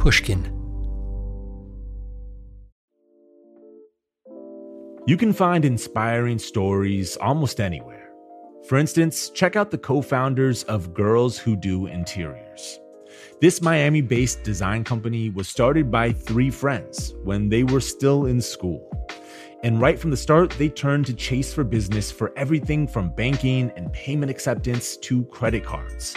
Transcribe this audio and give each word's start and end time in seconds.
Pushkin. 0.00 0.44
You 5.06 5.18
can 5.18 5.34
find 5.34 5.62
inspiring 5.66 6.38
stories 6.38 7.18
almost 7.18 7.60
anywhere. 7.60 8.08
For 8.66 8.78
instance, 8.78 9.28
check 9.28 9.56
out 9.56 9.70
the 9.70 9.76
co 9.76 10.00
founders 10.00 10.62
of 10.64 10.94
Girls 10.94 11.36
Who 11.36 11.54
Do 11.54 11.84
Interiors. 11.84 12.80
This 13.42 13.60
Miami 13.60 14.00
based 14.00 14.42
design 14.42 14.84
company 14.84 15.28
was 15.28 15.48
started 15.48 15.90
by 15.90 16.12
three 16.12 16.50
friends 16.50 17.12
when 17.22 17.50
they 17.50 17.62
were 17.62 17.82
still 17.82 18.24
in 18.24 18.40
school. 18.40 18.88
And 19.62 19.82
right 19.82 19.98
from 19.98 20.10
the 20.10 20.16
start, 20.16 20.48
they 20.52 20.70
turned 20.70 21.04
to 21.06 21.12
Chase 21.12 21.52
for 21.52 21.62
Business 21.62 22.10
for 22.10 22.32
everything 22.38 22.88
from 22.88 23.14
banking 23.14 23.70
and 23.76 23.92
payment 23.92 24.30
acceptance 24.30 24.96
to 24.96 25.26
credit 25.26 25.62
cards. 25.62 26.16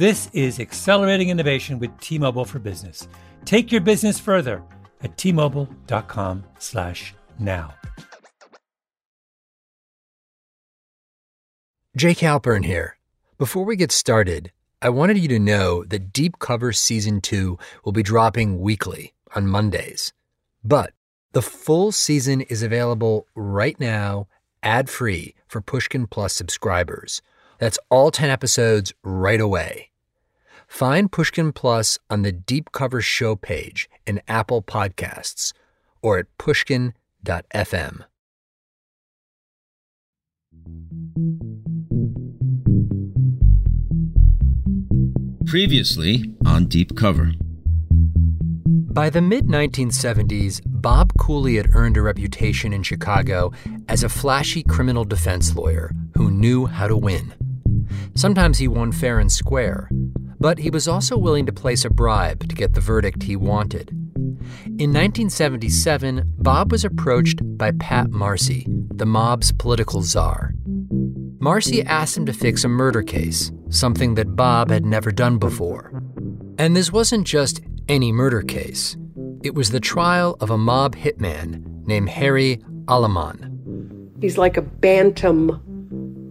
This 0.00 0.32
is 0.32 0.60
accelerating 0.60 1.28
innovation 1.28 1.78
with 1.78 1.90
T-Mobile 2.00 2.46
for 2.46 2.58
Business. 2.58 3.06
Take 3.44 3.70
your 3.70 3.82
business 3.82 4.18
further 4.18 4.62
at 5.02 5.18
t-mobile.com/now. 5.18 7.74
Jake 11.94 12.16
Halpern 12.16 12.64
here. 12.64 12.96
Before 13.36 13.66
we 13.66 13.76
get 13.76 13.92
started, 13.92 14.52
I 14.80 14.88
wanted 14.88 15.18
you 15.18 15.28
to 15.28 15.38
know 15.38 15.84
that 15.84 16.14
Deep 16.14 16.38
Cover 16.38 16.72
Season 16.72 17.20
2 17.20 17.58
will 17.84 17.92
be 17.92 18.02
dropping 18.02 18.58
weekly 18.58 19.12
on 19.36 19.46
Mondays. 19.46 20.14
But 20.64 20.94
the 21.32 21.42
full 21.42 21.92
season 21.92 22.40
is 22.40 22.62
available 22.62 23.26
right 23.34 23.78
now, 23.78 24.28
ad 24.62 24.88
free, 24.88 25.34
for 25.46 25.60
Pushkin 25.60 26.06
Plus 26.06 26.32
subscribers. 26.32 27.20
That's 27.60 27.78
all 27.90 28.10
10 28.10 28.30
episodes 28.30 28.92
right 29.04 29.40
away. 29.40 29.90
Find 30.66 31.12
Pushkin 31.12 31.52
Plus 31.52 31.98
on 32.08 32.22
the 32.22 32.32
Deep 32.32 32.72
Cover 32.72 33.02
Show 33.02 33.36
page 33.36 33.88
in 34.06 34.22
Apple 34.26 34.62
Podcasts 34.62 35.52
or 36.02 36.18
at 36.18 36.26
pushkin.fm. 36.38 38.04
Previously 45.46 46.32
on 46.46 46.66
Deep 46.66 46.96
Cover. 46.96 47.32
By 48.92 49.10
the 49.10 49.20
mid 49.20 49.46
1970s, 49.48 50.62
Bob 50.64 51.12
Cooley 51.18 51.56
had 51.56 51.74
earned 51.74 51.96
a 51.96 52.02
reputation 52.02 52.72
in 52.72 52.82
Chicago 52.82 53.52
as 53.88 54.02
a 54.02 54.08
flashy 54.08 54.62
criminal 54.62 55.04
defense 55.04 55.54
lawyer 55.54 55.92
who 56.14 56.30
knew 56.30 56.66
how 56.66 56.88
to 56.88 56.96
win. 56.96 57.34
Sometimes 58.14 58.58
he 58.58 58.68
won 58.68 58.92
fair 58.92 59.18
and 59.18 59.30
square, 59.30 59.90
but 60.38 60.58
he 60.58 60.70
was 60.70 60.88
also 60.88 61.16
willing 61.16 61.46
to 61.46 61.52
place 61.52 61.84
a 61.84 61.90
bribe 61.90 62.48
to 62.48 62.54
get 62.54 62.74
the 62.74 62.80
verdict 62.80 63.24
he 63.24 63.36
wanted. 63.36 63.90
In 64.78 64.92
1977, 64.92 66.34
Bob 66.38 66.72
was 66.72 66.84
approached 66.84 67.40
by 67.58 67.72
Pat 67.72 68.10
Marcy, 68.10 68.66
the 68.94 69.06
mob's 69.06 69.52
political 69.52 70.02
czar. 70.02 70.54
Marcy 71.38 71.82
asked 71.82 72.16
him 72.16 72.26
to 72.26 72.32
fix 72.32 72.64
a 72.64 72.68
murder 72.68 73.02
case, 73.02 73.50
something 73.68 74.14
that 74.14 74.36
Bob 74.36 74.70
had 74.70 74.84
never 74.84 75.10
done 75.10 75.38
before. 75.38 76.02
And 76.58 76.76
this 76.76 76.92
wasn't 76.92 77.26
just 77.26 77.60
any 77.88 78.12
murder 78.12 78.42
case, 78.42 78.96
it 79.42 79.54
was 79.54 79.70
the 79.70 79.80
trial 79.80 80.36
of 80.40 80.50
a 80.50 80.58
mob 80.58 80.94
hitman 80.96 81.64
named 81.86 82.10
Harry 82.10 82.62
Aleman. 82.86 84.18
He's 84.20 84.36
like 84.36 84.56
a 84.58 84.62
bantam 84.62 85.62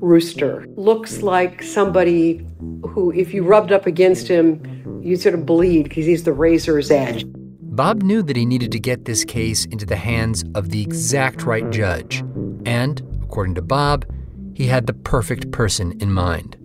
rooster. 0.01 0.65
Looks 0.75 1.21
like 1.21 1.63
somebody 1.63 2.45
who, 2.87 3.11
if 3.11 3.33
you 3.33 3.43
rubbed 3.43 3.71
up 3.71 3.85
against 3.85 4.27
him, 4.27 5.01
you'd 5.03 5.21
sort 5.21 5.35
of 5.35 5.45
bleed 5.45 5.83
because 5.83 6.05
he's 6.05 6.23
the 6.23 6.33
razor's 6.33 6.91
edge. 6.91 7.25
Bob 7.61 8.01
knew 8.03 8.21
that 8.23 8.35
he 8.35 8.45
needed 8.45 8.71
to 8.73 8.79
get 8.79 9.05
this 9.05 9.23
case 9.23 9.65
into 9.65 9.85
the 9.85 9.95
hands 9.95 10.43
of 10.55 10.69
the 10.69 10.81
exact 10.81 11.43
right 11.43 11.69
judge. 11.69 12.23
And, 12.65 13.01
according 13.23 13.55
to 13.55 13.61
Bob, 13.61 14.05
he 14.53 14.67
had 14.67 14.85
the 14.88 14.93
perfect 14.93 15.51
person 15.51 15.97
in 16.01 16.11
mind. 16.11 16.57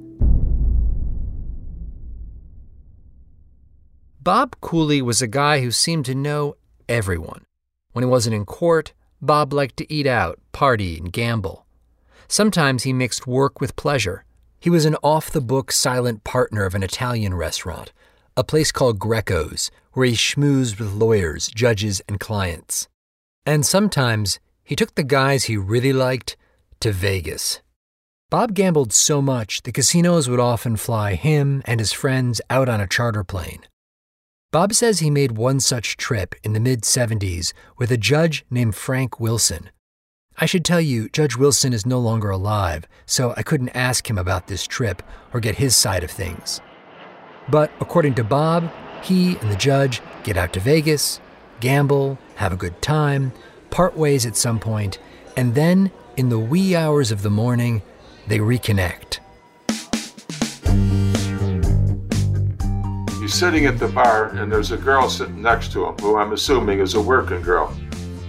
Bob 4.21 4.57
Cooley 4.61 5.03
was 5.03 5.21
a 5.21 5.27
guy 5.29 5.61
who 5.61 5.71
seemed 5.71 6.07
to 6.07 6.15
know 6.15 6.57
everyone. 6.89 7.45
When 7.93 8.03
he 8.03 8.11
wasn't 8.11 8.35
in 8.35 8.47
court, 8.47 8.95
Bob 9.21 9.53
liked 9.53 9.77
to 9.77 9.93
eat 9.93 10.07
out, 10.07 10.41
party, 10.51 10.99
and 10.99 11.13
gamble. 11.13 11.64
Sometimes 12.29 12.83
he 12.83 12.93
mixed 12.93 13.27
work 13.27 13.61
with 13.61 13.77
pleasure. 13.77 14.25
He 14.59 14.71
was 14.71 14.85
an 14.85 14.97
off 15.03 15.31
the 15.31 15.41
book 15.41 15.71
silent 15.71 16.25
partner 16.25 16.65
of 16.65 16.75
an 16.75 16.83
Italian 16.83 17.35
restaurant, 17.35 17.93
a 18.37 18.45
place 18.45 18.73
called 18.73 18.99
Greco's, 18.99 19.71
where 19.93 20.07
he 20.07 20.15
schmoozed 20.15 20.79
with 20.79 20.93
lawyers, 20.93 21.49
judges, 21.49 22.01
and 22.09 22.19
clients. 22.19 22.89
And 23.47 23.65
sometimes 23.67 24.41
he 24.63 24.75
took 24.75 24.95
the 24.95 25.03
guys 25.03 25.45
he 25.45 25.57
really 25.57 25.93
liked 25.93 26.37
to 26.81 26.93
Vegas. 26.93 27.61
Bob 28.31 28.55
gambled 28.55 28.93
so 28.93 29.23
much 29.23 29.63
the 29.63 29.73
casinos 29.73 30.29
would 30.29 30.41
often 30.41 30.77
fly 30.77 31.15
him 31.15 31.63
and 31.67 31.79
his 31.79 31.93
friends 31.93 32.41
out 32.51 32.69
on 32.69 32.81
a 32.81 32.87
charter 32.87 33.23
plane. 33.23 33.63
Bob 34.51 34.73
says 34.73 34.99
he 34.99 35.11
made 35.11 35.33
one 35.33 35.61
such 35.61 35.97
trip 35.97 36.35
in 36.43 36.53
the 36.53 36.61
mid 36.61 36.83
70s 36.83 37.53
with 37.77 37.91
a 37.93 37.97
judge 37.97 38.45
named 38.51 38.75
Frank 38.75 39.21
Wilson. 39.21 39.71
I 40.37 40.47
should 40.47 40.65
tell 40.65 40.81
you, 40.81 41.09
Judge 41.11 41.37
Wilson 41.37 41.73
is 41.73 41.87
no 41.87 42.01
longer 42.01 42.29
alive, 42.29 42.89
so 43.07 43.35
I 43.37 43.45
couldn't 43.45 43.69
ask 43.69 44.11
him 44.11 44.19
about 44.19 44.49
this 44.49 44.67
trip 44.67 45.01
or 45.33 45.39
get 45.39 45.57
his 45.57 45.77
side 45.77 46.03
of 46.03 46.11
things. 46.11 46.61
But 47.49 47.71
according 47.81 48.15
to 48.15 48.25
Bob, 48.25 48.69
he 49.01 49.37
and 49.37 49.51
the 49.51 49.57
judge 49.57 50.03
get 50.25 50.37
out 50.37 50.53
to 50.55 50.61
Vegas, 50.61 51.21
gamble, 51.61 52.19
have 52.37 52.53
a 52.53 52.57
good 52.57 52.83
time, 52.83 53.33
part 53.71 53.97
ways 53.97 54.27
at 54.27 54.35
some 54.35 54.59
point, 54.59 54.99
and 55.37 55.55
then, 55.55 55.93
in 56.17 56.31
the 56.31 56.39
wee 56.39 56.75
hours 56.75 57.13
of 57.13 57.23
the 57.23 57.31
morning, 57.31 57.83
they 58.27 58.39
reconnect. 58.39 59.21
He's 63.21 63.35
sitting 63.35 63.67
at 63.67 63.79
the 63.79 63.89
bar, 63.89 64.31
and 64.31 64.51
there's 64.51 64.73
a 64.73 64.77
girl 64.77 65.09
sitting 65.09 65.41
next 65.41 65.71
to 65.73 65.87
him, 65.87 65.95
who 65.99 66.17
I'm 66.17 66.33
assuming 66.33 66.81
is 66.81 66.95
a 66.95 67.01
working 67.01 67.41
girl. 67.41 67.73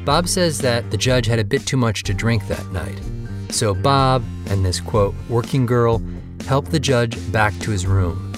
Bob 0.05 0.27
says 0.27 0.59
that 0.59 0.91
the 0.91 0.97
judge 0.97 1.25
had 1.25 1.39
a 1.39 1.43
bit 1.43 1.65
too 1.65 1.77
much 1.77 2.03
to 2.03 2.13
drink 2.13 2.47
that 2.47 2.65
night. 2.71 3.01
So 3.49 3.73
Bob 3.73 4.23
and 4.45 4.63
this 4.63 4.79
quote, 4.79 5.15
working 5.29 5.65
girl, 5.65 5.99
help 6.45 6.67
the 6.67 6.79
judge 6.79 7.17
back 7.31 7.57
to 7.61 7.71
his 7.71 7.87
room. 7.87 8.31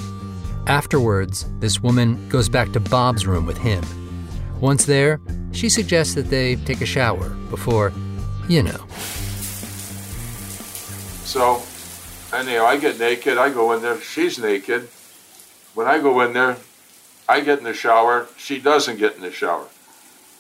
Afterwards, 0.68 1.46
this 1.60 1.82
woman 1.82 2.30
goes 2.30 2.48
back 2.48 2.72
to 2.72 2.80
Bob's 2.80 3.28
room 3.28 3.46
with 3.46 3.58
him. 3.58 3.84
Once 4.62 4.86
there, 4.86 5.20
she 5.52 5.68
suggests 5.68 6.16
that 6.16 6.30
they 6.30 6.56
take 6.56 6.80
a 6.80 6.86
shower 6.86 7.30
before, 7.50 7.92
you 8.48 8.64
know. 8.64 8.86
So, 11.26 11.62
anyhow, 12.34 12.66
I 12.66 12.78
get 12.78 12.98
naked. 12.98 13.38
I 13.38 13.50
go 13.50 13.74
in 13.74 13.82
there. 13.82 14.00
She's 14.00 14.40
naked. 14.40 14.88
When 15.74 15.86
I 15.88 16.00
go 16.00 16.22
in 16.22 16.32
there, 16.32 16.58
I 17.28 17.42
get 17.42 17.58
in 17.60 17.66
the 17.66 17.74
shower. 17.74 18.28
She 18.38 18.58
doesn't 18.58 18.98
get 18.98 19.16
in 19.16 19.22
the 19.22 19.32
shower. 19.34 19.68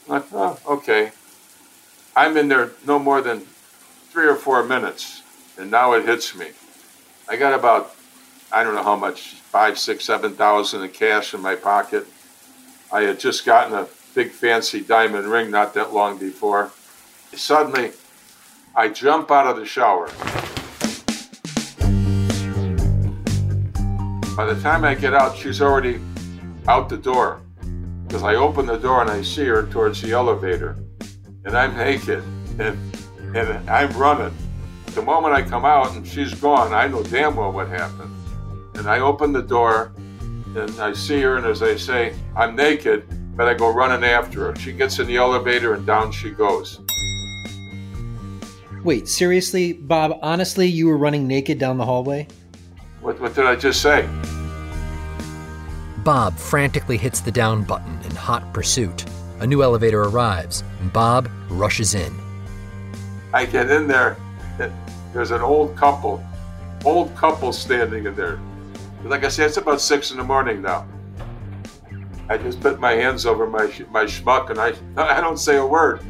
Like, 0.07 0.25
oh, 0.33 0.57
okay. 0.65 1.11
I'm 2.15 2.37
in 2.37 2.47
there 2.47 2.71
no 2.85 2.97
more 2.97 3.21
than 3.21 3.41
three 4.09 4.27
or 4.27 4.35
four 4.35 4.63
minutes, 4.63 5.21
and 5.57 5.69
now 5.69 5.93
it 5.93 6.05
hits 6.05 6.35
me. 6.35 6.47
I 7.29 7.35
got 7.35 7.53
about, 7.53 7.93
I 8.51 8.63
don't 8.63 8.73
know 8.73 8.83
how 8.83 8.95
much, 8.95 9.33
five, 9.33 9.77
six, 9.77 10.05
seven 10.05 10.33
thousand 10.33 10.83
in 10.83 10.89
cash 10.91 11.33
in 11.33 11.41
my 11.41 11.55
pocket. 11.55 12.07
I 12.91 13.01
had 13.01 13.19
just 13.19 13.45
gotten 13.45 13.73
a 13.73 13.87
big 14.15 14.31
fancy 14.31 14.79
diamond 14.81 15.27
ring 15.27 15.51
not 15.51 15.73
that 15.73 15.93
long 15.93 16.17
before. 16.17 16.71
Suddenly, 17.33 17.91
I 18.75 18.87
jump 18.87 19.29
out 19.29 19.45
of 19.47 19.57
the 19.57 19.65
shower. 19.65 20.07
By 24.37 24.45
the 24.45 24.59
time 24.61 24.85
I 24.85 24.95
get 24.95 25.13
out, 25.13 25.35
she's 25.35 25.61
already 25.61 25.99
out 26.67 26.87
the 26.87 26.97
door. 26.97 27.41
Because 28.07 28.23
I 28.23 28.35
open 28.35 28.65
the 28.65 28.77
door 28.77 29.01
and 29.01 29.09
I 29.09 29.21
see 29.21 29.45
her 29.45 29.67
towards 29.67 30.01
the 30.01 30.13
elevator. 30.13 30.77
And 31.45 31.57
I'm 31.57 31.75
naked 31.75 32.23
and, 32.57 32.79
and 33.35 33.69
I'm 33.69 33.91
running. 33.97 34.35
The 34.87 35.01
moment 35.01 35.33
I 35.33 35.41
come 35.41 35.65
out 35.65 35.93
and 35.95 36.07
she's 36.07 36.33
gone, 36.33 36.73
I 36.73 36.87
know 36.87 37.03
damn 37.03 37.35
well 37.35 37.51
what 37.51 37.67
happened. 37.67 38.13
And 38.75 38.87
I 38.87 38.99
open 38.99 39.33
the 39.33 39.41
door 39.41 39.91
and 40.55 40.79
I 40.79 40.93
see 40.93 41.21
her, 41.21 41.37
and 41.37 41.45
as 41.45 41.61
I 41.61 41.75
say, 41.75 42.15
I'm 42.35 42.55
naked, 42.55 43.05
but 43.35 43.47
I 43.47 43.53
go 43.53 43.71
running 43.71 44.03
after 44.09 44.45
her. 44.45 44.55
She 44.55 44.71
gets 44.71 44.99
in 44.99 45.07
the 45.07 45.17
elevator 45.17 45.73
and 45.73 45.85
down 45.85 46.11
she 46.11 46.31
goes. 46.31 46.79
Wait, 48.83 49.07
seriously, 49.07 49.73
Bob, 49.73 50.17
honestly, 50.21 50.65
you 50.65 50.87
were 50.87 50.97
running 50.97 51.27
naked 51.27 51.59
down 51.59 51.77
the 51.77 51.85
hallway? 51.85 52.27
What, 53.01 53.19
what 53.19 53.35
did 53.35 53.45
I 53.45 53.55
just 53.55 53.81
say? 53.81 54.07
Bob 56.03 56.37
frantically 56.37 56.97
hits 56.97 57.19
the 57.19 57.31
down 57.31 57.63
button 57.63 57.91
in 57.91 57.96
hot 58.17 58.53
pursuit. 58.53 59.05
A 59.39 59.47
new 59.47 59.63
elevator 59.63 60.01
arrives, 60.01 60.63
and 60.81 60.91
Bob 60.91 61.29
rushes 61.49 61.93
in. 61.93 62.13
I 63.33 63.45
get 63.45 63.69
in 63.69 63.87
there, 63.87 64.17
and 64.59 64.73
there's 65.13 65.31
an 65.31 65.41
old 65.41 65.75
couple, 65.75 66.23
old 66.83 67.15
couple 67.15 67.53
standing 67.53 68.05
in 68.05 68.15
there. 68.15 68.39
Like 69.03 69.23
I 69.23 69.29
said, 69.29 69.47
it's 69.47 69.57
about 69.57 69.79
six 69.79 70.11
in 70.11 70.17
the 70.17 70.23
morning 70.23 70.61
now. 70.61 70.87
I 72.29 72.37
just 72.37 72.59
put 72.59 72.79
my 72.79 72.93
hands 72.93 73.25
over 73.25 73.47
my 73.47 73.65
my 73.91 74.03
schmuck, 74.03 74.49
and 74.49 74.59
I 74.59 74.73
I 75.17 75.21
don't 75.21 75.37
say 75.37 75.57
a 75.57 75.65
word. 75.65 76.01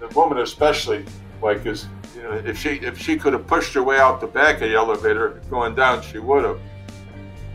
The 0.00 0.08
woman 0.08 0.38
especially, 0.38 1.04
like, 1.40 1.64
is 1.64 1.86
you 2.16 2.22
know, 2.22 2.32
if 2.32 2.58
she 2.58 2.70
if 2.80 2.98
she 2.98 3.16
could 3.16 3.32
have 3.32 3.46
pushed 3.46 3.72
her 3.74 3.82
way 3.82 3.98
out 3.98 4.20
the 4.20 4.26
back 4.26 4.56
of 4.56 4.68
the 4.68 4.74
elevator 4.74 5.40
going 5.48 5.74
down, 5.74 6.02
she 6.02 6.18
would 6.18 6.44
have. 6.44 6.60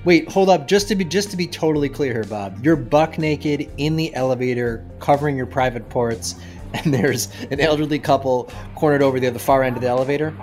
Wait, 0.08 0.32
hold 0.32 0.48
up. 0.48 0.70
Just 0.70 0.88
to 0.88 0.96
be 0.96 1.04
just 1.04 1.32
to 1.32 1.36
be 1.36 1.46
totally 1.46 1.90
clear 1.90 2.14
here, 2.14 2.24
Bob, 2.24 2.64
you're 2.64 2.78
buck 2.78 3.18
naked 3.18 3.70
in 3.76 3.98
the 3.98 4.16
elevator, 4.16 4.86
covering 5.02 5.36
your 5.36 5.46
private 5.46 5.90
parts, 5.90 6.36
and 6.74 6.94
there's 6.94 7.28
an 7.52 7.60
elderly 7.60 8.00
couple 8.00 8.50
cornered 8.74 9.02
over 9.02 9.20
there, 9.20 9.32
the 9.32 9.36
other 9.36 9.44
far 9.44 9.64
end 9.64 9.76
of 9.76 9.82
the 9.82 9.90
elevator. 9.90 10.34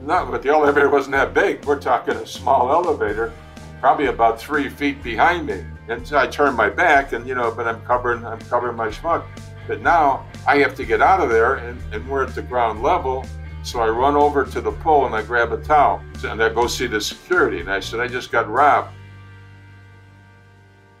No, 0.00 0.26
but 0.28 0.42
the 0.42 0.48
elevator 0.48 0.90
wasn't 0.90 1.12
that 1.12 1.32
big. 1.32 1.64
We're 1.64 1.78
talking 1.78 2.16
a 2.16 2.26
small 2.26 2.72
elevator, 2.72 3.32
probably 3.78 4.06
about 4.06 4.40
three 4.40 4.68
feet 4.68 5.00
behind 5.00 5.46
me. 5.46 5.64
And 5.86 6.04
so 6.04 6.18
I 6.18 6.26
turn 6.26 6.56
my 6.56 6.68
back, 6.68 7.12
and 7.12 7.24
you 7.24 7.36
know, 7.36 7.52
but 7.52 7.68
I'm 7.68 7.80
covering 7.82 8.26
I'm 8.26 8.40
covering 8.40 8.74
my 8.74 8.88
schmuck. 8.88 9.24
But 9.68 9.80
now 9.80 10.26
I 10.44 10.56
have 10.58 10.74
to 10.74 10.84
get 10.84 11.00
out 11.00 11.20
of 11.20 11.30
there, 11.30 11.54
and, 11.54 11.80
and 11.94 12.08
we're 12.08 12.24
at 12.24 12.34
the 12.34 12.42
ground 12.42 12.82
level. 12.82 13.24
So 13.62 13.80
I 13.80 13.88
run 13.88 14.16
over 14.16 14.44
to 14.44 14.60
the 14.60 14.72
pole 14.72 15.06
and 15.06 15.14
I 15.14 15.22
grab 15.22 15.52
a 15.52 15.62
towel 15.62 16.02
and 16.24 16.42
I 16.42 16.48
go 16.48 16.66
see 16.66 16.86
the 16.86 17.00
security. 17.00 17.60
And 17.60 17.70
I 17.70 17.80
said, 17.80 18.00
I 18.00 18.08
just 18.08 18.32
got 18.32 18.48
robbed. 18.48 18.92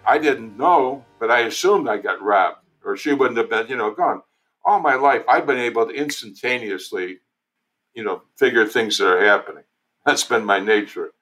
I 0.06 0.18
didn't 0.18 0.56
know, 0.56 1.04
but 1.18 1.30
I 1.30 1.40
assumed 1.40 1.88
I 1.88 1.96
got 1.96 2.22
robbed, 2.22 2.58
or 2.84 2.96
she 2.96 3.12
wouldn't 3.12 3.38
have 3.38 3.48
been, 3.48 3.68
you 3.68 3.76
know, 3.76 3.92
gone. 3.92 4.22
All 4.64 4.80
my 4.80 4.94
life, 4.94 5.22
I've 5.28 5.46
been 5.46 5.58
able 5.58 5.86
to 5.86 5.92
instantaneously, 5.92 7.18
you 7.94 8.04
know, 8.04 8.22
figure 8.36 8.66
things 8.66 8.98
that 8.98 9.06
are 9.06 9.24
happening. 9.24 9.64
That's 10.04 10.24
been 10.24 10.44
my 10.44 10.58
nature. 10.58 11.12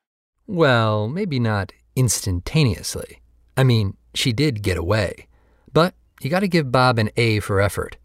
Well, 0.46 1.08
maybe 1.08 1.38
not 1.38 1.72
instantaneously. 1.94 3.20
I 3.56 3.64
mean, 3.64 3.96
she 4.14 4.32
did 4.32 4.62
get 4.62 4.78
away. 4.78 5.26
But 5.72 5.94
you 6.22 6.30
got 6.30 6.40
to 6.40 6.48
give 6.48 6.72
Bob 6.72 6.98
an 6.98 7.10
A 7.16 7.40
for 7.40 7.60
effort. 7.60 7.96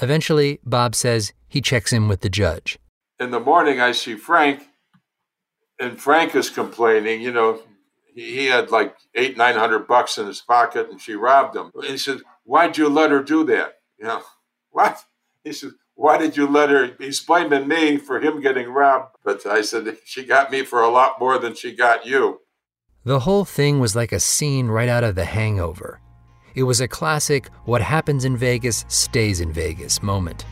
Eventually, 0.00 0.60
Bob 0.64 0.94
says 0.94 1.32
he 1.48 1.60
checks 1.60 1.92
in 1.92 2.08
with 2.08 2.20
the 2.20 2.28
judge. 2.28 2.78
In 3.20 3.30
the 3.30 3.40
morning, 3.40 3.80
I 3.80 3.92
see 3.92 4.16
Frank, 4.16 4.68
and 5.78 6.00
Frank 6.00 6.34
is 6.34 6.50
complaining, 6.50 7.20
you 7.20 7.32
know, 7.32 7.62
he 8.14 8.46
had 8.46 8.70
like 8.70 8.96
eight, 9.14 9.36
nine 9.36 9.56
hundred 9.56 9.86
bucks 9.86 10.18
in 10.18 10.26
his 10.26 10.40
pocket 10.40 10.88
and 10.90 11.00
she 11.00 11.14
robbed 11.14 11.56
him. 11.56 11.70
And 11.74 11.84
he 11.84 11.98
said, 11.98 12.20
Why'd 12.44 12.78
you 12.78 12.88
let 12.88 13.10
her 13.10 13.22
do 13.22 13.44
that? 13.44 13.78
You 13.98 14.06
know, 14.06 14.22
what? 14.70 15.02
He 15.42 15.52
said, 15.52 15.70
Why 15.94 16.16
did 16.18 16.36
you 16.36 16.46
let 16.46 16.70
her? 16.70 16.92
He's 16.98 17.20
blaming 17.20 17.66
me 17.68 17.96
for 17.96 18.20
him 18.20 18.40
getting 18.40 18.68
robbed. 18.68 19.16
But 19.24 19.44
I 19.46 19.62
said, 19.62 19.98
She 20.04 20.24
got 20.24 20.50
me 20.50 20.62
for 20.62 20.80
a 20.80 20.88
lot 20.88 21.18
more 21.18 21.38
than 21.38 21.54
she 21.54 21.74
got 21.74 22.06
you. 22.06 22.40
The 23.04 23.20
whole 23.20 23.44
thing 23.44 23.80
was 23.80 23.94
like 23.94 24.12
a 24.12 24.20
scene 24.20 24.68
right 24.68 24.88
out 24.88 25.04
of 25.04 25.14
The 25.14 25.26
Hangover. 25.26 26.00
It 26.54 26.62
was 26.62 26.80
a 26.80 26.88
classic 26.88 27.50
what 27.64 27.82
happens 27.82 28.24
in 28.24 28.36
Vegas 28.36 28.84
stays 28.88 29.40
in 29.40 29.52
Vegas 29.52 30.02
moment. 30.02 30.44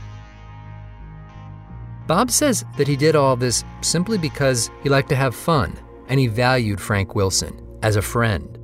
Bob 2.08 2.30
says 2.30 2.64
that 2.76 2.88
he 2.88 2.96
did 2.96 3.14
all 3.14 3.36
this 3.36 3.64
simply 3.80 4.18
because 4.18 4.70
he 4.82 4.88
liked 4.88 5.08
to 5.10 5.16
have 5.16 5.34
fun 5.34 5.78
and 6.08 6.18
he 6.18 6.26
valued 6.26 6.80
Frank 6.80 7.14
Wilson 7.14 7.64
as 7.82 7.96
a 7.96 8.02
friend. 8.02 8.58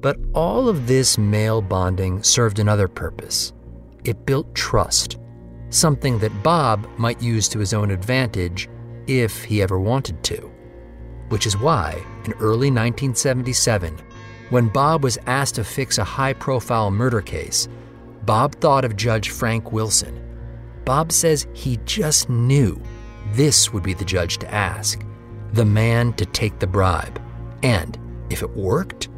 But 0.00 0.16
all 0.32 0.68
of 0.68 0.86
this 0.86 1.18
male 1.18 1.60
bonding 1.60 2.22
served 2.22 2.58
another 2.58 2.88
purpose. 2.88 3.52
It 4.04 4.24
built 4.24 4.54
trust, 4.54 5.18
something 5.70 6.18
that 6.20 6.42
Bob 6.42 6.88
might 6.96 7.20
use 7.20 7.48
to 7.48 7.58
his 7.58 7.74
own 7.74 7.90
advantage 7.90 8.68
if 9.06 9.44
he 9.44 9.60
ever 9.60 9.78
wanted 9.78 10.22
to. 10.24 10.50
Which 11.28 11.46
is 11.46 11.58
why, 11.58 12.02
in 12.24 12.32
early 12.34 12.70
1977, 12.70 13.98
when 14.50 14.68
Bob 14.68 15.04
was 15.04 15.18
asked 15.26 15.56
to 15.56 15.64
fix 15.64 15.98
a 15.98 16.04
high 16.04 16.32
profile 16.32 16.90
murder 16.90 17.20
case, 17.20 17.68
Bob 18.24 18.54
thought 18.56 18.84
of 18.84 18.96
Judge 18.96 19.30
Frank 19.30 19.72
Wilson. 19.72 20.24
Bob 20.84 21.12
says 21.12 21.46
he 21.52 21.78
just 21.84 22.28
knew 22.28 22.80
this 23.32 23.72
would 23.72 23.82
be 23.82 23.94
the 23.94 24.04
judge 24.04 24.38
to 24.38 24.54
ask, 24.54 25.04
the 25.52 25.64
man 25.64 26.12
to 26.14 26.24
take 26.26 26.58
the 26.58 26.66
bribe. 26.66 27.20
And 27.62 27.98
if 28.30 28.42
it 28.42 28.56
worked, 28.56 29.08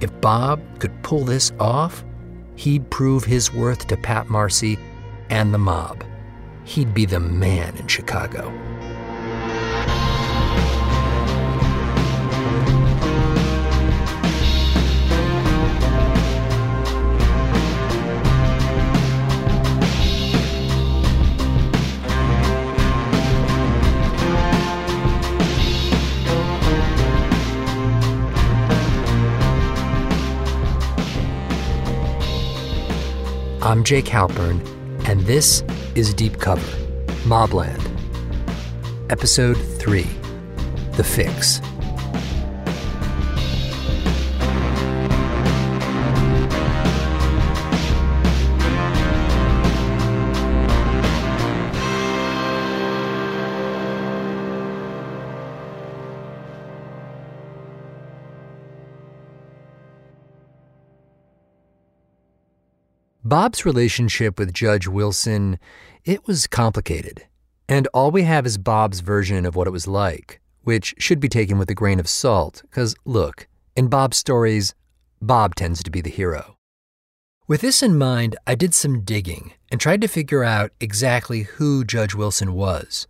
if 0.00 0.20
Bob 0.20 0.60
could 0.78 1.02
pull 1.02 1.24
this 1.24 1.52
off, 1.58 2.04
he'd 2.56 2.90
prove 2.90 3.24
his 3.24 3.52
worth 3.52 3.86
to 3.86 3.96
Pat 3.96 4.28
Marcy 4.28 4.78
and 5.30 5.52
the 5.54 5.58
mob. 5.58 6.04
He'd 6.64 6.92
be 6.92 7.06
the 7.06 7.20
man 7.20 7.76
in 7.76 7.86
Chicago. 7.86 8.50
I'm 33.66 33.82
Jake 33.82 34.04
Halpern, 34.04 34.64
and 35.08 35.22
this 35.22 35.64
is 35.96 36.14
Deep 36.14 36.38
Cover 36.38 36.62
Mobland. 37.24 37.82
Episode 39.10 39.56
3 39.56 40.02
The 40.92 41.02
Fix. 41.02 41.60
Bob's 63.26 63.66
relationship 63.66 64.38
with 64.38 64.54
Judge 64.54 64.86
Wilson, 64.86 65.58
it 66.04 66.28
was 66.28 66.46
complicated. 66.46 67.26
And 67.68 67.88
all 67.92 68.12
we 68.12 68.22
have 68.22 68.46
is 68.46 68.56
Bob's 68.56 69.00
version 69.00 69.44
of 69.44 69.56
what 69.56 69.66
it 69.66 69.72
was 69.72 69.88
like, 69.88 70.40
which 70.62 70.94
should 70.96 71.18
be 71.18 71.28
taken 71.28 71.58
with 71.58 71.68
a 71.68 71.74
grain 71.74 71.98
of 71.98 72.08
salt, 72.08 72.62
because 72.62 72.94
look, 73.04 73.48
in 73.74 73.88
Bob's 73.88 74.16
stories, 74.16 74.76
Bob 75.20 75.56
tends 75.56 75.82
to 75.82 75.90
be 75.90 76.00
the 76.00 76.08
hero. 76.08 76.56
With 77.48 77.62
this 77.62 77.82
in 77.82 77.98
mind, 77.98 78.36
I 78.46 78.54
did 78.54 78.74
some 78.74 79.00
digging 79.00 79.54
and 79.72 79.80
tried 79.80 80.02
to 80.02 80.08
figure 80.08 80.44
out 80.44 80.70
exactly 80.78 81.42
who 81.42 81.84
Judge 81.84 82.14
Wilson 82.14 82.52
was. 82.52 83.08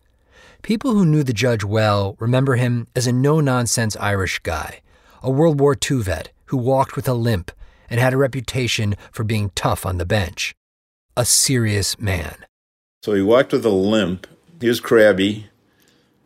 People 0.62 0.92
who 0.92 1.04
knew 1.04 1.24
the 1.24 1.34
judge 1.34 1.62
well 1.62 2.16
remember 2.18 2.56
him 2.56 2.86
as 2.96 3.06
a 3.06 3.12
no 3.12 3.40
nonsense 3.40 3.98
Irish 3.98 4.38
guy, 4.38 4.80
a 5.22 5.30
World 5.30 5.60
War 5.60 5.76
II 5.76 6.00
vet 6.00 6.30
who 6.46 6.56
walked 6.56 6.96
with 6.96 7.06
a 7.06 7.12
limp 7.12 7.50
and 7.88 8.00
had 8.00 8.12
a 8.12 8.16
reputation 8.16 8.94
for 9.12 9.24
being 9.24 9.50
tough 9.54 9.86
on 9.86 9.98
the 9.98 10.06
bench. 10.06 10.54
A 11.16 11.24
serious 11.24 11.98
man. 11.98 12.36
So 13.02 13.14
he 13.14 13.22
walked 13.22 13.52
with 13.52 13.64
a 13.64 13.70
limp. 13.70 14.26
He 14.60 14.68
was 14.68 14.80
crabby, 14.80 15.46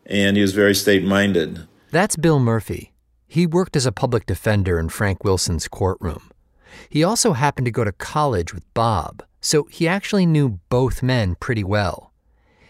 and 0.05 0.35
he 0.35 0.41
was 0.41 0.53
very 0.53 0.75
state 0.75 1.03
minded. 1.03 1.67
That's 1.91 2.15
Bill 2.15 2.39
Murphy. 2.39 2.93
He 3.27 3.45
worked 3.45 3.75
as 3.75 3.85
a 3.85 3.91
public 3.91 4.25
defender 4.25 4.79
in 4.79 4.89
Frank 4.89 5.23
Wilson's 5.23 5.67
courtroom. 5.67 6.31
He 6.89 7.03
also 7.03 7.33
happened 7.33 7.65
to 7.65 7.71
go 7.71 7.83
to 7.83 7.91
college 7.91 8.53
with 8.53 8.71
Bob, 8.73 9.23
so 9.39 9.63
he 9.65 9.87
actually 9.87 10.25
knew 10.25 10.59
both 10.69 11.03
men 11.03 11.35
pretty 11.35 11.63
well. 11.63 12.11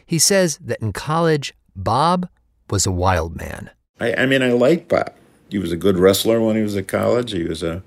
He 0.05 0.19
says 0.19 0.57
that 0.61 0.81
in 0.81 0.93
college, 0.93 1.53
Bob 1.75 2.27
was 2.69 2.85
a 2.85 2.91
wild 2.91 3.35
man. 3.35 3.69
I, 3.99 4.13
I 4.13 4.25
mean, 4.25 4.41
I 4.41 4.51
liked 4.51 4.89
Bob. 4.89 5.13
He 5.49 5.57
was 5.57 5.71
a 5.71 5.77
good 5.77 5.97
wrestler 5.97 6.41
when 6.41 6.55
he 6.55 6.61
was 6.61 6.75
at 6.75 6.87
college. 6.87 7.31
He 7.31 7.43
was 7.43 7.63
a 7.63 7.83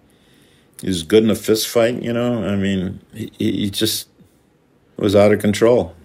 he 0.84 0.90
was 0.90 1.02
good 1.02 1.24
in 1.24 1.30
a 1.30 1.34
fist 1.34 1.66
fight. 1.66 2.02
You 2.02 2.12
know, 2.12 2.44
I 2.44 2.56
mean, 2.56 3.00
he, 3.14 3.32
he 3.38 3.70
just 3.70 4.06
was 4.98 5.16
out 5.16 5.32
of 5.32 5.40
control. 5.40 5.96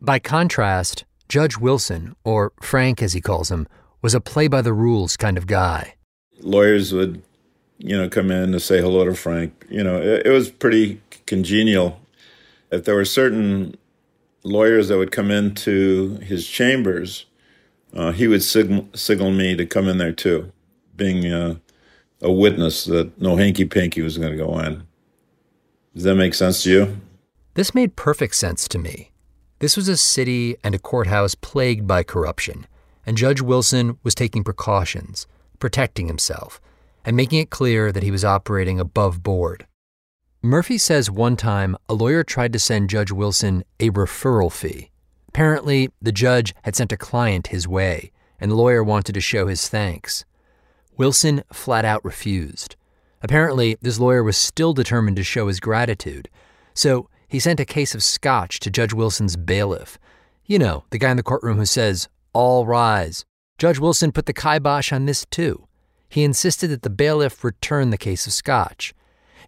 By 0.00 0.18
contrast, 0.18 1.04
Judge 1.28 1.56
Wilson, 1.56 2.16
or 2.24 2.52
Frank 2.60 3.00
as 3.00 3.12
he 3.12 3.20
calls 3.20 3.48
him, 3.48 3.68
was 4.02 4.14
a 4.14 4.20
play 4.20 4.48
by 4.48 4.60
the 4.60 4.72
rules 4.72 5.16
kind 5.16 5.38
of 5.38 5.46
guy. 5.46 5.94
Lawyers 6.40 6.92
would, 6.92 7.22
you 7.78 7.96
know, 7.96 8.08
come 8.08 8.32
in 8.32 8.50
to 8.50 8.58
say 8.58 8.80
hello 8.80 9.04
to 9.04 9.14
Frank. 9.14 9.64
You 9.70 9.84
know, 9.84 10.02
it, 10.02 10.26
it 10.26 10.30
was 10.30 10.50
pretty 10.50 11.00
congenial. 11.26 12.00
If 12.72 12.84
there 12.86 12.96
were 12.96 13.04
certain 13.04 13.76
lawyers 14.42 14.88
that 14.88 14.98
would 14.98 15.12
come 15.12 15.30
into 15.30 16.16
his 16.24 16.44
chambers, 16.44 17.24
uh, 17.94 18.10
he 18.10 18.26
would 18.26 18.42
signal, 18.42 18.88
signal 18.94 19.30
me 19.30 19.54
to 19.54 19.64
come 19.64 19.86
in 19.86 19.98
there 19.98 20.10
too, 20.10 20.50
being 20.96 21.24
uh, 21.32 21.54
a 22.20 22.30
witness 22.30 22.84
that 22.84 23.20
no 23.20 23.36
hanky 23.36 23.64
panky 23.64 24.02
was 24.02 24.18
going 24.18 24.32
to 24.32 24.38
go 24.38 24.50
on. 24.50 24.86
Does 25.94 26.04
that 26.04 26.14
make 26.14 26.34
sense 26.34 26.62
to 26.62 26.70
you? 26.70 26.96
This 27.54 27.74
made 27.74 27.96
perfect 27.96 28.36
sense 28.36 28.68
to 28.68 28.78
me. 28.78 29.10
This 29.60 29.76
was 29.76 29.88
a 29.88 29.96
city 29.96 30.56
and 30.62 30.74
a 30.74 30.78
courthouse 30.78 31.34
plagued 31.34 31.86
by 31.86 32.04
corruption, 32.04 32.66
and 33.04 33.16
Judge 33.16 33.40
Wilson 33.40 33.98
was 34.02 34.14
taking 34.14 34.44
precautions, 34.44 35.26
protecting 35.58 36.06
himself, 36.06 36.60
and 37.04 37.16
making 37.16 37.40
it 37.40 37.50
clear 37.50 37.90
that 37.90 38.02
he 38.02 38.10
was 38.10 38.24
operating 38.24 38.78
above 38.78 39.22
board. 39.22 39.66
Murphy 40.42 40.78
says 40.78 41.10
one 41.10 41.36
time 41.36 41.76
a 41.88 41.94
lawyer 41.94 42.22
tried 42.22 42.52
to 42.52 42.60
send 42.60 42.90
Judge 42.90 43.10
Wilson 43.10 43.64
a 43.80 43.90
referral 43.90 44.52
fee. 44.52 44.90
Apparently, 45.28 45.90
the 46.00 46.12
judge 46.12 46.54
had 46.62 46.76
sent 46.76 46.92
a 46.92 46.96
client 46.96 47.48
his 47.48 47.66
way, 47.66 48.12
and 48.38 48.50
the 48.50 48.56
lawyer 48.56 48.84
wanted 48.84 49.14
to 49.14 49.20
show 49.20 49.48
his 49.48 49.68
thanks. 49.68 50.24
Wilson 50.98 51.44
flat 51.52 51.84
out 51.84 52.04
refused. 52.04 52.76
Apparently, 53.22 53.78
this 53.80 53.98
lawyer 53.98 54.22
was 54.22 54.36
still 54.36 54.74
determined 54.74 55.16
to 55.16 55.22
show 55.22 55.46
his 55.46 55.60
gratitude, 55.60 56.28
so 56.74 57.08
he 57.28 57.38
sent 57.38 57.60
a 57.60 57.64
case 57.64 57.94
of 57.94 58.02
scotch 58.02 58.58
to 58.60 58.70
Judge 58.70 58.92
Wilson's 58.92 59.36
bailiff. 59.36 59.98
You 60.44 60.58
know, 60.58 60.84
the 60.90 60.98
guy 60.98 61.10
in 61.10 61.16
the 61.16 61.22
courtroom 61.22 61.58
who 61.58 61.66
says, 61.66 62.08
All 62.32 62.66
rise. 62.66 63.24
Judge 63.58 63.78
Wilson 63.78 64.12
put 64.12 64.26
the 64.26 64.32
kibosh 64.32 64.92
on 64.92 65.06
this 65.06 65.24
too. 65.30 65.66
He 66.08 66.24
insisted 66.24 66.68
that 66.68 66.82
the 66.82 66.90
bailiff 66.90 67.44
return 67.44 67.90
the 67.90 67.98
case 67.98 68.26
of 68.26 68.32
scotch. 68.32 68.94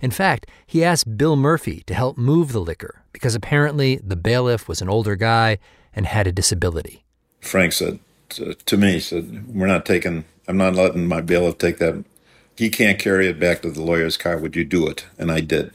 In 0.00 0.11
fact, 0.11 0.47
he 0.66 0.85
asked 0.85 1.16
Bill 1.16 1.37
Murphy 1.37 1.83
to 1.87 1.95
help 1.95 2.16
move 2.16 2.52
the 2.52 2.61
liquor 2.61 3.02
because 3.12 3.35
apparently 3.35 4.00
the 4.02 4.16
bailiff 4.16 4.69
was 4.69 4.80
an 4.80 4.88
older 4.88 5.16
guy 5.16 5.59
and 5.95 6.07
had 6.07 6.26
a 6.26 6.33
disability. 6.33 7.04
Frank 7.40 7.73
said 7.73 7.99
to, 8.30 8.54
to 8.54 8.76
me, 8.76 9.00
said, 9.00 9.54
We're 9.54 9.66
not 9.66 9.87
taking, 9.87 10.25
I'm 10.49 10.56
not 10.56 10.75
letting 10.75 11.06
my 11.06 11.20
bailiff 11.20 11.58
take 11.58 11.78
that. 11.78 12.04
He 12.56 12.70
can't 12.70 12.99
carry 12.99 13.26
it 13.28 13.40
back 13.40 13.62
to 13.62 13.70
the 13.70 13.82
lawyer's 13.82 14.16
car. 14.16 14.38
Would 14.38 14.56
you 14.56 14.64
do 14.64 14.87
it? 14.87 15.06
And 15.18 15.30
I 15.30 15.40
did. 15.40 15.72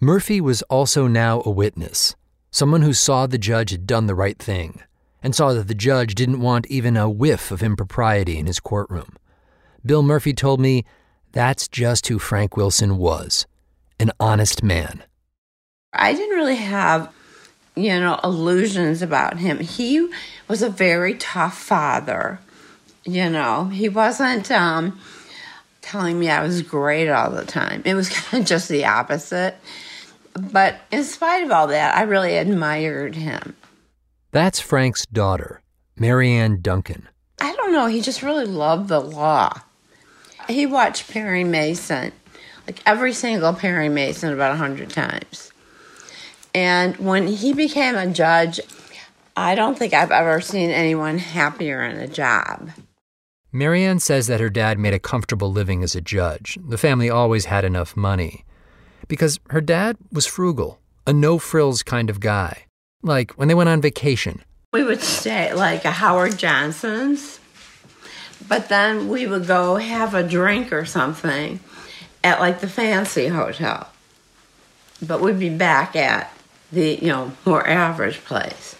Murphy 0.00 0.40
was 0.40 0.62
also 0.62 1.06
now 1.06 1.42
a 1.44 1.50
witness, 1.50 2.14
someone 2.50 2.82
who 2.82 2.92
saw 2.92 3.26
the 3.26 3.38
judge 3.38 3.70
had 3.70 3.86
done 3.86 4.06
the 4.06 4.14
right 4.14 4.38
thing, 4.38 4.82
and 5.22 5.34
saw 5.34 5.52
that 5.52 5.68
the 5.68 5.74
judge 5.74 6.14
didn't 6.14 6.40
want 6.40 6.66
even 6.68 6.96
a 6.96 7.08
whiff 7.08 7.50
of 7.50 7.62
impropriety 7.62 8.38
in 8.38 8.46
his 8.46 8.60
courtroom. 8.60 9.16
Bill 9.84 10.02
Murphy 10.02 10.34
told 10.34 10.60
me 10.60 10.84
that's 11.32 11.68
just 11.68 12.08
who 12.08 12.18
Frank 12.18 12.56
Wilson 12.56 12.98
was 12.98 13.46
an 13.98 14.12
honest 14.20 14.62
man. 14.62 15.02
I 15.92 16.12
didn't 16.12 16.36
really 16.36 16.56
have, 16.56 17.12
you 17.76 18.00
know, 18.00 18.18
illusions 18.24 19.02
about 19.02 19.38
him. 19.38 19.60
He 19.60 20.10
was 20.48 20.62
a 20.62 20.70
very 20.70 21.14
tough 21.14 21.56
father. 21.58 22.40
You 23.04 23.30
know, 23.30 23.66
he 23.66 23.88
wasn't 23.88 24.50
um, 24.50 24.98
telling 25.82 26.18
me 26.18 26.30
I 26.30 26.42
was 26.42 26.62
great 26.62 27.08
all 27.08 27.30
the 27.30 27.44
time. 27.44 27.82
It 27.84 27.94
was 27.94 28.08
kind 28.30 28.42
of 28.42 28.48
just 28.48 28.68
the 28.68 28.86
opposite. 28.86 29.56
But 30.32 30.80
in 30.90 31.04
spite 31.04 31.44
of 31.44 31.50
all 31.50 31.68
that, 31.68 31.96
I 31.96 32.02
really 32.02 32.36
admired 32.36 33.14
him. 33.14 33.54
That's 34.32 34.60
Frank's 34.60 35.06
daughter, 35.06 35.62
Marianne 35.96 36.60
Duncan. 36.60 37.08
I 37.40 37.54
don't 37.54 37.72
know, 37.72 37.86
he 37.86 38.00
just 38.00 38.22
really 38.22 38.46
loved 38.46 38.88
the 38.88 39.00
law. 39.00 39.60
He 40.48 40.66
watched 40.66 41.10
Perry 41.10 41.44
Mason, 41.44 42.12
like 42.66 42.80
every 42.86 43.12
single 43.12 43.52
Perry 43.52 43.88
Mason, 43.88 44.32
about 44.32 44.52
a 44.52 44.56
hundred 44.56 44.90
times. 44.90 45.52
And 46.56 46.96
when 46.96 47.26
he 47.26 47.52
became 47.52 47.96
a 47.96 48.10
judge, 48.10 48.60
I 49.36 49.54
don't 49.54 49.78
think 49.78 49.92
I've 49.92 50.10
ever 50.10 50.40
seen 50.40 50.70
anyone 50.70 51.18
happier 51.18 51.84
in 51.84 51.98
a 51.98 52.08
job. 52.08 52.70
Marianne 53.52 54.00
says 54.00 54.26
that 54.28 54.40
her 54.40 54.48
dad 54.48 54.78
made 54.78 54.94
a 54.94 54.98
comfortable 54.98 55.52
living 55.52 55.82
as 55.82 55.94
a 55.94 56.00
judge. 56.00 56.58
The 56.66 56.78
family 56.78 57.10
always 57.10 57.44
had 57.44 57.66
enough 57.66 57.94
money 57.94 58.46
because 59.06 59.38
her 59.50 59.60
dad 59.60 59.98
was 60.10 60.24
frugal, 60.24 60.80
a 61.06 61.12
no 61.12 61.38
frills 61.38 61.82
kind 61.82 62.08
of 62.08 62.20
guy. 62.20 62.64
Like 63.02 63.32
when 63.32 63.48
they 63.48 63.54
went 63.54 63.68
on 63.68 63.82
vacation. 63.82 64.42
We 64.72 64.82
would 64.82 65.02
stay 65.02 65.48
at 65.48 65.58
like 65.58 65.84
a 65.84 65.90
Howard 65.90 66.38
Johnson's, 66.38 67.38
but 68.48 68.70
then 68.70 69.10
we 69.10 69.26
would 69.26 69.46
go 69.46 69.76
have 69.76 70.14
a 70.14 70.26
drink 70.26 70.72
or 70.72 70.86
something 70.86 71.60
at 72.24 72.40
like 72.40 72.60
the 72.60 72.68
fancy 72.68 73.26
hotel. 73.26 73.90
But 75.06 75.20
we'd 75.20 75.38
be 75.38 75.50
back 75.50 75.94
at 75.94 76.32
the, 76.72 76.98
you 77.00 77.08
know, 77.08 77.32
more 77.44 77.66
average 77.66 78.24
place. 78.24 78.76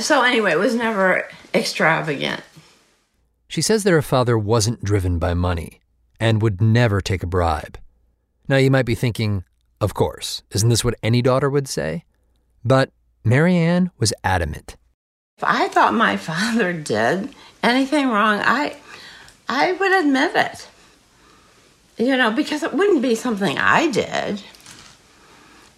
So 0.00 0.22
anyway, 0.22 0.52
it 0.52 0.58
was 0.58 0.74
never 0.74 1.28
extravagant. 1.54 2.42
She 3.48 3.62
says 3.62 3.84
that 3.84 3.92
her 3.92 4.02
father 4.02 4.36
wasn't 4.36 4.82
driven 4.82 5.18
by 5.18 5.34
money 5.34 5.80
and 6.18 6.42
would 6.42 6.60
never 6.60 7.00
take 7.00 7.22
a 7.22 7.26
bribe. 7.28 7.78
Now, 8.48 8.56
you 8.56 8.70
might 8.70 8.86
be 8.86 8.94
thinking, 8.94 9.44
of 9.80 9.94
course, 9.94 10.42
isn't 10.50 10.68
this 10.68 10.84
what 10.84 10.94
any 11.02 11.22
daughter 11.22 11.48
would 11.48 11.68
say? 11.68 12.04
But 12.64 12.90
Marianne 13.24 13.90
was 13.98 14.12
adamant. 14.24 14.76
If 15.38 15.44
I 15.44 15.68
thought 15.68 15.94
my 15.94 16.16
father 16.30 16.72
did 16.72 17.34
anything 17.62 18.08
wrong, 18.08 18.40
I, 18.42 18.76
I 19.48 19.72
would 19.72 19.92
admit 19.92 20.34
it. 20.34 20.68
You 21.96 22.16
know, 22.16 22.32
because 22.32 22.64
it 22.64 22.74
wouldn't 22.74 23.02
be 23.02 23.14
something 23.14 23.56
I 23.56 23.88
did. 23.88 24.42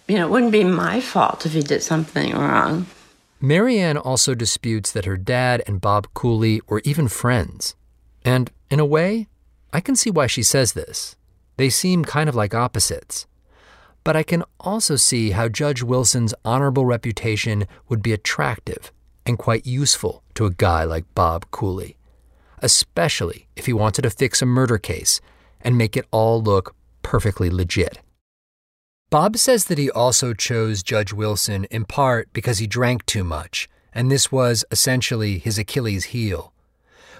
You 0.07 0.15
know, 0.15 0.27
it 0.27 0.31
wouldn't 0.31 0.51
be 0.53 0.63
my 0.63 1.01
fault 1.01 1.45
if 1.45 1.51
he 1.51 1.61
did 1.61 1.83
something 1.83 2.33
wrong. 2.33 2.85
Marianne 3.41 3.97
also 3.97 4.33
disputes 4.33 4.91
that 4.91 5.05
her 5.05 5.17
dad 5.17 5.61
and 5.67 5.81
Bob 5.81 6.07
Cooley 6.13 6.61
were 6.67 6.81
even 6.85 7.07
friends. 7.07 7.75
And 8.23 8.49
in 8.71 8.79
a 8.79 8.85
way, 8.85 9.27
I 9.73 9.81
can 9.81 9.95
see 9.95 10.09
why 10.09 10.27
she 10.27 10.43
says 10.43 10.73
this. 10.73 11.15
They 11.57 11.69
seem 11.69 12.05
kind 12.05 12.29
of 12.29 12.35
like 12.35 12.55
opposites. 12.55 13.27
But 14.03 14.15
I 14.15 14.23
can 14.23 14.43
also 14.59 14.95
see 14.95 15.31
how 15.31 15.49
Judge 15.49 15.83
Wilson's 15.83 16.33
honorable 16.45 16.85
reputation 16.85 17.67
would 17.89 18.01
be 18.01 18.13
attractive 18.13 18.91
and 19.25 19.37
quite 19.37 19.67
useful 19.67 20.23
to 20.35 20.45
a 20.45 20.51
guy 20.51 20.85
like 20.85 21.13
Bob 21.13 21.51
Cooley, 21.51 21.97
especially 22.59 23.47
if 23.57 23.65
he 23.65 23.73
wanted 23.73 24.03
to 24.03 24.09
fix 24.09 24.41
a 24.41 24.45
murder 24.45 24.77
case 24.77 25.19
and 25.59 25.77
make 25.77 25.97
it 25.97 26.07
all 26.11 26.41
look 26.41 26.73
perfectly 27.01 27.49
legit. 27.49 27.99
Bob 29.09 29.37
says 29.37 29.65
that 29.65 29.77
he 29.77 29.89
also 29.89 30.33
chose 30.33 30.83
Judge 30.83 31.13
Wilson 31.13 31.63
in 31.65 31.85
part 31.85 32.27
because 32.33 32.57
he 32.57 32.67
drank 32.67 33.05
too 33.05 33.23
much, 33.23 33.69
and 33.93 34.11
this 34.11 34.33
was 34.33 34.65
essentially 34.69 35.37
his 35.37 35.57
Achilles 35.57 36.05
heel. 36.05 36.51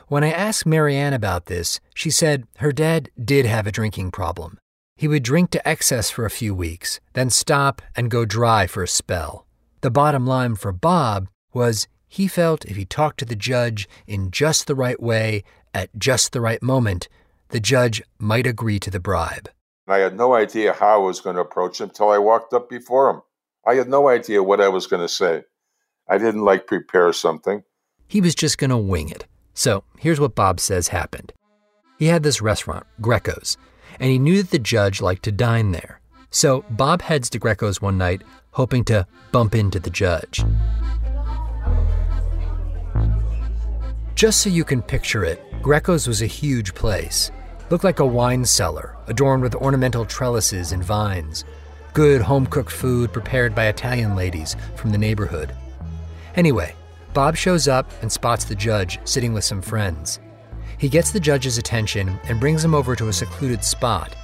When 0.09 0.21
I 0.21 0.31
asked 0.31 0.65
Marianne 0.65 1.13
about 1.13 1.45
this, 1.45 1.79
she 1.95 2.11
said 2.11 2.45
her 2.57 2.73
dad 2.73 3.09
did 3.23 3.45
have 3.45 3.65
a 3.65 3.71
drinking 3.71 4.11
problem. 4.11 4.57
He 4.97 5.07
would 5.07 5.23
drink 5.23 5.49
to 5.51 5.65
excess 5.65 6.09
for 6.09 6.25
a 6.25 6.29
few 6.29 6.53
weeks, 6.53 6.99
then 7.13 7.29
stop 7.29 7.81
and 7.95 8.11
go 8.11 8.25
dry 8.25 8.67
for 8.67 8.83
a 8.83 8.87
spell. 8.87 9.45
The 9.79 9.91
bottom 9.91 10.27
line 10.27 10.55
for 10.55 10.73
Bob 10.73 11.29
was 11.53 11.87
he 12.09 12.27
felt 12.27 12.65
if 12.65 12.75
he 12.75 12.83
talked 12.83 13.19
to 13.19 13.25
the 13.25 13.35
judge 13.35 13.87
in 14.05 14.31
just 14.31 14.67
the 14.67 14.75
right 14.75 15.01
way 15.01 15.45
at 15.73 15.89
just 15.97 16.33
the 16.33 16.41
right 16.41 16.61
moment, 16.61 17.07
the 17.49 17.61
judge 17.61 18.01
might 18.19 18.45
agree 18.45 18.79
to 18.79 18.91
the 18.91 18.99
bribe. 18.99 19.49
I 19.89 19.99
had 19.99 20.17
no 20.17 20.35
idea 20.35 20.73
how 20.73 20.95
I 20.95 21.05
was 21.05 21.21
going 21.21 21.37
to 21.37 21.41
approach 21.41 21.79
him 21.79 21.87
until 21.87 22.09
I 22.09 22.17
walked 22.17 22.53
up 22.53 22.69
before 22.69 23.09
him. 23.09 23.21
I 23.65 23.75
had 23.75 23.87
no 23.87 24.09
idea 24.09 24.43
what 24.43 24.59
I 24.59 24.67
was 24.67 24.85
going 24.85 25.01
to 25.01 25.07
say. 25.07 25.43
I 26.09 26.17
didn't 26.17 26.43
like 26.43 26.67
prepare 26.67 27.13
something. 27.13 27.63
He 28.05 28.19
was 28.19 28.35
just 28.35 28.57
going 28.57 28.69
to 28.69 28.77
wing 28.77 29.09
it. 29.09 29.25
So 29.53 29.85
here's 29.97 30.19
what 30.19 30.35
Bob 30.35 30.59
says 30.59 30.89
happened. 30.89 31.31
He 31.97 32.07
had 32.07 32.23
this 32.23 32.41
restaurant, 32.41 32.85
Greco's, 33.01 33.57
and 33.99 34.11
he 34.11 34.19
knew 34.19 34.41
that 34.41 34.51
the 34.51 34.59
judge 34.59 35.01
liked 35.01 35.23
to 35.23 35.31
dine 35.31 35.71
there. 35.71 36.01
So 36.31 36.65
Bob 36.69 37.01
heads 37.01 37.29
to 37.31 37.39
Greco's 37.39 37.81
one 37.81 37.97
night, 37.97 38.23
hoping 38.51 38.83
to 38.85 39.07
bump 39.31 39.55
into 39.55 39.79
the 39.79 39.89
judge. 39.89 40.43
Just 44.15 44.41
so 44.41 44.49
you 44.49 44.65
can 44.65 44.81
picture 44.81 45.23
it, 45.23 45.41
Greco's 45.61 46.07
was 46.07 46.21
a 46.21 46.27
huge 46.27 46.75
place. 46.75 47.31
Looked 47.69 47.83
like 47.83 47.99
a 47.99 48.05
wine 48.05 48.45
cellar, 48.45 48.95
adorned 49.07 49.43
with 49.43 49.53
ornamental 49.55 50.05
trellises 50.05 50.71
and 50.71 50.81
vines. 50.81 51.43
good 51.93 52.21
home 52.21 52.45
cooked 52.45 52.71
food 52.71 53.11
prepared 53.11 53.55
by 53.55 53.65
Italian 53.65 54.15
ladies 54.15 54.55
from 54.75 54.91
the 54.91 54.97
neighborhood. 54.99 55.51
Anyway, 56.35 56.75
Bob 57.13 57.35
shows 57.35 57.67
up 57.67 57.91
and 58.01 58.11
spots 58.11 58.45
the 58.45 58.53
judge 58.53 58.99
sitting 59.03 59.33
with 59.33 59.43
some 59.43 59.61
friends. 59.61 60.19
He 60.77 60.89
gets 60.89 61.11
the 61.11 61.19
judge's 61.19 61.57
attention 61.57 62.19
and 62.25 62.39
brings 62.39 62.63
him 62.63 62.75
over 62.75 62.95
to 62.95 63.07
a 63.07 63.13
secluded 63.13 63.63
spot. 63.63 64.15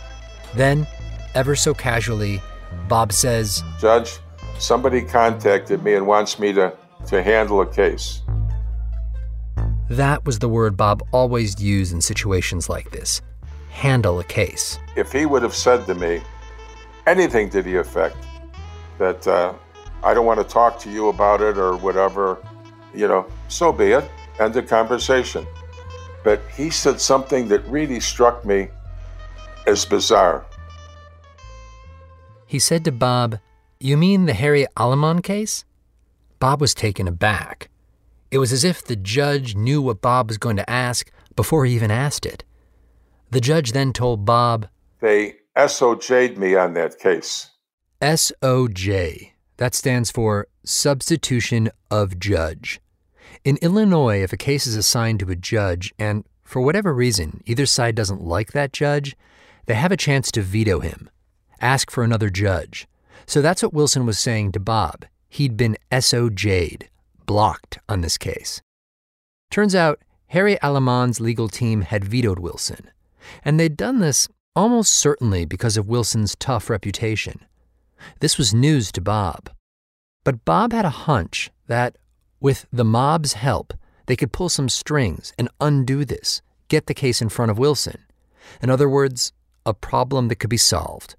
Then, 0.56 0.86
ever 1.34 1.56
so 1.56 1.74
casually, 1.74 2.42
Bob 2.88 3.12
says, 3.12 3.64
Judge, 3.80 4.20
somebody 4.60 5.02
contacted 5.02 5.84
me 5.84 5.96
and 5.96 6.06
wants 6.06 6.38
me 6.38 6.54
to, 6.54 6.78
to 7.08 7.24
handle 7.24 7.62
a 7.62 7.66
case. 7.66 8.22
That 9.90 10.24
was 10.26 10.40
the 10.40 10.50
word 10.50 10.78
Bob 10.78 11.02
always 11.12 11.60
used 11.62 11.92
in 11.92 12.02
situations 12.02 12.70
like 12.70 12.92
this 12.92 13.22
handle 13.74 14.20
a 14.20 14.24
case. 14.24 14.80
If 14.96 15.12
he 15.12 15.26
would 15.26 15.44
have 15.44 15.56
said 15.56 15.86
to 15.88 15.96
me 15.96 16.22
anything 17.06 17.50
to 17.50 17.62
the 17.62 17.76
effect 17.76 18.16
that 19.00 19.28
uh, 19.28 19.54
I 20.04 20.14
don't 20.14 20.26
want 20.26 20.40
to 20.40 20.46
talk 20.46 20.80
to 20.80 20.90
you 20.90 21.10
about 21.10 21.42
it 21.42 21.58
or 21.58 21.76
whatever, 21.76 22.38
you 22.94 23.08
know, 23.08 23.26
so 23.50 23.74
be 23.74 23.92
it. 23.92 24.10
End 24.40 24.54
the 24.54 24.64
conversation. 24.64 25.46
But 26.24 26.42
he 26.56 26.70
said 26.70 27.02
something 27.02 27.48
that 27.50 27.66
really 27.66 28.00
struck 28.00 28.46
me 28.46 28.70
as 29.68 29.86
bizarre. 29.86 30.46
He 32.46 32.60
said 32.60 32.86
to 32.86 32.92
Bob, 32.92 33.40
You 33.80 33.98
mean 33.98 34.26
the 34.26 34.34
Harry 34.34 34.66
Aleman 34.78 35.22
case? 35.22 35.66
Bob 36.40 36.62
was 36.62 36.74
taken 36.74 37.08
aback. 37.08 37.70
It 38.32 38.38
was 38.38 38.52
as 38.52 38.64
if 38.64 38.84
the 38.84 38.96
judge 38.96 39.56
knew 39.56 39.82
what 39.82 40.02
Bob 40.02 40.30
was 40.30 40.38
going 40.38 40.58
to 40.58 40.70
ask 40.70 41.12
before 41.36 41.66
he 41.66 41.76
even 41.76 41.92
asked 41.92 42.26
it. 42.26 42.44
The 43.34 43.42
judge 43.42 43.72
then 43.72 43.94
told 43.94 44.26
Bob, 44.26 44.68
They 45.00 45.38
SOJ'd 45.58 46.38
me 46.38 46.56
on 46.56 46.76
that 46.76 47.00
case. 47.00 47.50
SOJ. 48.00 49.32
That 49.58 49.74
stands 49.74 50.12
for 50.12 50.48
Substitution 50.64 51.72
of 51.90 52.20
Judge. 52.20 52.80
In 53.44 53.58
Illinois, 53.64 54.22
if 54.22 54.34
a 54.34 54.38
case 54.38 54.68
is 54.68 54.76
assigned 54.76 55.20
to 55.22 55.32
a 55.32 55.36
judge 55.36 55.96
and, 55.98 56.26
for 56.44 56.62
whatever 56.62 56.94
reason, 56.94 57.42
either 57.48 57.66
side 57.66 57.96
doesn't 57.96 58.22
like 58.22 58.52
that 58.52 58.72
judge, 58.72 59.18
they 59.66 59.74
have 59.74 59.92
a 59.92 59.98
chance 59.98 60.32
to 60.34 60.44
veto 60.44 60.80
him, 60.80 61.10
ask 61.60 61.90
for 61.90 62.04
another 62.04 62.30
judge. 62.30 62.88
So 63.26 63.42
that's 63.42 63.64
what 63.64 63.74
Wilson 63.74 64.06
was 64.06 64.20
saying 64.20 64.52
to 64.52 64.60
Bob. 64.60 65.06
He'd 65.28 65.58
been 65.58 65.78
SOJ'd, 65.92 66.88
blocked 67.26 67.80
on 67.90 68.02
this 68.02 68.20
case. 68.20 68.62
Turns 69.50 69.74
out, 69.74 70.00
Harry 70.28 70.60
Aleman's 70.62 71.20
legal 71.20 71.50
team 71.50 71.82
had 71.82 72.04
vetoed 72.04 72.38
Wilson, 72.38 72.92
and 73.44 73.60
they'd 73.60 73.78
done 73.78 74.00
this 74.00 74.28
almost 74.56 74.94
certainly 74.94 75.46
because 75.46 75.78
of 75.78 75.88
Wilson's 75.88 76.36
tough 76.36 76.70
reputation. 76.70 77.46
This 78.20 78.38
was 78.38 78.54
news 78.54 78.92
to 78.92 79.02
Bob. 79.02 79.50
But 80.24 80.46
Bob 80.46 80.74
had 80.74 80.86
a 80.86 80.90
hunch 80.90 81.52
that, 81.68 81.98
with 82.40 82.66
the 82.72 82.86
mob's 82.86 83.34
help, 83.34 83.74
they 84.06 84.16
could 84.16 84.32
pull 84.32 84.50
some 84.50 84.70
strings 84.70 85.34
and 85.38 85.50
undo 85.60 86.06
this, 86.06 86.42
get 86.68 86.88
the 86.88 86.94
case 86.94 87.22
in 87.22 87.30
front 87.30 87.52
of 87.52 87.58
Wilson. 87.58 88.06
In 88.62 88.70
other 88.70 88.90
words, 88.90 89.32
a 89.66 89.74
problem 89.74 90.28
that 90.28 90.36
could 90.36 90.50
be 90.50 90.58
solved. 90.58 91.16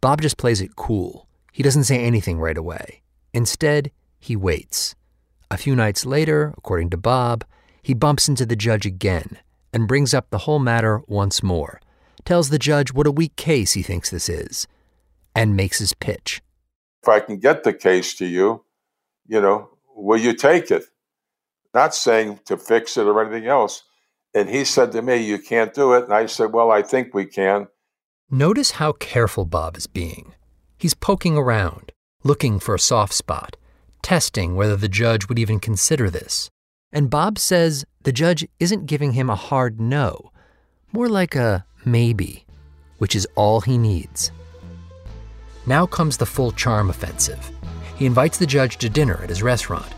Bob 0.00 0.20
just 0.20 0.36
plays 0.36 0.60
it 0.60 0.76
cool. 0.76 1.28
He 1.52 1.62
doesn't 1.62 1.84
say 1.84 1.98
anything 1.98 2.38
right 2.38 2.58
away. 2.58 3.02
Instead, 3.32 3.90
he 4.18 4.36
waits. 4.36 4.94
A 5.50 5.56
few 5.56 5.74
nights 5.74 6.04
later, 6.04 6.54
according 6.58 6.90
to 6.90 6.96
Bob, 6.96 7.44
he 7.82 7.94
bumps 7.94 8.28
into 8.28 8.44
the 8.44 8.56
judge 8.56 8.84
again 8.84 9.38
and 9.78 9.86
brings 9.86 10.12
up 10.12 10.30
the 10.30 10.38
whole 10.38 10.58
matter 10.58 11.02
once 11.06 11.40
more, 11.40 11.80
tells 12.24 12.50
the 12.50 12.58
judge 12.58 12.92
what 12.92 13.06
a 13.06 13.12
weak 13.12 13.36
case 13.36 13.74
he 13.74 13.82
thinks 13.82 14.10
this 14.10 14.28
is, 14.28 14.66
and 15.36 15.54
makes 15.54 15.78
his 15.78 15.94
pitch. 15.94 16.42
If 17.04 17.08
I 17.08 17.20
can 17.20 17.38
get 17.38 17.62
the 17.62 17.72
case 17.72 18.14
to 18.16 18.26
you, 18.26 18.64
you 19.28 19.40
know, 19.40 19.68
will 19.94 20.18
you 20.18 20.32
take 20.32 20.72
it? 20.72 20.82
Not 21.72 21.94
saying 21.94 22.40
to 22.46 22.56
fix 22.56 22.96
it 22.96 23.06
or 23.06 23.22
anything 23.22 23.46
else. 23.46 23.84
And 24.34 24.48
he 24.48 24.64
said 24.64 24.90
to 24.92 25.02
me, 25.02 25.16
You 25.18 25.38
can't 25.38 25.72
do 25.72 25.92
it. 25.92 26.04
And 26.04 26.12
I 26.12 26.26
said, 26.26 26.52
Well, 26.52 26.72
I 26.72 26.82
think 26.82 27.14
we 27.14 27.24
can. 27.24 27.68
Notice 28.30 28.72
how 28.72 28.92
careful 28.92 29.44
Bob 29.44 29.76
is 29.76 29.86
being. 29.86 30.34
He's 30.76 30.94
poking 30.94 31.36
around, 31.36 31.92
looking 32.24 32.58
for 32.58 32.74
a 32.74 32.80
soft 32.80 33.12
spot, 33.14 33.56
testing 34.02 34.56
whether 34.56 34.76
the 34.76 34.88
judge 34.88 35.28
would 35.28 35.38
even 35.38 35.60
consider 35.60 36.10
this. 36.10 36.50
And 36.92 37.10
Bob 37.10 37.38
says 37.38 37.84
the 38.02 38.12
judge 38.12 38.46
isn't 38.58 38.86
giving 38.86 39.12
him 39.12 39.28
a 39.28 39.34
hard 39.34 39.78
no, 39.78 40.32
more 40.92 41.08
like 41.08 41.34
a 41.34 41.66
maybe, 41.84 42.46
which 42.96 43.14
is 43.14 43.28
all 43.34 43.60
he 43.60 43.76
needs. 43.76 44.32
Now 45.66 45.84
comes 45.84 46.16
the 46.16 46.24
full 46.26 46.50
charm 46.50 46.88
offensive. 46.88 47.50
He 47.96 48.06
invites 48.06 48.38
the 48.38 48.46
judge 48.46 48.78
to 48.78 48.88
dinner 48.88 49.20
at 49.22 49.28
his 49.28 49.42
restaurant. 49.42 49.92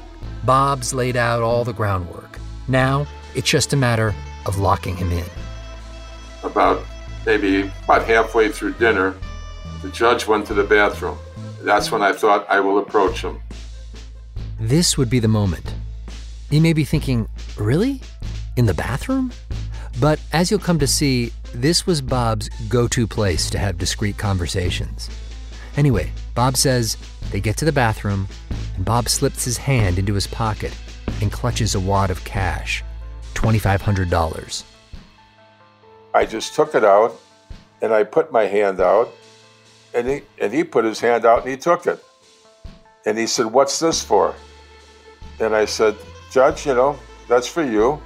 Bob's 0.45 0.93
laid 0.93 1.17
out 1.17 1.43
all 1.43 1.65
the 1.65 1.73
groundwork. 1.73 2.41
Now 2.67 3.07
it's 3.37 3.49
just 3.49 3.73
a 3.73 3.77
matter 3.77 4.13
of 4.47 4.59
locking 4.59 4.97
him 4.97 5.13
in. 5.13 5.31
About 6.43 6.85
maybe 7.25 7.71
about 7.85 8.05
halfway 8.05 8.51
through 8.51 8.75
dinner, 8.75 9.15
the 9.83 9.91
judge 9.91 10.27
went 10.27 10.45
to 10.49 10.55
the 10.55 10.65
bathroom. 10.65 11.19
That's 11.63 11.93
when 11.93 12.03
I 12.03 12.13
thought 12.13 12.47
I 12.49 12.59
will 12.59 12.79
approach 12.79 13.23
him. 13.23 13.41
This 14.59 14.99
would 14.99 15.09
be 15.09 15.21
the 15.21 15.29
moment. 15.29 15.75
You 16.51 16.61
may 16.61 16.73
be 16.73 16.85
thinking, 16.85 17.29
really? 17.57 18.01
In 18.57 18.67
the 18.67 18.75
bathroom? 18.75 19.33
But 20.01 20.21
as 20.33 20.51
you'll 20.51 20.59
come 20.59 20.81
to 20.81 20.87
see, 20.87 21.33
this 21.55 21.87
was 21.87 22.01
Bob's 22.01 22.49
go 22.69 22.89
to 22.89 23.07
place 23.07 23.49
to 23.51 23.59
have 23.59 23.79
discreet 23.79 24.19
conversations. 24.19 25.09
Anyway, 25.77 26.11
Bob 26.35 26.57
says 26.57 26.97
they 27.31 27.41
get 27.41 27.57
to 27.59 27.65
the 27.65 27.71
bathroom, 27.71 28.27
and 28.75 28.85
Bob 28.85 29.09
slips 29.09 29.45
his 29.45 29.59
hand 29.59 29.97
into 29.97 30.15
his 30.15 30.27
pocket 30.27 30.77
and 31.21 31.31
clutches 31.31 31.77
a 31.77 31.81
wad 31.81 32.11
of 32.11 32.25
cash 32.25 32.83
$2,500. 33.35 34.65
I 36.13 36.27
just 36.27 36.55
took 36.55 36.75
it 36.75 36.85
out 36.85 37.21
and 37.81 37.93
I 37.93 38.03
put 38.03 38.33
my 38.33 38.47
hand 38.47 38.81
out 38.81 39.13
and 39.95 40.09
he 40.09 40.23
and 40.41 40.53
he 40.53 40.65
put 40.65 40.85
his 40.85 40.99
hand 40.99 41.25
out 41.25 41.43
and 41.43 41.51
he 41.51 41.57
took 41.57 41.87
it. 41.87 42.05
And 43.07 43.17
he 43.17 43.29
said, 43.29 43.47
What's 43.47 43.79
this 43.79 44.03
for? 44.03 44.35
And 45.39 45.55
I 45.55 45.65
said, 45.65 45.97
Judge, 46.31 46.67
you 46.67 46.75
know, 46.75 46.99
that's 47.29 47.49
for 47.49 47.63
you. 47.63 48.01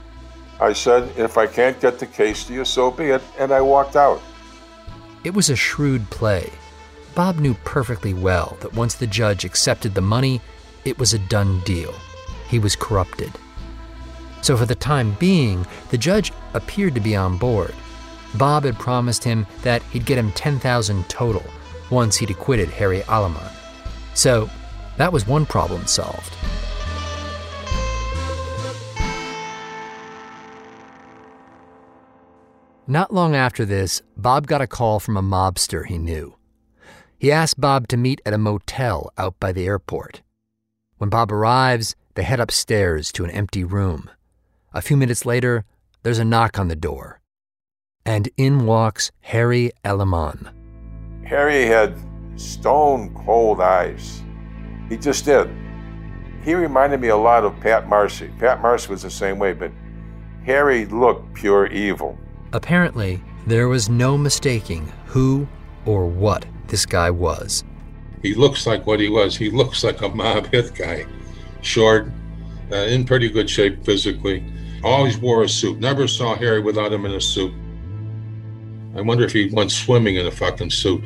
I 0.60 0.72
said, 0.72 1.10
if 1.18 1.36
I 1.36 1.46
can't 1.46 1.78
get 1.80 1.98
the 1.98 2.06
case 2.06 2.44
to 2.44 2.54
you, 2.54 2.64
so 2.64 2.90
be 2.90 3.04
it. 3.06 3.22
And 3.38 3.52
I 3.52 3.60
walked 3.60 3.96
out. 3.96 4.22
It 5.24 5.34
was 5.34 5.50
a 5.50 5.56
shrewd 5.56 6.08
play. 6.10 6.50
Bob 7.14 7.38
knew 7.38 7.54
perfectly 7.64 8.14
well 8.14 8.56
that 8.60 8.74
once 8.74 8.94
the 8.94 9.06
judge 9.06 9.44
accepted 9.44 9.94
the 9.94 10.00
money, 10.00 10.40
it 10.84 10.98
was 10.98 11.12
a 11.12 11.18
done 11.18 11.60
deal. 11.60 11.94
He 12.48 12.58
was 12.58 12.76
corrupted. 12.76 13.32
So 14.42 14.56
for 14.56 14.66
the 14.66 14.74
time 14.74 15.16
being, 15.18 15.66
the 15.90 15.98
judge 15.98 16.32
appeared 16.54 16.94
to 16.94 17.00
be 17.00 17.16
on 17.16 17.38
board. 17.38 17.74
Bob 18.34 18.64
had 18.64 18.78
promised 18.78 19.24
him 19.24 19.46
that 19.62 19.82
he'd 19.84 20.06
get 20.06 20.18
him 20.18 20.32
10,000 20.32 21.08
total 21.08 21.44
once 21.90 22.16
he'd 22.16 22.30
acquitted 22.30 22.68
Harry 22.70 23.02
Aleman. 23.04 23.50
So 24.14 24.50
that 24.96 25.12
was 25.12 25.26
one 25.26 25.46
problem 25.46 25.86
solved. 25.86 26.34
Not 32.86 33.14
long 33.14 33.34
after 33.34 33.64
this, 33.64 34.02
Bob 34.14 34.46
got 34.46 34.60
a 34.60 34.66
call 34.66 35.00
from 35.00 35.16
a 35.16 35.22
mobster 35.22 35.86
he 35.86 35.96
knew. 35.96 36.36
He 37.18 37.32
asked 37.32 37.58
Bob 37.58 37.88
to 37.88 37.96
meet 37.96 38.20
at 38.26 38.34
a 38.34 38.38
motel 38.38 39.10
out 39.16 39.40
by 39.40 39.52
the 39.52 39.64
airport. 39.64 40.20
When 40.98 41.08
Bob 41.08 41.32
arrives, 41.32 41.96
they 42.14 42.24
head 42.24 42.40
upstairs 42.40 43.10
to 43.12 43.24
an 43.24 43.30
empty 43.30 43.64
room. 43.64 44.10
A 44.74 44.82
few 44.82 44.98
minutes 44.98 45.24
later, 45.24 45.64
there's 46.02 46.18
a 46.18 46.26
knock 46.26 46.58
on 46.58 46.68
the 46.68 46.76
door. 46.76 47.20
And 48.04 48.28
in 48.36 48.66
walks 48.66 49.10
Harry 49.22 49.70
Aleman. 49.82 50.50
Harry 51.24 51.64
had 51.64 51.96
stone 52.36 53.14
cold 53.24 53.62
eyes. 53.62 54.22
He 54.90 54.98
just 54.98 55.24
did. 55.24 55.48
He 56.42 56.54
reminded 56.54 57.00
me 57.00 57.08
a 57.08 57.16
lot 57.16 57.44
of 57.44 57.58
Pat 57.60 57.88
Marcy. 57.88 58.30
Pat 58.38 58.60
Marcy 58.60 58.90
was 58.90 59.00
the 59.00 59.10
same 59.10 59.38
way, 59.38 59.54
but 59.54 59.72
Harry 60.44 60.84
looked 60.84 61.32
pure 61.32 61.66
evil. 61.68 62.18
Apparently, 62.54 63.20
there 63.48 63.66
was 63.66 63.88
no 63.88 64.16
mistaking 64.16 64.90
who 65.06 65.46
or 65.84 66.06
what 66.06 66.46
this 66.68 66.86
guy 66.86 67.10
was. 67.10 67.64
He 68.22 68.32
looks 68.34 68.64
like 68.64 68.86
what 68.86 69.00
he 69.00 69.08
was. 69.08 69.36
He 69.36 69.50
looks 69.50 69.82
like 69.82 70.00
a 70.02 70.08
mob 70.08 70.46
hit 70.46 70.72
guy. 70.72 71.04
Short, 71.62 72.06
uh, 72.70 72.76
in 72.76 73.04
pretty 73.04 73.28
good 73.28 73.50
shape 73.50 73.84
physically. 73.84 74.44
Always 74.84 75.18
wore 75.18 75.42
a 75.42 75.48
suit. 75.48 75.80
Never 75.80 76.06
saw 76.06 76.36
Harry 76.36 76.60
without 76.60 76.92
him 76.92 77.04
in 77.04 77.12
a 77.12 77.20
suit. 77.20 77.52
I 78.96 79.00
wonder 79.00 79.24
if 79.24 79.32
he 79.32 79.50
went 79.50 79.72
swimming 79.72 80.14
in 80.14 80.26
a 80.26 80.30
fucking 80.30 80.70
suit. 80.70 81.02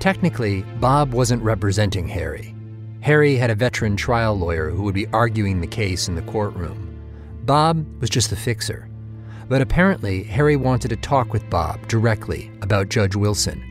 Technically, 0.00 0.62
Bob 0.80 1.12
wasn't 1.12 1.42
representing 1.42 2.08
Harry. 2.08 2.52
Harry 3.00 3.36
had 3.36 3.50
a 3.50 3.54
veteran 3.54 3.96
trial 3.96 4.36
lawyer 4.36 4.70
who 4.70 4.82
would 4.82 4.94
be 4.94 5.06
arguing 5.12 5.60
the 5.60 5.66
case 5.68 6.08
in 6.08 6.16
the 6.16 6.22
courtroom. 6.22 6.82
Bob 7.44 7.86
was 8.00 8.10
just 8.10 8.30
the 8.30 8.36
fixer. 8.36 8.88
But 9.48 9.62
apparently, 9.62 10.24
Harry 10.24 10.56
wanted 10.56 10.88
to 10.88 10.96
talk 10.96 11.32
with 11.32 11.48
Bob 11.48 11.86
directly 11.86 12.50
about 12.62 12.88
Judge 12.88 13.14
Wilson. 13.14 13.62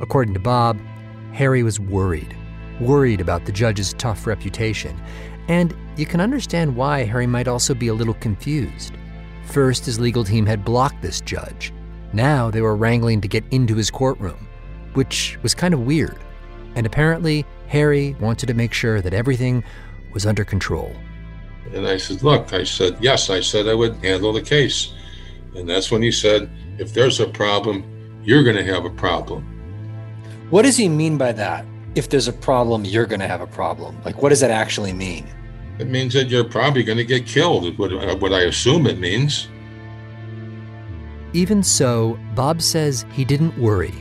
According 0.00 0.34
to 0.34 0.40
Bob, 0.40 0.80
Harry 1.32 1.62
was 1.62 1.78
worried, 1.78 2.34
worried 2.80 3.20
about 3.20 3.44
the 3.44 3.52
judge's 3.52 3.92
tough 3.94 4.26
reputation. 4.26 4.98
And 5.48 5.76
you 5.96 6.06
can 6.06 6.20
understand 6.20 6.74
why 6.74 7.04
Harry 7.04 7.26
might 7.26 7.48
also 7.48 7.74
be 7.74 7.88
a 7.88 7.94
little 7.94 8.14
confused. 8.14 8.94
First, 9.44 9.84
his 9.84 10.00
legal 10.00 10.24
team 10.24 10.46
had 10.46 10.64
blocked 10.64 11.02
this 11.02 11.20
judge. 11.20 11.72
Now 12.12 12.50
they 12.50 12.62
were 12.62 12.76
wrangling 12.76 13.20
to 13.20 13.28
get 13.28 13.44
into 13.50 13.74
his 13.74 13.90
courtroom, 13.90 14.48
which 14.94 15.38
was 15.42 15.54
kind 15.54 15.74
of 15.74 15.80
weird. 15.80 16.18
And 16.76 16.86
apparently, 16.86 17.44
Harry 17.68 18.16
wanted 18.20 18.46
to 18.46 18.54
make 18.54 18.72
sure 18.72 19.02
that 19.02 19.12
everything 19.12 19.62
was 20.12 20.24
under 20.24 20.44
control. 20.44 20.94
And 21.72 21.86
I 21.86 21.96
said, 21.96 22.22
Look, 22.22 22.52
I 22.52 22.64
said, 22.64 22.96
yes, 23.00 23.30
I 23.30 23.40
said 23.40 23.68
I 23.68 23.74
would 23.74 23.96
handle 23.96 24.32
the 24.32 24.42
case. 24.42 24.92
And 25.54 25.68
that's 25.68 25.90
when 25.90 26.02
he 26.02 26.10
said, 26.10 26.50
If 26.78 26.94
there's 26.94 27.20
a 27.20 27.26
problem, 27.26 27.84
you're 28.22 28.42
going 28.42 28.56
to 28.56 28.64
have 28.64 28.84
a 28.84 28.90
problem. 28.90 29.42
What 30.50 30.62
does 30.62 30.76
he 30.76 30.88
mean 30.88 31.16
by 31.18 31.32
that? 31.32 31.64
If 31.94 32.08
there's 32.08 32.28
a 32.28 32.32
problem, 32.32 32.84
you're 32.84 33.06
going 33.06 33.20
to 33.20 33.28
have 33.28 33.40
a 33.40 33.46
problem. 33.46 34.00
Like, 34.04 34.20
what 34.22 34.30
does 34.30 34.40
that 34.40 34.50
actually 34.50 34.92
mean? 34.92 35.26
It 35.78 35.88
means 35.88 36.14
that 36.14 36.28
you're 36.28 36.44
probably 36.44 36.84
going 36.84 36.98
to 36.98 37.04
get 37.04 37.26
killed, 37.26 37.64
is 37.66 37.78
what, 37.78 37.92
uh, 37.92 38.16
what 38.16 38.32
I 38.32 38.42
assume 38.42 38.86
it 38.86 38.98
means. 38.98 39.48
Even 41.32 41.62
so, 41.64 42.18
Bob 42.36 42.62
says 42.62 43.04
he 43.12 43.24
didn't 43.24 43.58
worry. 43.58 43.92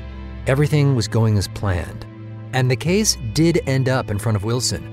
Everything 0.45 0.95
was 0.95 1.08
going 1.08 1.38
as 1.38 1.47
planned. 1.47 2.06
And 2.54 2.69
the 2.69 2.76
case 2.76 3.17
did 3.34 3.62
end 3.65 3.89
up 3.89 4.12
in 4.12 4.19
front 4.19 4.36
of 4.36 4.43
Wilson. 4.43 4.93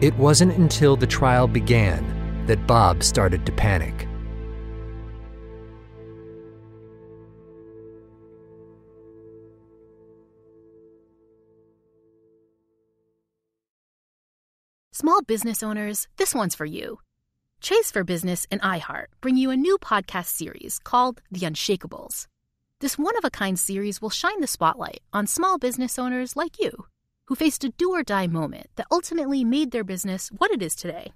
It 0.00 0.14
wasn't 0.16 0.56
until 0.56 0.96
the 0.96 1.06
trial 1.06 1.46
began 1.46 2.46
that 2.46 2.66
Bob 2.66 3.02
started 3.02 3.46
to 3.46 3.52
panic. 3.52 4.06
Small 14.92 15.22
business 15.22 15.62
owners, 15.62 16.06
this 16.16 16.34
one's 16.34 16.54
for 16.54 16.64
you. 16.64 16.98
Chase 17.60 17.90
for 17.90 18.04
Business 18.04 18.46
and 18.50 18.60
iHeart 18.62 19.06
bring 19.20 19.36
you 19.36 19.50
a 19.50 19.56
new 19.56 19.76
podcast 19.78 20.26
series 20.26 20.78
called 20.78 21.20
The 21.30 21.40
Unshakables. 21.40 22.26
This 22.80 22.98
one 22.98 23.16
of 23.18 23.24
a 23.24 23.30
kind 23.30 23.58
series 23.58 24.00
will 24.00 24.10
shine 24.10 24.40
the 24.40 24.46
spotlight 24.46 25.00
on 25.12 25.26
small 25.26 25.58
business 25.58 25.98
owners 25.98 26.36
like 26.36 26.60
you 26.60 26.86
who 27.26 27.34
faced 27.34 27.64
a 27.64 27.70
do 27.70 27.90
or 27.92 28.02
die 28.02 28.26
moment 28.26 28.68
that 28.76 28.86
ultimately 28.90 29.44
made 29.44 29.70
their 29.70 29.84
business 29.84 30.28
what 30.36 30.50
it 30.50 30.62
is 30.62 30.74
today. 30.74 31.12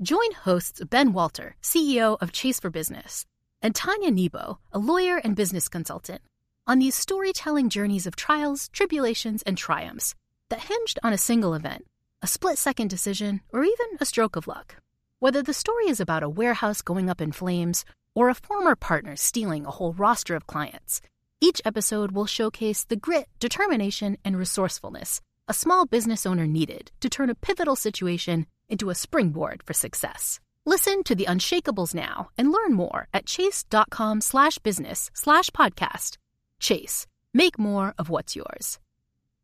Join 0.00 0.32
hosts 0.32 0.80
Ben 0.88 1.12
Walter, 1.12 1.56
CEO 1.62 2.16
of 2.20 2.30
Chase 2.32 2.60
for 2.60 2.70
Business, 2.70 3.26
and 3.60 3.74
Tanya 3.74 4.12
Nebo, 4.12 4.60
a 4.72 4.78
lawyer 4.78 5.16
and 5.16 5.34
business 5.34 5.68
consultant, 5.68 6.22
on 6.66 6.78
these 6.78 6.94
storytelling 6.94 7.68
journeys 7.68 8.06
of 8.06 8.14
trials, 8.14 8.68
tribulations, 8.68 9.42
and 9.42 9.58
triumphs 9.58 10.14
that 10.50 10.60
hinged 10.60 11.00
on 11.02 11.12
a 11.12 11.18
single 11.18 11.54
event, 11.54 11.84
a 12.22 12.28
split 12.28 12.58
second 12.58 12.88
decision, 12.88 13.40
or 13.52 13.64
even 13.64 13.86
a 14.00 14.04
stroke 14.04 14.36
of 14.36 14.46
luck. 14.46 14.76
Whether 15.18 15.42
the 15.42 15.52
story 15.52 15.88
is 15.88 15.98
about 15.98 16.22
a 16.22 16.28
warehouse 16.28 16.80
going 16.80 17.10
up 17.10 17.20
in 17.20 17.32
flames 17.32 17.84
or 18.14 18.28
a 18.28 18.34
former 18.34 18.76
partner 18.76 19.16
stealing 19.16 19.66
a 19.66 19.72
whole 19.72 19.92
roster 19.92 20.36
of 20.36 20.46
clients, 20.46 21.00
each 21.40 21.60
episode 21.64 22.12
will 22.12 22.26
showcase 22.26 22.84
the 22.84 22.96
grit, 22.96 23.28
determination, 23.40 24.16
and 24.24 24.36
resourcefulness 24.36 25.20
a 25.48 25.54
small 25.54 25.86
business 25.86 26.26
owner 26.26 26.46
needed 26.46 26.92
to 27.00 27.08
turn 27.08 27.30
a 27.30 27.34
pivotal 27.34 27.76
situation 27.76 28.46
into 28.68 28.90
a 28.90 28.94
springboard 28.94 29.62
for 29.62 29.72
success. 29.72 30.40
Listen 30.66 31.02
to 31.04 31.14
the 31.14 31.24
Unshakables 31.24 31.94
now 31.94 32.28
and 32.36 32.52
learn 32.52 32.74
more 32.74 33.08
at 33.14 33.26
chase.com 33.26 34.20
slash 34.20 34.58
business 34.58 35.10
slash 35.14 35.48
podcast. 35.50 36.18
Chase, 36.60 37.06
make 37.32 37.58
more 37.58 37.94
of 37.98 38.10
what's 38.10 38.36
yours. 38.36 38.78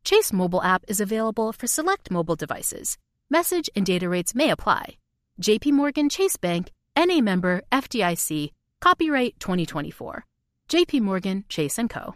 Chase 0.03 0.31
mobile 0.31 0.61
app 0.61 0.83
is 0.87 1.01
available 1.01 1.51
for 1.51 1.65
select 1.65 2.11
mobile 2.11 2.35
devices. 2.35 2.97
Message 3.29 3.69
and 3.75 3.85
data 3.85 4.07
rates 4.07 4.35
may 4.35 4.51
apply. 4.51 4.97
JP 5.41 5.71
Morgan 5.71 6.09
Chase 6.09 6.37
Bank, 6.37 6.71
NA 6.95 7.21
member 7.21 7.63
FDIC, 7.71 8.51
copyright 8.79 9.39
2024. 9.39 10.25
JP 10.69 11.01
Morgan 11.01 11.43
Chase 11.49 11.79
& 11.85 11.89
Co. 11.89 12.15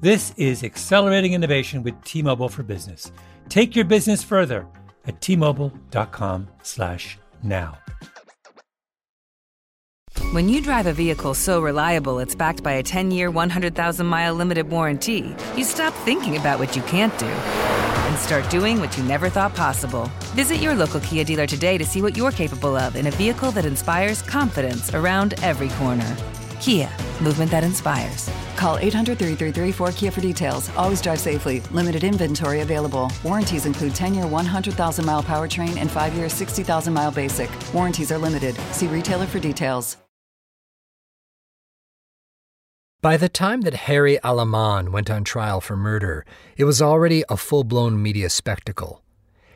This 0.00 0.32
is 0.36 0.62
accelerating 0.62 1.32
innovation 1.32 1.82
with 1.82 2.00
T-Mobile 2.04 2.48
for 2.48 2.62
Business. 2.62 3.10
Take 3.48 3.74
your 3.74 3.84
business 3.84 4.22
further 4.22 4.64
at 5.06 5.20
t-mobile.com/now. 5.20 7.78
When 10.30 10.48
you 10.48 10.62
drive 10.62 10.86
a 10.86 10.92
vehicle 10.92 11.34
so 11.34 11.60
reliable 11.60 12.20
it's 12.20 12.36
backed 12.36 12.62
by 12.62 12.74
a 12.74 12.82
10-year, 12.82 13.32
100,000-mile 13.32 14.34
limited 14.34 14.70
warranty, 14.70 15.34
you 15.56 15.64
stop 15.64 15.92
thinking 16.04 16.36
about 16.36 16.60
what 16.60 16.76
you 16.76 16.82
can't 16.82 17.18
do 17.18 17.26
and 17.26 18.18
start 18.18 18.48
doing 18.50 18.78
what 18.78 18.96
you 18.96 19.02
never 19.02 19.28
thought 19.28 19.56
possible. 19.56 20.08
Visit 20.36 20.58
your 20.58 20.76
local 20.76 21.00
Kia 21.00 21.24
dealer 21.24 21.48
today 21.48 21.76
to 21.76 21.84
see 21.84 22.02
what 22.02 22.16
you're 22.16 22.30
capable 22.30 22.76
of 22.76 22.94
in 22.94 23.08
a 23.08 23.10
vehicle 23.10 23.50
that 23.50 23.64
inspires 23.64 24.22
confidence 24.22 24.94
around 24.94 25.34
every 25.42 25.70
corner. 25.70 26.16
Kia, 26.60 26.90
movement 27.22 27.50
that 27.50 27.64
inspires. 27.64 28.30
Call 28.56 28.78
800 28.78 29.18
333 29.18 29.86
4KIA 29.86 30.12
for 30.12 30.20
details. 30.20 30.70
Always 30.76 31.00
drive 31.00 31.20
safely. 31.20 31.60
Limited 31.70 32.04
inventory 32.04 32.60
available. 32.60 33.10
Warranties 33.24 33.66
include 33.66 33.94
10 33.94 34.14
year 34.14 34.26
100,000 34.26 35.04
mile 35.04 35.22
powertrain 35.22 35.76
and 35.76 35.90
5 35.90 36.14
year 36.14 36.28
60,000 36.28 36.92
mile 36.92 37.10
basic. 37.10 37.50
Warranties 37.72 38.12
are 38.12 38.18
limited. 38.18 38.56
See 38.72 38.86
retailer 38.88 39.26
for 39.26 39.38
details. 39.38 39.96
By 43.00 43.16
the 43.16 43.28
time 43.28 43.60
that 43.60 43.86
Harry 43.86 44.18
Aleman 44.24 44.90
went 44.90 45.08
on 45.08 45.22
trial 45.22 45.60
for 45.60 45.76
murder, 45.76 46.26
it 46.56 46.64
was 46.64 46.82
already 46.82 47.22
a 47.28 47.36
full 47.36 47.62
blown 47.62 48.02
media 48.02 48.28
spectacle. 48.28 49.04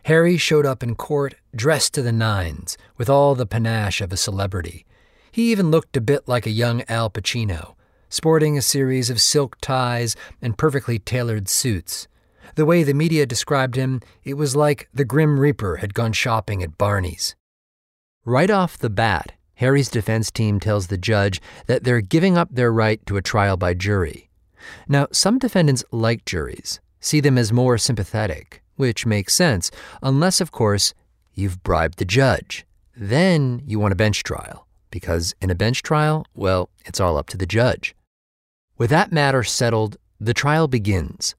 Harry 0.05 0.37
showed 0.37 0.65
up 0.65 0.81
in 0.81 0.95
court 0.95 1.35
dressed 1.55 1.93
to 1.95 2.03
the 2.03 2.13
nines, 2.13 2.79
with 2.97 3.11
all 3.11 3.35
the 3.35 3.45
panache 3.45 4.01
of 4.01 4.13
a 4.13 4.17
celebrity. 4.17 4.87
He 5.33 5.51
even 5.51 5.71
looked 5.71 5.97
a 5.97 6.03
bit 6.03 6.29
like 6.29 6.47
a 6.47 6.51
young 6.51 6.83
Al 6.91 7.09
Pacino, 7.09 7.75
sporting 8.11 8.59
a 8.59 8.63
series 8.63 9.09
of 9.09 9.19
silk 9.19 9.57
ties 9.63 10.15
and 10.43 10.59
perfectly 10.59 10.99
tailored 10.99 11.49
suits. 11.49 12.07
The 12.55 12.67
way 12.67 12.83
the 12.83 12.93
media 12.93 13.25
described 13.25 13.77
him, 13.77 14.03
it 14.25 14.35
was 14.35 14.55
like 14.55 14.91
the 14.93 15.07
Grim 15.07 15.41
Reaper 15.41 15.77
had 15.77 15.95
gone 15.95 16.13
shopping 16.13 16.63
at 16.63 16.77
Barney's. 16.77 17.35
Right 18.27 18.51
off 18.51 18.77
the 18.77 18.91
bat, 18.91 19.33
Harry's 19.55 19.89
defense 19.89 20.31
team 20.31 20.61
tells 20.61 20.89
the 20.89 20.99
judge 20.99 21.41
that 21.67 21.83
they're 21.83 22.03
giving 22.03 22.37
up 22.37 22.51
their 22.53 22.71
right 22.71 23.05
to 23.07 23.17
a 23.17 23.23
trial 23.23 23.57
by 23.57 23.73
jury. 23.73 24.29
Now, 24.87 25.09
some 25.13 25.39
defendants 25.39 25.83
like 25.91 26.27
juries, 26.27 26.79
see 27.01 27.21
them 27.21 27.39
as 27.39 27.55
more 27.55 27.79
sympathetic, 27.79 28.63
which 28.77 29.07
makes 29.07 29.35
sense, 29.35 29.71
unless, 30.03 30.43
of 30.43 30.53
course, 30.53 30.93
you've 31.33 31.63
bribed 31.63 31.97
the 31.97 32.05
judge. 32.05 32.67
Then 32.95 33.63
you 33.67 33.79
want 33.79 33.93
a 33.93 33.97
bench 33.97 34.23
trial, 34.25 34.67
because 34.93 35.35
in 35.43 35.51
a 35.51 35.57
bench 35.57 35.83
trial, 35.83 36.25
well, 36.37 36.71
it's 36.85 37.01
all 37.01 37.17
up 37.17 37.29
to 37.31 37.37
the 37.37 37.47
judge. 37.47 37.97
With 38.79 38.91
that 38.91 39.11
matter 39.11 39.43
settled, 39.43 39.97
the 40.21 40.35
trial 40.35 40.69
begins. 40.69 41.35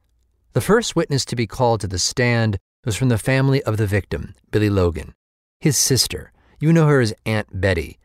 The 0.52 0.60
first 0.62 0.96
witness 0.96 1.24
to 1.26 1.38
be 1.38 1.48
called 1.48 1.80
to 1.82 1.88
the 1.88 1.98
stand 1.98 2.58
was 2.84 2.98
from 2.98 3.08
the 3.08 3.18
family 3.18 3.64
of 3.64 3.78
the 3.78 3.88
victim, 3.88 4.36
Billy 4.52 4.70
Logan, 4.70 5.14
his 5.62 5.78
sister. 5.78 6.34
You 6.60 6.74
know 6.74 6.88
her 6.88 7.00
as 7.00 7.14
Aunt 7.26 7.48
Betty. 7.62 7.98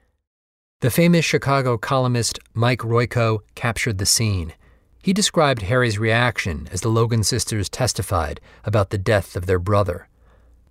The 0.81 0.91
famous 0.91 1.25
Chicago 1.25 1.77
columnist 1.77 2.39
Mike 2.55 2.81
Royko 2.81 3.41
captured 3.57 3.99
the 3.99 4.07
scene. 4.07 4.55
He 5.03 5.13
described 5.13 5.63
Harry's 5.63 5.99
reaction 5.99 6.69
as 6.71 6.83
the 6.83 6.89
Logan 6.89 7.25
sisters 7.25 7.69
testified 7.69 8.41
about 8.65 8.91
the 8.91 8.99
death 8.99 9.35
of 9.35 9.47
their 9.47 9.59
brother. 9.59 10.09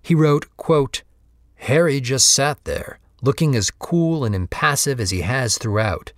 He 0.02 0.14
wrote, 0.14 0.46
quote, 0.56 1.02
Harry 1.56 2.00
just 2.00 2.32
sat 2.32 2.64
there, 2.64 3.00
looking 3.22 3.56
as 3.56 3.70
cool 3.70 4.24
and 4.24 4.34
impassive 4.34 5.00
as 5.00 5.10
he 5.10 5.22
has 5.22 5.58
throughout. 5.58 6.12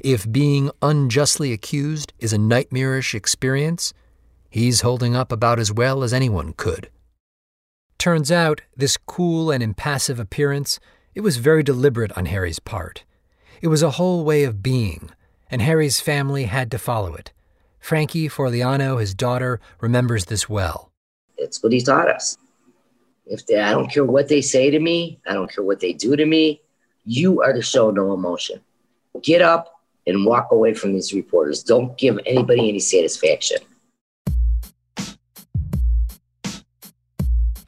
If 0.00 0.30
being 0.30 0.70
unjustly 0.80 1.52
accused 1.52 2.12
is 2.18 2.32
a 2.32 2.38
nightmarish 2.38 3.14
experience, 3.14 3.92
he's 4.48 4.80
holding 4.80 5.14
up 5.14 5.30
about 5.30 5.58
as 5.60 5.72
well 5.72 6.02
as 6.02 6.12
anyone 6.12 6.54
could. 6.54 6.90
Turns 7.98 8.32
out, 8.32 8.62
this 8.74 8.96
cool 8.96 9.50
and 9.50 9.62
impassive 9.62 10.18
appearance, 10.18 10.80
it 11.14 11.20
was 11.20 11.36
very 11.36 11.62
deliberate 11.62 12.16
on 12.16 12.26
Harry's 12.26 12.58
part. 12.58 13.04
It 13.60 13.68
was 13.68 13.82
a 13.82 13.90
whole 13.90 14.24
way 14.24 14.44
of 14.44 14.62
being, 14.62 15.10
and 15.50 15.60
Harry's 15.60 16.00
family 16.00 16.44
had 16.44 16.70
to 16.70 16.78
follow 16.78 17.14
it. 17.14 17.32
Frankie 17.78 18.28
Forliano, 18.28 18.98
his 18.98 19.14
daughter, 19.14 19.60
remembers 19.80 20.26
this 20.26 20.48
well. 20.48 20.90
It's 21.36 21.62
what 21.62 21.72
he 21.72 21.80
taught 21.82 22.08
us. 22.08 22.38
If 23.26 23.46
they, 23.46 23.60
I 23.60 23.72
don't 23.72 23.90
care 23.90 24.04
what 24.04 24.28
they 24.28 24.40
say 24.40 24.70
to 24.70 24.80
me, 24.80 25.20
I 25.26 25.34
don't 25.34 25.52
care 25.52 25.64
what 25.64 25.80
they 25.80 25.92
do 25.92 26.16
to 26.16 26.26
me, 26.26 26.60
you 27.04 27.42
are 27.42 27.52
to 27.52 27.62
show 27.62 27.90
no 27.90 28.12
emotion. 28.12 28.60
Get 29.22 29.42
up 29.42 29.80
and 30.06 30.24
walk 30.24 30.48
away 30.50 30.74
from 30.74 30.92
these 30.92 31.12
reporters. 31.12 31.62
Don't 31.62 31.96
give 31.96 32.18
anybody 32.26 32.68
any 32.68 32.80
satisfaction. 32.80 33.58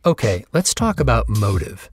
Okay, 0.05 0.45
let's 0.53 0.75
talk 0.75 0.99
about 0.99 1.29
motive. 1.29 1.89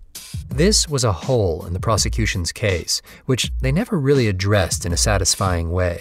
This 0.49 0.89
was 0.89 1.03
a 1.03 1.11
hole 1.11 1.63
in 1.65 1.73
the 1.73 1.79
prosecution's 1.79 2.51
case, 2.51 3.03
which 3.27 3.51
they 3.61 3.71
never 3.71 3.99
really 3.99 4.27
addressed 4.27 4.83
in 4.83 4.91
a 4.91 4.97
satisfying 4.97 5.71
way. 5.71 5.99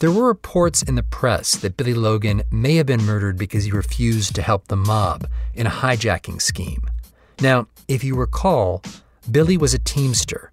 There 0.00 0.12
were 0.12 0.28
reports 0.28 0.82
in 0.82 0.94
the 0.94 1.02
press 1.02 1.56
that 1.56 1.76
Billy 1.76 1.94
Logan 1.94 2.44
may 2.52 2.76
have 2.76 2.86
been 2.86 3.02
murdered 3.02 3.36
because 3.36 3.64
he 3.64 3.72
refused 3.72 4.34
to 4.36 4.42
help 4.42 4.68
the 4.68 4.76
mob 4.76 5.28
in 5.54 5.66
a 5.66 5.70
hijacking 5.70 6.40
scheme. 6.40 6.88
Now, 7.40 7.66
if 7.88 8.04
you 8.04 8.14
recall, 8.14 8.82
Billy 9.28 9.56
was 9.56 9.74
a 9.74 9.78
Teamster. 9.80 10.52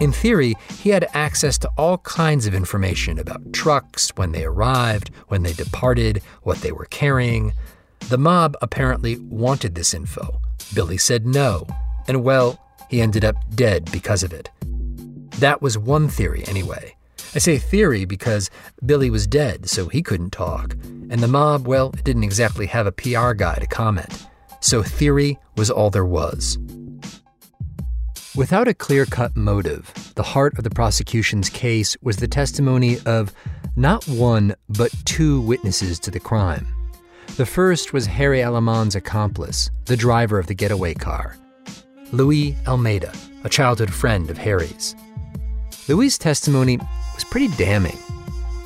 In 0.00 0.10
theory, 0.10 0.54
he 0.80 0.90
had 0.90 1.08
access 1.14 1.56
to 1.58 1.70
all 1.78 1.98
kinds 1.98 2.46
of 2.46 2.54
information 2.54 3.20
about 3.20 3.52
trucks, 3.52 4.10
when 4.16 4.32
they 4.32 4.44
arrived, 4.44 5.10
when 5.28 5.44
they 5.44 5.52
departed, 5.52 6.20
what 6.42 6.58
they 6.58 6.72
were 6.72 6.86
carrying. 6.86 7.52
The 8.08 8.18
mob 8.18 8.56
apparently 8.60 9.18
wanted 9.18 9.76
this 9.76 9.94
info. 9.94 10.40
Billy 10.74 10.98
said 10.98 11.26
no, 11.26 11.64
and 12.08 12.24
well, 12.24 12.58
he 12.88 13.00
ended 13.00 13.24
up 13.24 13.36
dead 13.54 13.88
because 13.92 14.24
of 14.24 14.32
it. 14.32 14.50
That 15.38 15.62
was 15.62 15.78
one 15.78 16.08
theory, 16.08 16.42
anyway. 16.48 16.96
I 17.34 17.38
say 17.38 17.58
theory 17.58 18.04
because 18.04 18.50
Billy 18.84 19.10
was 19.10 19.26
dead, 19.26 19.68
so 19.68 19.88
he 19.88 20.02
couldn't 20.02 20.30
talk. 20.30 20.74
And 21.10 21.20
the 21.20 21.28
mob, 21.28 21.66
well, 21.66 21.90
it 21.94 22.04
didn't 22.04 22.24
exactly 22.24 22.66
have 22.66 22.86
a 22.86 22.92
PR 22.92 23.32
guy 23.32 23.56
to 23.56 23.66
comment. 23.66 24.26
So 24.60 24.82
theory 24.82 25.38
was 25.56 25.70
all 25.70 25.90
there 25.90 26.04
was. 26.04 26.58
Without 28.36 28.68
a 28.68 28.74
clear 28.74 29.06
cut 29.06 29.36
motive, 29.36 29.92
the 30.14 30.22
heart 30.22 30.56
of 30.56 30.64
the 30.64 30.70
prosecution's 30.70 31.48
case 31.48 31.96
was 32.00 32.16
the 32.16 32.28
testimony 32.28 32.98
of 33.06 33.32
not 33.74 34.06
one, 34.06 34.54
but 34.68 34.92
two 35.04 35.40
witnesses 35.40 35.98
to 36.00 36.10
the 36.10 36.20
crime. 36.20 36.66
The 37.36 37.46
first 37.46 37.92
was 37.92 38.06
Harry 38.06 38.40
Aleman's 38.40 38.94
accomplice, 38.94 39.70
the 39.86 39.96
driver 39.96 40.38
of 40.38 40.46
the 40.46 40.54
getaway 40.54 40.94
car, 40.94 41.36
Louis 42.12 42.56
Almeida, 42.66 43.12
a 43.44 43.48
childhood 43.48 43.92
friend 43.92 44.30
of 44.30 44.38
Harry's. 44.38 44.94
Louis's 45.88 46.18
testimony 46.18 46.78
was 47.20 47.30
pretty 47.30 47.54
damning. 47.62 47.98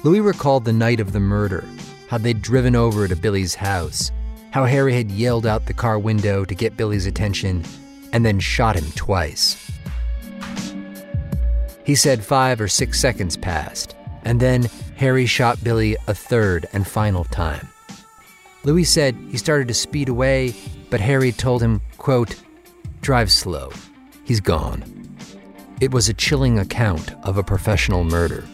Louis 0.05 0.21
recalled 0.21 0.65
the 0.65 0.73
night 0.73 1.01
of 1.01 1.11
the 1.13 1.19
murder, 1.19 1.65
how 2.09 2.19
they'd 2.19 2.41
driven 2.41 2.77
over 2.77 3.09
to 3.09 3.17
Billy's 3.17 3.57
house, 3.57 4.13
how 4.53 4.65
Harry 4.65 4.95
had 4.95 5.11
yelled 5.11 5.45
out 5.45 5.67
the 5.67 5.75
car 5.75 5.99
window 5.99 6.45
to 6.45 6.55
get 6.55 6.77
Billy's 6.77 7.07
attention, 7.07 7.65
and 8.13 8.25
then 8.25 8.39
shot 8.39 8.77
him 8.77 8.85
twice. 8.95 9.73
He 11.85 11.97
said 11.97 12.25
five 12.25 12.61
or 12.61 12.69
six 12.69 13.01
seconds 13.01 13.37
passed, 13.37 13.97
and 14.25 14.39
then 14.39 14.71
Harry 14.97 15.27
shot 15.27 15.65
Billy 15.65 15.97
a 16.07 16.15
third 16.15 16.67
and 16.73 16.87
final 16.87 17.25
time. 17.25 17.69
Louis 18.63 18.85
said 18.85 19.17
he 19.33 19.37
started 19.37 19.67
to 19.67 19.75
speed 19.75 20.09
away, 20.09 20.55
but 20.91 21.01
Harry 21.01 21.33
told 21.33 21.61
him, 21.61 21.81
quote, 21.99 22.41
drive 23.01 23.33
slow. 23.33 23.73
He's 24.23 24.39
gone. 24.39 24.94
It 25.81 25.93
was 25.93 26.09
a 26.09 26.15
chilling 26.15 26.59
account 26.59 27.13
of 27.25 27.37
a 27.37 27.43
professional 27.43 28.05
murder. 28.05 28.47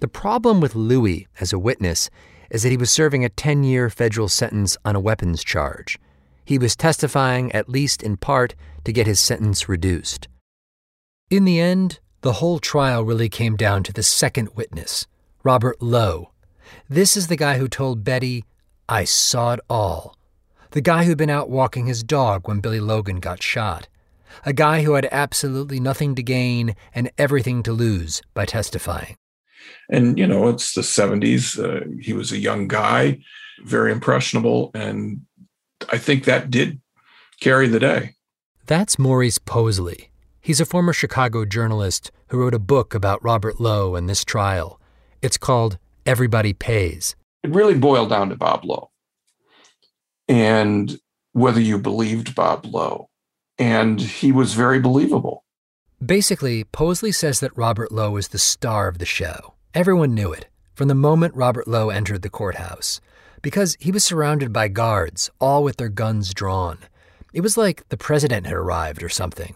The 0.00 0.08
problem 0.08 0.60
with 0.60 0.74
Louis 0.74 1.28
as 1.40 1.52
a 1.52 1.58
witness 1.58 2.08
is 2.50 2.62
that 2.62 2.70
he 2.70 2.76
was 2.76 2.90
serving 2.90 3.24
a 3.24 3.28
10 3.28 3.62
year 3.62 3.90
federal 3.90 4.28
sentence 4.28 4.76
on 4.84 4.96
a 4.96 5.00
weapons 5.00 5.44
charge. 5.44 5.98
He 6.44 6.58
was 6.58 6.76
testifying, 6.76 7.52
at 7.52 7.68
least 7.68 8.02
in 8.02 8.16
part, 8.16 8.54
to 8.84 8.92
get 8.92 9.06
his 9.06 9.20
sentence 9.20 9.68
reduced. 9.68 10.28
In 11.30 11.44
the 11.44 11.60
end, 11.60 12.00
the 12.20 12.34
whole 12.34 12.58
trial 12.58 13.04
really 13.04 13.28
came 13.28 13.56
down 13.56 13.82
to 13.84 13.92
the 13.92 14.02
second 14.02 14.50
witness, 14.54 15.06
Robert 15.42 15.80
Lowe. 15.80 16.30
This 16.88 17.16
is 17.16 17.26
the 17.26 17.36
guy 17.36 17.58
who 17.58 17.68
told 17.68 18.04
Betty, 18.04 18.44
I 18.88 19.04
saw 19.04 19.54
it 19.54 19.60
all. 19.68 20.16
The 20.74 20.80
guy 20.80 21.04
who'd 21.04 21.18
been 21.18 21.30
out 21.30 21.50
walking 21.50 21.86
his 21.86 22.02
dog 22.02 22.48
when 22.48 22.58
Billy 22.58 22.80
Logan 22.80 23.20
got 23.20 23.40
shot. 23.40 23.86
A 24.44 24.52
guy 24.52 24.82
who 24.82 24.94
had 24.94 25.06
absolutely 25.12 25.78
nothing 25.78 26.16
to 26.16 26.22
gain 26.22 26.74
and 26.92 27.12
everything 27.16 27.62
to 27.62 27.72
lose 27.72 28.22
by 28.34 28.44
testifying. 28.44 29.16
And, 29.88 30.18
you 30.18 30.26
know, 30.26 30.48
it's 30.48 30.74
the 30.74 30.80
70s. 30.80 31.62
Uh, 31.62 31.84
he 32.00 32.12
was 32.12 32.32
a 32.32 32.38
young 32.38 32.66
guy, 32.66 33.20
very 33.62 33.92
impressionable. 33.92 34.72
And 34.74 35.20
I 35.92 35.96
think 35.96 36.24
that 36.24 36.50
did 36.50 36.80
carry 37.38 37.68
the 37.68 37.78
day. 37.78 38.16
That's 38.66 38.98
Maurice 38.98 39.38
Possley. 39.38 40.10
He's 40.40 40.60
a 40.60 40.66
former 40.66 40.92
Chicago 40.92 41.44
journalist 41.44 42.10
who 42.30 42.40
wrote 42.40 42.52
a 42.52 42.58
book 42.58 42.94
about 42.94 43.22
Robert 43.22 43.60
Lowe 43.60 43.94
and 43.94 44.08
this 44.08 44.24
trial. 44.24 44.80
It's 45.22 45.38
called 45.38 45.78
Everybody 46.04 46.52
Pays. 46.52 47.14
It 47.44 47.50
really 47.50 47.78
boiled 47.78 48.08
down 48.08 48.28
to 48.30 48.36
Bob 48.36 48.64
Lowe 48.64 48.90
and 50.28 50.98
whether 51.32 51.60
you 51.60 51.78
believed 51.78 52.34
Bob 52.34 52.66
Lowe. 52.66 53.08
And 53.58 54.00
he 54.00 54.32
was 54.32 54.54
very 54.54 54.80
believable. 54.80 55.44
Basically, 56.04 56.64
Possley 56.64 57.12
says 57.12 57.40
that 57.40 57.56
Robert 57.56 57.92
Lowe 57.92 58.16
is 58.16 58.28
the 58.28 58.38
star 58.38 58.88
of 58.88 58.98
the 58.98 59.06
show. 59.06 59.54
Everyone 59.74 60.14
knew 60.14 60.32
it 60.32 60.46
from 60.74 60.88
the 60.88 60.94
moment 60.94 61.34
Robert 61.34 61.68
Lowe 61.68 61.90
entered 61.90 62.22
the 62.22 62.28
courthouse, 62.28 63.00
because 63.42 63.76
he 63.78 63.92
was 63.92 64.04
surrounded 64.04 64.52
by 64.52 64.68
guards, 64.68 65.30
all 65.40 65.62
with 65.62 65.76
their 65.76 65.88
guns 65.88 66.34
drawn. 66.34 66.78
It 67.32 67.42
was 67.42 67.56
like 67.56 67.88
the 67.88 67.96
president 67.96 68.46
had 68.46 68.56
arrived 68.56 69.02
or 69.02 69.08
something. 69.08 69.54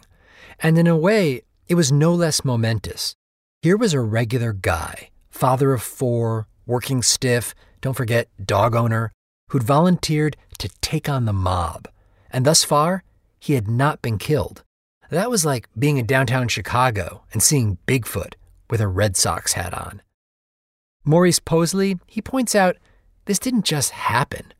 And 0.60 0.78
in 0.78 0.86
a 0.86 0.96
way, 0.96 1.42
it 1.66 1.74
was 1.74 1.92
no 1.92 2.14
less 2.14 2.44
momentous. 2.44 3.14
Here 3.62 3.76
was 3.76 3.94
a 3.94 4.00
regular 4.00 4.52
guy, 4.52 5.10
father 5.30 5.72
of 5.72 5.82
four, 5.82 6.46
working 6.66 7.02
stiff, 7.02 7.54
don't 7.80 7.96
forget, 7.96 8.28
dog 8.44 8.76
owner, 8.76 9.10
who'd 9.50 9.62
volunteered 9.62 10.36
to 10.58 10.68
take 10.80 11.08
on 11.08 11.24
the 11.24 11.32
mob. 11.32 11.88
And 12.30 12.44
thus 12.44 12.64
far, 12.64 13.04
he 13.38 13.54
had 13.54 13.68
not 13.68 14.02
been 14.02 14.18
killed. 14.18 14.62
That 15.10 15.30
was 15.30 15.44
like 15.44 15.68
being 15.78 15.96
in 15.96 16.06
downtown 16.06 16.48
Chicago 16.48 17.22
and 17.32 17.42
seeing 17.42 17.78
Bigfoot 17.86 18.34
with 18.68 18.80
a 18.80 18.88
Red 18.88 19.16
Sox 19.16 19.54
hat 19.54 19.72
on. 19.72 20.02
Maurice 21.04 21.38
Possley, 21.38 21.98
he 22.06 22.20
points 22.20 22.54
out 22.54 22.76
this 23.24 23.38
didn't 23.38 23.64
just 23.64 23.90
happen. 23.90 24.52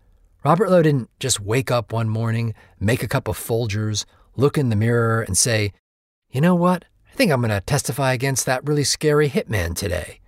Robert 0.45 0.71
Lowe 0.71 0.83
didn't 0.83 1.11
just 1.21 1.41
wake 1.41 1.71
up 1.71 1.93
one 1.93 2.09
morning, 2.09 2.55
make 2.81 3.03
a 3.03 3.09
cup 3.09 3.29
of 3.29 3.37
Folgers, 3.37 4.07
look 4.37 4.57
in 4.57 4.71
the 4.71 4.77
mirror, 4.77 5.21
and 5.21 5.37
say, 5.37 5.73
You 6.31 6.41
know 6.41 6.55
what? 6.55 6.85
I 7.11 7.15
think 7.15 7.33
I'm 7.33 7.41
going 7.41 7.51
to 7.51 7.61
testify 7.61 8.13
against 8.13 8.47
that 8.47 8.67
really 8.67 8.85
scary 8.85 9.29
hitman 9.29 9.75
today. 9.75 10.21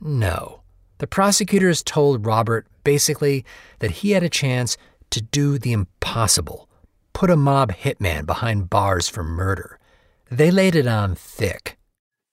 No. 0.00 0.62
The 0.98 1.06
prosecutors 1.06 1.82
told 1.82 2.26
Robert 2.26 2.66
basically 2.84 3.44
that 3.80 3.90
he 3.90 4.12
had 4.12 4.22
a 4.22 4.28
chance 4.28 4.76
to 5.10 5.20
do 5.20 5.58
the 5.58 5.72
impossible 5.72 6.68
put 7.16 7.30
a 7.30 7.36
mob 7.36 7.72
hitman 7.72 8.26
behind 8.26 8.68
bars 8.68 9.08
for 9.08 9.24
murder. 9.24 9.78
They 10.30 10.50
laid 10.50 10.74
it 10.74 10.86
on 10.86 11.14
thick. 11.14 11.78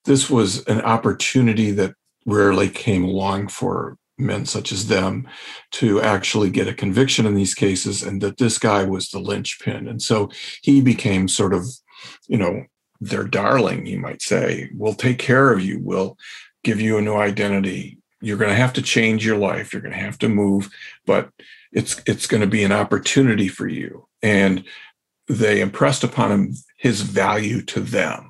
This 0.03 0.29
was 0.29 0.65
an 0.65 0.81
opportunity 0.81 1.71
that 1.71 1.93
rarely 2.25 2.67
came 2.67 3.05
along 3.05 3.47
for 3.47 3.95
men 4.17 4.45
such 4.45 4.73
as 4.73 4.87
them 4.89 5.25
to 5.71 6.01
actually 6.01 6.49
get 6.49 6.67
a 6.67 6.73
conviction 6.73 7.25
in 7.25 7.33
these 7.33 7.55
cases, 7.55 8.03
and 8.03 8.21
that 8.21 8.37
this 8.37 8.59
guy 8.59 8.83
was 8.83 9.09
the 9.09 9.19
linchpin. 9.19 9.87
And 9.87 10.01
so 10.01 10.29
he 10.61 10.81
became 10.81 11.29
sort 11.29 11.53
of, 11.53 11.65
you 12.27 12.37
know, 12.37 12.65
their 12.99 13.23
darling, 13.23 13.85
you 13.85 13.99
might 13.99 14.21
say. 14.21 14.69
We'll 14.75 14.95
take 14.95 15.17
care 15.17 15.53
of 15.53 15.61
you. 15.61 15.79
We'll 15.81 16.17
give 16.65 16.81
you 16.81 16.97
a 16.97 17.01
new 17.01 17.15
identity. 17.15 17.99
You're 18.19 18.37
going 18.37 18.51
to 18.51 18.55
have 18.55 18.73
to 18.73 18.81
change 18.81 19.25
your 19.25 19.37
life. 19.37 19.71
You're 19.71 19.81
going 19.81 19.93
to 19.93 19.99
have 19.99 20.19
to 20.19 20.29
move, 20.29 20.69
but 21.05 21.29
it's 21.73 22.01
it's 22.05 22.27
going 22.27 22.41
to 22.41 22.47
be 22.47 22.63
an 22.63 22.71
opportunity 22.71 23.47
for 23.47 23.67
you. 23.67 24.07
And 24.21 24.63
they 25.27 25.61
impressed 25.61 26.03
upon 26.03 26.31
him 26.31 26.53
his 26.77 27.01
value 27.01 27.61
to 27.61 27.79
them 27.79 28.29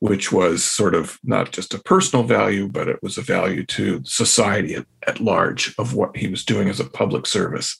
which 0.00 0.32
was 0.32 0.64
sort 0.64 0.94
of 0.94 1.18
not 1.22 1.52
just 1.52 1.74
a 1.74 1.78
personal 1.78 2.24
value 2.24 2.66
but 2.66 2.88
it 2.88 3.02
was 3.02 3.16
a 3.16 3.22
value 3.22 3.64
to 3.64 4.02
society 4.04 4.74
at, 4.74 4.86
at 5.06 5.20
large 5.20 5.74
of 5.78 5.94
what 5.94 6.16
he 6.16 6.26
was 6.26 6.44
doing 6.44 6.68
as 6.68 6.80
a 6.80 6.88
public 6.88 7.26
service. 7.26 7.78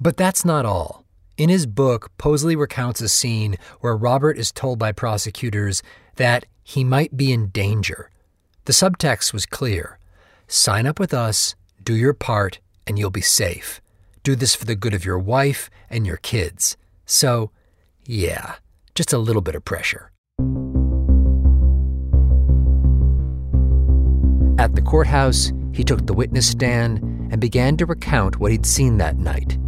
But 0.00 0.16
that's 0.16 0.44
not 0.44 0.64
all. 0.64 1.04
In 1.36 1.48
his 1.48 1.66
book 1.66 2.10
Possley 2.18 2.56
recounts 2.56 3.00
a 3.00 3.08
scene 3.08 3.56
where 3.80 3.96
robert 3.96 4.38
is 4.38 4.52
told 4.52 4.78
by 4.78 4.92
prosecutors 4.92 5.82
that 6.14 6.46
he 6.62 6.82
might 6.82 7.16
be 7.16 7.32
in 7.32 7.48
danger. 7.48 8.10
The 8.64 8.72
subtext 8.72 9.32
was 9.32 9.46
clear. 9.46 9.98
Sign 10.48 10.86
up 10.86 10.98
with 10.98 11.12
us 11.12 11.56
do 11.82 11.94
your 11.94 12.14
part 12.14 12.60
and 12.86 12.98
you'll 12.98 13.10
be 13.10 13.20
safe 13.20 13.80
do 14.26 14.34
this 14.34 14.56
for 14.56 14.64
the 14.64 14.74
good 14.74 14.92
of 14.92 15.04
your 15.04 15.20
wife 15.20 15.70
and 15.88 16.04
your 16.04 16.16
kids. 16.16 16.76
So, 17.04 17.52
yeah, 18.04 18.56
just 18.96 19.12
a 19.12 19.18
little 19.18 19.40
bit 19.40 19.54
of 19.54 19.64
pressure. 19.64 20.10
At 24.58 24.74
the 24.74 24.82
courthouse, 24.84 25.52
he 25.72 25.84
took 25.84 26.06
the 26.06 26.12
witness 26.12 26.50
stand 26.50 26.98
and 27.30 27.40
began 27.40 27.76
to 27.76 27.86
recount 27.86 28.40
what 28.40 28.50
he'd 28.50 28.66
seen 28.66 28.98
that 28.98 29.16
night. 29.16 29.58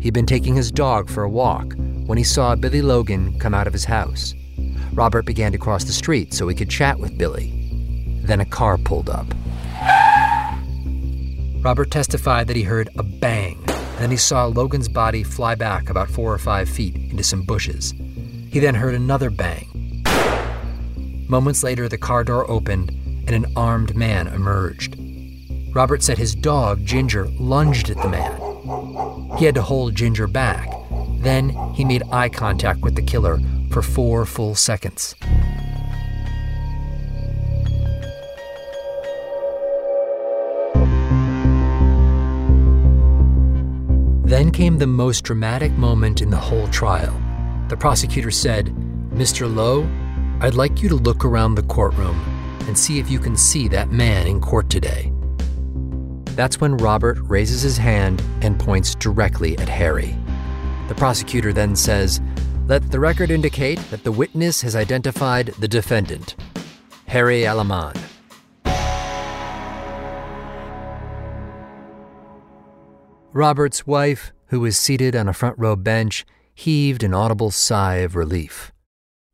He'd 0.00 0.14
been 0.14 0.26
taking 0.26 0.54
his 0.54 0.70
dog 0.70 1.10
for 1.10 1.24
a 1.24 1.28
walk 1.28 1.74
when 2.06 2.16
he 2.16 2.22
saw 2.22 2.54
Billy 2.54 2.82
Logan 2.82 3.36
come 3.40 3.52
out 3.52 3.66
of 3.66 3.72
his 3.72 3.84
house. 3.84 4.32
Robert 4.92 5.26
began 5.26 5.50
to 5.50 5.58
cross 5.58 5.82
the 5.82 5.92
street 5.92 6.32
so 6.32 6.46
he 6.46 6.54
could 6.54 6.70
chat 6.70 7.00
with 7.00 7.18
Billy. 7.18 7.50
Then 8.22 8.38
a 8.38 8.44
car 8.44 8.78
pulled 8.78 9.10
up. 9.10 9.26
Robert 11.64 11.90
testified 11.90 12.46
that 12.46 12.56
he 12.56 12.62
heard 12.62 12.90
a 12.98 13.02
bang, 13.02 13.56
and 13.66 13.98
then 13.98 14.10
he 14.10 14.18
saw 14.18 14.44
Logan's 14.44 14.86
body 14.86 15.22
fly 15.22 15.54
back 15.54 15.88
about 15.88 16.10
four 16.10 16.30
or 16.30 16.36
five 16.36 16.68
feet 16.68 16.94
into 16.94 17.24
some 17.24 17.40
bushes. 17.40 17.94
He 18.50 18.58
then 18.58 18.74
heard 18.74 18.94
another 18.94 19.30
bang. 19.30 20.04
Moments 21.26 21.62
later, 21.62 21.88
the 21.88 21.96
car 21.96 22.22
door 22.22 22.50
opened 22.50 22.90
and 23.26 23.30
an 23.30 23.46
armed 23.56 23.96
man 23.96 24.26
emerged. 24.26 24.98
Robert 25.74 26.02
said 26.02 26.18
his 26.18 26.34
dog, 26.34 26.84
Ginger, 26.84 27.28
lunged 27.40 27.88
at 27.88 27.96
the 27.96 28.08
man. 28.08 29.38
He 29.38 29.46
had 29.46 29.54
to 29.54 29.62
hold 29.62 29.94
Ginger 29.94 30.26
back. 30.26 30.68
Then 31.20 31.48
he 31.74 31.86
made 31.86 32.02
eye 32.12 32.28
contact 32.28 32.80
with 32.80 32.94
the 32.94 33.00
killer 33.02 33.40
for 33.70 33.80
four 33.80 34.26
full 34.26 34.54
seconds. 34.54 35.14
Then 44.34 44.50
came 44.50 44.78
the 44.78 44.86
most 44.88 45.22
dramatic 45.22 45.70
moment 45.78 46.20
in 46.20 46.28
the 46.28 46.36
whole 46.36 46.66
trial. 46.66 47.22
The 47.68 47.76
prosecutor 47.76 48.32
said, 48.32 48.66
Mr. 49.12 49.46
Lowe, 49.46 49.88
I'd 50.40 50.56
like 50.56 50.82
you 50.82 50.88
to 50.88 50.96
look 50.96 51.24
around 51.24 51.54
the 51.54 51.62
courtroom 51.62 52.20
and 52.66 52.76
see 52.76 52.98
if 52.98 53.08
you 53.08 53.20
can 53.20 53.36
see 53.36 53.68
that 53.68 53.92
man 53.92 54.26
in 54.26 54.40
court 54.40 54.68
today. 54.68 55.12
That's 56.34 56.60
when 56.60 56.78
Robert 56.78 57.18
raises 57.20 57.62
his 57.62 57.76
hand 57.76 58.24
and 58.42 58.58
points 58.58 58.96
directly 58.96 59.56
at 59.58 59.68
Harry. 59.68 60.16
The 60.88 60.96
prosecutor 60.96 61.52
then 61.52 61.76
says, 61.76 62.20
Let 62.66 62.90
the 62.90 62.98
record 62.98 63.30
indicate 63.30 63.78
that 63.92 64.02
the 64.02 64.10
witness 64.10 64.62
has 64.62 64.74
identified 64.74 65.54
the 65.60 65.68
defendant, 65.68 66.34
Harry 67.06 67.46
Aleman. 67.46 67.94
Robert's 73.34 73.84
wife, 73.84 74.32
who 74.46 74.60
was 74.60 74.78
seated 74.78 75.16
on 75.16 75.28
a 75.28 75.32
front 75.32 75.58
row 75.58 75.74
bench, 75.74 76.24
heaved 76.54 77.02
an 77.02 77.12
audible 77.12 77.50
sigh 77.50 77.96
of 77.96 78.14
relief. 78.14 78.70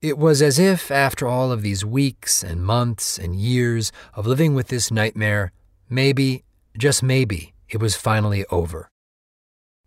It 0.01 0.17
was 0.17 0.41
as 0.41 0.59
if, 0.59 0.91
after 0.91 1.29
all 1.29 1.53
of 1.53 1.61
these 1.61 1.85
weeks 1.85 2.43
and 2.43 2.65
months 2.65 3.19
and 3.19 3.37
years 3.37 3.93
of 4.15 4.27
living 4.27 4.55
with 4.55 4.69
this 4.69 4.91
nightmare, 4.91 5.53
maybe, 5.91 6.45
just 6.79 7.03
maybe, 7.03 7.53
it 7.69 7.79
was 7.79 7.95
finally 7.95 8.47
over. 8.47 8.89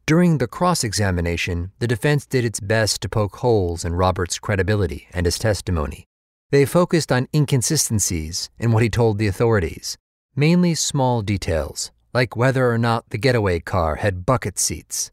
During 0.05 0.37
the 0.37 0.47
cross 0.47 0.83
examination, 0.83 1.71
the 1.79 1.87
defense 1.87 2.27
did 2.27 2.45
its 2.45 2.59
best 2.59 3.01
to 3.01 3.09
poke 3.09 3.37
holes 3.37 3.83
in 3.83 3.95
Robert's 3.95 4.37
credibility 4.37 5.07
and 5.11 5.25
his 5.25 5.39
testimony. 5.39 6.05
They 6.51 6.65
focused 6.67 7.11
on 7.11 7.27
inconsistencies 7.33 8.51
in 8.59 8.73
what 8.73 8.83
he 8.83 8.91
told 8.91 9.17
the 9.17 9.25
authorities, 9.25 9.97
mainly 10.35 10.75
small 10.75 11.23
details, 11.23 11.89
like 12.13 12.35
whether 12.35 12.69
or 12.71 12.77
not 12.77 13.09
the 13.09 13.17
getaway 13.17 13.59
car 13.59 13.95
had 13.95 14.25
bucket 14.25 14.59
seats. 14.59 15.11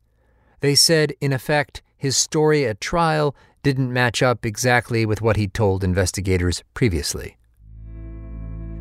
They 0.60 0.74
said, 0.74 1.14
in 1.20 1.32
effect, 1.32 1.82
his 1.96 2.16
story 2.16 2.66
at 2.66 2.80
trial 2.80 3.34
didn't 3.62 3.92
match 3.92 4.22
up 4.22 4.44
exactly 4.44 5.04
with 5.06 5.20
what 5.20 5.36
he'd 5.36 5.54
told 5.54 5.84
investigators 5.84 6.62
previously. 6.74 7.36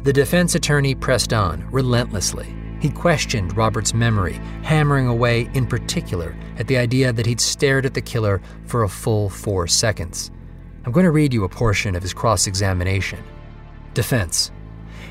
The 0.03 0.13
defense 0.13 0.55
attorney 0.55 0.95
pressed 0.95 1.33
on 1.33 1.69
relentlessly. 1.71 2.55
He 2.81 2.89
questioned 2.89 3.57
Robert's 3.57 3.93
memory, 3.93 4.39
hammering 4.63 5.07
away 5.07 5.49
in 5.53 5.67
particular 5.67 6.33
at 6.57 6.67
the 6.67 6.77
idea 6.77 7.11
that 7.11 7.25
he'd 7.25 7.41
stared 7.41 7.85
at 7.85 7.93
the 7.93 8.01
killer 8.01 8.41
for 8.65 8.83
a 8.83 8.89
full 8.89 9.29
four 9.29 9.67
seconds. 9.67 10.31
I'm 10.85 10.93
going 10.93 11.03
to 11.03 11.11
read 11.11 11.33
you 11.33 11.43
a 11.43 11.49
portion 11.49 11.95
of 11.95 12.01
his 12.01 12.13
cross 12.13 12.47
examination. 12.47 13.21
Defense 13.93 14.51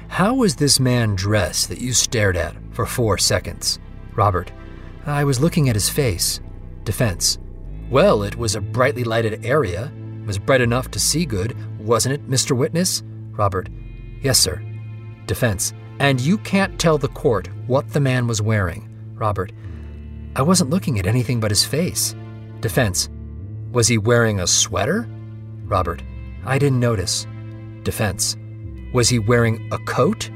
How 0.09 0.35
was 0.35 0.57
this 0.57 0.81
man 0.81 1.15
dressed 1.15 1.69
that 1.69 1.81
you 1.81 1.93
stared 1.93 2.37
at 2.37 2.57
for 2.73 2.87
four 2.87 3.19
seconds? 3.19 3.79
Robert 4.15 4.51
I 5.07 5.25
was 5.25 5.41
looking 5.41 5.69
at 5.69 5.77
his 5.77 5.89
face. 5.89 6.41
Defense 6.85 7.39
well, 7.91 8.23
it 8.23 8.37
was 8.37 8.55
a 8.55 8.61
brightly 8.61 9.03
lighted 9.03 9.47
area. 9.47 9.91
It 10.21 10.27
was 10.27 10.39
bright 10.39 10.61
enough 10.61 10.91
to 10.91 11.01
see 11.01 11.25
good, 11.25 11.57
wasn't 11.81 12.15
it, 12.15 12.29
Mr. 12.29 12.55
Witness? 12.55 13.03
Robert. 13.31 13.71
Yes, 14.21 14.39
sir. 14.39 14.63
Defense. 15.27 15.73
And 15.99 16.21
you 16.21 16.37
can't 16.39 16.79
tell 16.79 16.99
the 16.99 17.09
court 17.09 17.49
what 17.67 17.91
the 17.91 18.01
man 18.01 18.27
was 18.27 18.43
wearing. 18.43 18.91
Robert. 19.15 19.53
I 20.37 20.43
wasn't 20.43 20.69
looking 20.69 20.99
at 20.99 21.07
anything 21.07 21.41
but 21.41 21.51
his 21.51 21.65
face. 21.65 22.15
Defense. 22.61 23.09
Was 23.73 23.89
he 23.89 23.97
wearing 23.97 24.41
a 24.41 24.47
sweater? 24.47 25.09
Robert. 25.65 26.03
I 26.45 26.59
didn't 26.59 26.81
notice. 26.81 27.27
Defense. 27.85 28.37
Was 28.93 29.09
he 29.09 29.19
wearing 29.19 29.69
a 29.73 29.79
coat? 29.79 30.31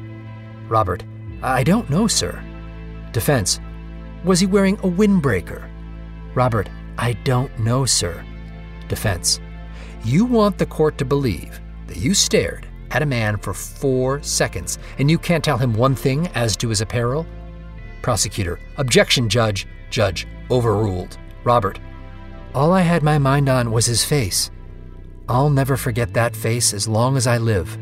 Robert. 0.69 1.05
I 1.43 1.65
don't 1.65 1.89
know, 1.89 2.07
sir. 2.07 2.43
Defense. 3.13 3.61
Was 4.25 4.41
he 4.41 4.47
wearing 4.47 4.77
a 4.79 4.91
windbreaker? 4.91 5.69
Robert. 6.35 6.69
I 6.99 7.15
don't 7.25 7.57
know, 7.59 7.85
sir. 7.85 8.25
Defense. 8.89 9.41
You 10.05 10.25
want 10.25 10.59
the 10.59 10.67
court 10.67 10.99
to 10.99 11.05
believe 11.05 11.61
that 11.87 11.97
you 11.97 12.15
stared 12.15 12.67
at 12.91 13.03
a 13.03 13.07
man 13.07 13.39
for 13.39 13.55
four 13.55 14.23
seconds 14.23 14.79
and 14.99 15.11
you 15.11 15.19
can't 15.19 15.43
tell 15.43 15.59
him 15.59 15.73
one 15.73 15.95
thing 15.95 16.29
as 16.29 16.57
to 16.59 16.69
his 16.69 16.81
apparel? 16.81 17.27
Prosecutor. 18.03 18.61
Objection, 18.77 19.29
Judge. 19.29 19.67
Judge. 19.91 20.27
Overruled. 20.51 21.17
Robert. 21.45 21.79
All 22.55 22.73
I 22.73 22.83
had 22.83 23.03
my 23.03 23.17
mind 23.19 23.49
on 23.49 23.71
was 23.71 23.87
his 23.87 24.05
face. 24.05 24.51
I'll 25.29 25.51
never 25.51 25.77
forget 25.77 26.13
that 26.15 26.37
face 26.37 26.75
as 26.75 26.87
long 26.87 27.17
as 27.17 27.27
I 27.27 27.39
live. 27.39 27.79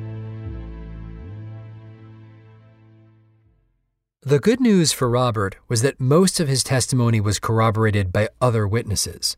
The 4.23 4.39
good 4.39 4.61
news 4.61 4.93
for 4.93 5.09
Robert 5.09 5.57
was 5.67 5.81
that 5.81 5.99
most 5.99 6.41
of 6.41 6.47
his 6.47 6.63
testimony 6.63 7.23
was 7.23 7.39
corroborated 7.39 8.13
by 8.13 8.29
other 8.39 8.69
witnesses. 8.69 9.35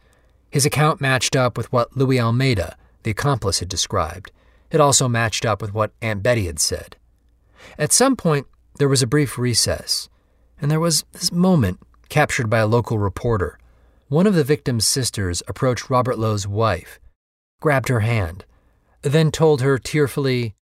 His 0.51 0.67
account 0.67 1.01
matched 1.01 1.37
up 1.37 1.57
with 1.57 1.73
what 1.73 1.97
Louis 1.97 2.19
Almeida, 2.19 2.77
the 3.05 3.13
accomplice, 3.13 3.61
had 3.61 3.69
described. 3.69 4.33
It 4.73 4.81
also 4.81 5.07
matched 5.09 5.47
up 5.47 5.63
with 5.63 5.73
what 5.73 5.93
Aunt 6.03 6.25
Betty 6.25 6.47
had 6.47 6.59
said. 6.59 6.97
At 7.79 7.93
some 7.93 8.17
point, 8.17 8.49
there 8.81 8.89
was 8.89 9.03
a 9.03 9.07
brief 9.07 9.39
recess, 9.39 10.09
and 10.61 10.69
there 10.69 10.81
was 10.81 11.05
this 11.13 11.31
moment 11.31 11.79
captured 12.09 12.51
by 12.51 12.59
a 12.59 12.67
local 12.67 12.99
reporter. 12.99 13.61
One 14.09 14.27
of 14.27 14.35
the 14.35 14.43
victim's 14.43 14.85
sisters 14.85 15.45
approached 15.47 15.91
Robert 15.91 16.19
Lowe's 16.19 16.49
wife, 16.49 16.99
grabbed 17.61 17.89
her 17.89 18.01
hand, 18.01 18.45
then 19.03 19.31
told 19.31 19.61
her 19.61 19.79
tearfully, 19.79 20.57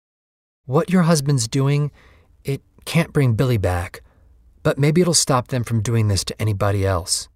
What 0.65 0.89
your 0.89 1.03
husband's 1.03 1.47
doing, 1.47 1.89
it 2.43 2.61
can't 2.83 3.13
bring 3.13 3.35
Billy 3.35 3.57
back 3.57 4.01
but 4.63 4.77
maybe 4.77 5.01
it'll 5.01 5.13
stop 5.13 5.47
them 5.47 5.63
from 5.63 5.81
doing 5.81 6.07
this 6.07 6.23
to 6.25 6.41
anybody 6.41 6.85
else. 6.85 7.29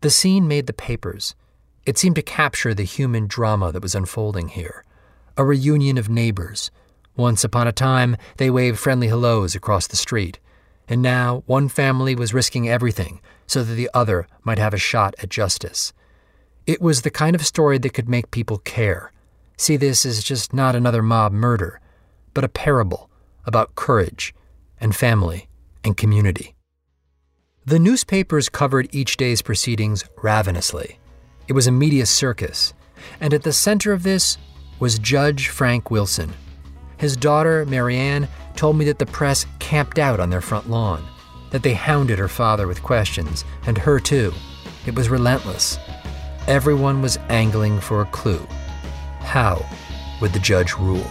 The 0.00 0.10
scene 0.10 0.48
made 0.48 0.66
the 0.66 0.72
papers. 0.72 1.34
It 1.84 1.98
seemed 1.98 2.16
to 2.16 2.22
capture 2.22 2.72
the 2.72 2.84
human 2.84 3.26
drama 3.26 3.72
that 3.72 3.82
was 3.82 3.94
unfolding 3.94 4.48
here 4.48 4.84
a 5.36 5.44
reunion 5.44 5.96
of 5.96 6.10
neighbors. 6.10 6.70
Once 7.16 7.44
upon 7.44 7.66
a 7.66 7.72
time, 7.72 8.16
they 8.36 8.50
waved 8.50 8.78
friendly 8.78 9.08
hellos 9.08 9.54
across 9.54 9.86
the 9.86 9.96
street, 9.96 10.38
and 10.88 11.00
now 11.00 11.42
one 11.46 11.68
family 11.68 12.14
was 12.14 12.34
risking 12.34 12.68
everything 12.68 13.20
so 13.46 13.62
that 13.62 13.74
the 13.74 13.88
other 13.94 14.26
might 14.44 14.58
have 14.58 14.74
a 14.74 14.78
shot 14.78 15.14
at 15.22 15.30
justice. 15.30 15.92
It 16.66 16.82
was 16.82 17.02
the 17.02 17.10
kind 17.10 17.34
of 17.34 17.46
story 17.46 17.78
that 17.78 17.94
could 17.94 18.08
make 18.08 18.30
people 18.30 18.58
care. 18.58 19.12
See 19.56 19.76
this 19.76 20.04
as 20.04 20.22
just 20.22 20.52
not 20.52 20.76
another 20.76 21.02
mob 21.02 21.32
murder, 21.32 21.80
but 22.34 22.44
a 22.44 22.48
parable 22.48 23.10
about 23.46 23.74
courage 23.74 24.34
and 24.80 24.94
family 24.94 25.48
and 25.84 25.96
community. 25.96 26.54
The 27.66 27.78
newspapers 27.78 28.48
covered 28.48 28.88
each 28.94 29.16
day's 29.16 29.42
proceedings 29.42 30.04
ravenously. 30.22 30.98
It 31.46 31.52
was 31.52 31.66
a 31.66 31.72
media 31.72 32.06
circus, 32.06 32.72
and 33.20 33.34
at 33.34 33.42
the 33.42 33.52
center 33.52 33.92
of 33.92 34.02
this 34.02 34.38
was 34.78 34.98
Judge 34.98 35.48
Frank 35.48 35.90
Wilson. 35.90 36.32
His 36.96 37.16
daughter, 37.16 37.64
Marianne, 37.66 38.28
told 38.56 38.76
me 38.76 38.84
that 38.86 38.98
the 38.98 39.06
press 39.06 39.46
camped 39.58 39.98
out 39.98 40.20
on 40.20 40.30
their 40.30 40.40
front 40.40 40.68
lawn, 40.68 41.04
that 41.50 41.62
they 41.62 41.74
hounded 41.74 42.18
her 42.18 42.28
father 42.28 42.66
with 42.66 42.82
questions, 42.82 43.44
and 43.66 43.76
her 43.78 44.00
too. 44.00 44.32
It 44.86 44.94
was 44.94 45.08
relentless. 45.08 45.78
Everyone 46.46 47.02
was 47.02 47.18
angling 47.28 47.80
for 47.80 48.02
a 48.02 48.06
clue. 48.06 48.46
How 49.20 49.64
would 50.20 50.32
the 50.32 50.38
judge 50.38 50.74
rule? 50.74 51.10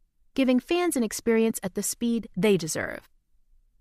giving 0.33 0.59
fans 0.59 0.95
an 0.95 1.03
experience 1.03 1.59
at 1.63 1.75
the 1.75 1.83
speed 1.83 2.27
they 2.35 2.57
deserve. 2.57 3.09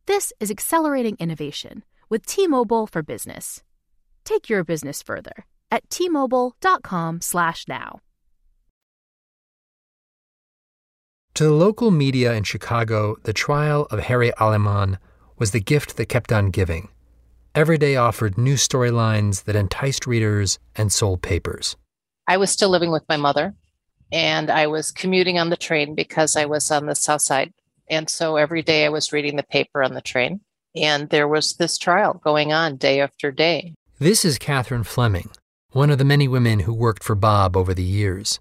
This 0.06 0.32
is 0.40 0.50
accelerating 0.50 1.16
innovation 1.18 1.84
with 2.08 2.26
T-Mobile 2.26 2.86
for 2.86 3.02
Business. 3.02 3.62
Take 4.24 4.48
your 4.48 4.64
business 4.64 5.02
further 5.02 5.46
at 5.70 5.88
t-mobile.com/now. 5.90 8.00
To 11.34 11.44
the 11.44 11.52
local 11.52 11.90
media 11.90 12.34
in 12.34 12.44
Chicago, 12.44 13.16
the 13.22 13.32
trial 13.32 13.86
of 13.90 14.00
Harry 14.00 14.32
Aleman 14.38 14.98
was 15.38 15.52
the 15.52 15.60
gift 15.60 15.96
that 15.96 16.06
kept 16.06 16.32
on 16.32 16.50
giving. 16.50 16.88
Every 17.54 17.78
day 17.78 17.96
offered 17.96 18.36
new 18.36 18.54
storylines 18.54 19.44
that 19.44 19.56
enticed 19.56 20.06
readers 20.06 20.58
and 20.76 20.92
sold 20.92 21.22
papers. 21.22 21.76
I 22.28 22.36
was 22.36 22.50
still 22.50 22.68
living 22.68 22.90
with 22.90 23.04
my 23.08 23.16
mother 23.16 23.54
and 24.12 24.50
I 24.50 24.66
was 24.66 24.90
commuting 24.90 25.38
on 25.38 25.50
the 25.50 25.56
train 25.56 25.94
because 25.94 26.36
I 26.36 26.46
was 26.46 26.70
on 26.70 26.86
the 26.86 26.94
south 26.94 27.22
side. 27.22 27.52
And 27.88 28.08
so 28.08 28.36
every 28.36 28.62
day 28.62 28.84
I 28.84 28.88
was 28.88 29.12
reading 29.12 29.36
the 29.36 29.42
paper 29.42 29.82
on 29.82 29.94
the 29.94 30.00
train, 30.00 30.40
and 30.76 31.08
there 31.10 31.26
was 31.26 31.54
this 31.54 31.76
trial 31.76 32.20
going 32.24 32.52
on 32.52 32.76
day 32.76 33.00
after 33.00 33.32
day. 33.32 33.74
This 33.98 34.24
is 34.24 34.38
Catherine 34.38 34.84
Fleming, 34.84 35.30
one 35.72 35.90
of 35.90 35.98
the 35.98 36.04
many 36.04 36.28
women 36.28 36.60
who 36.60 36.72
worked 36.72 37.02
for 37.02 37.14
Bob 37.14 37.56
over 37.56 37.74
the 37.74 37.82
years. 37.82 38.38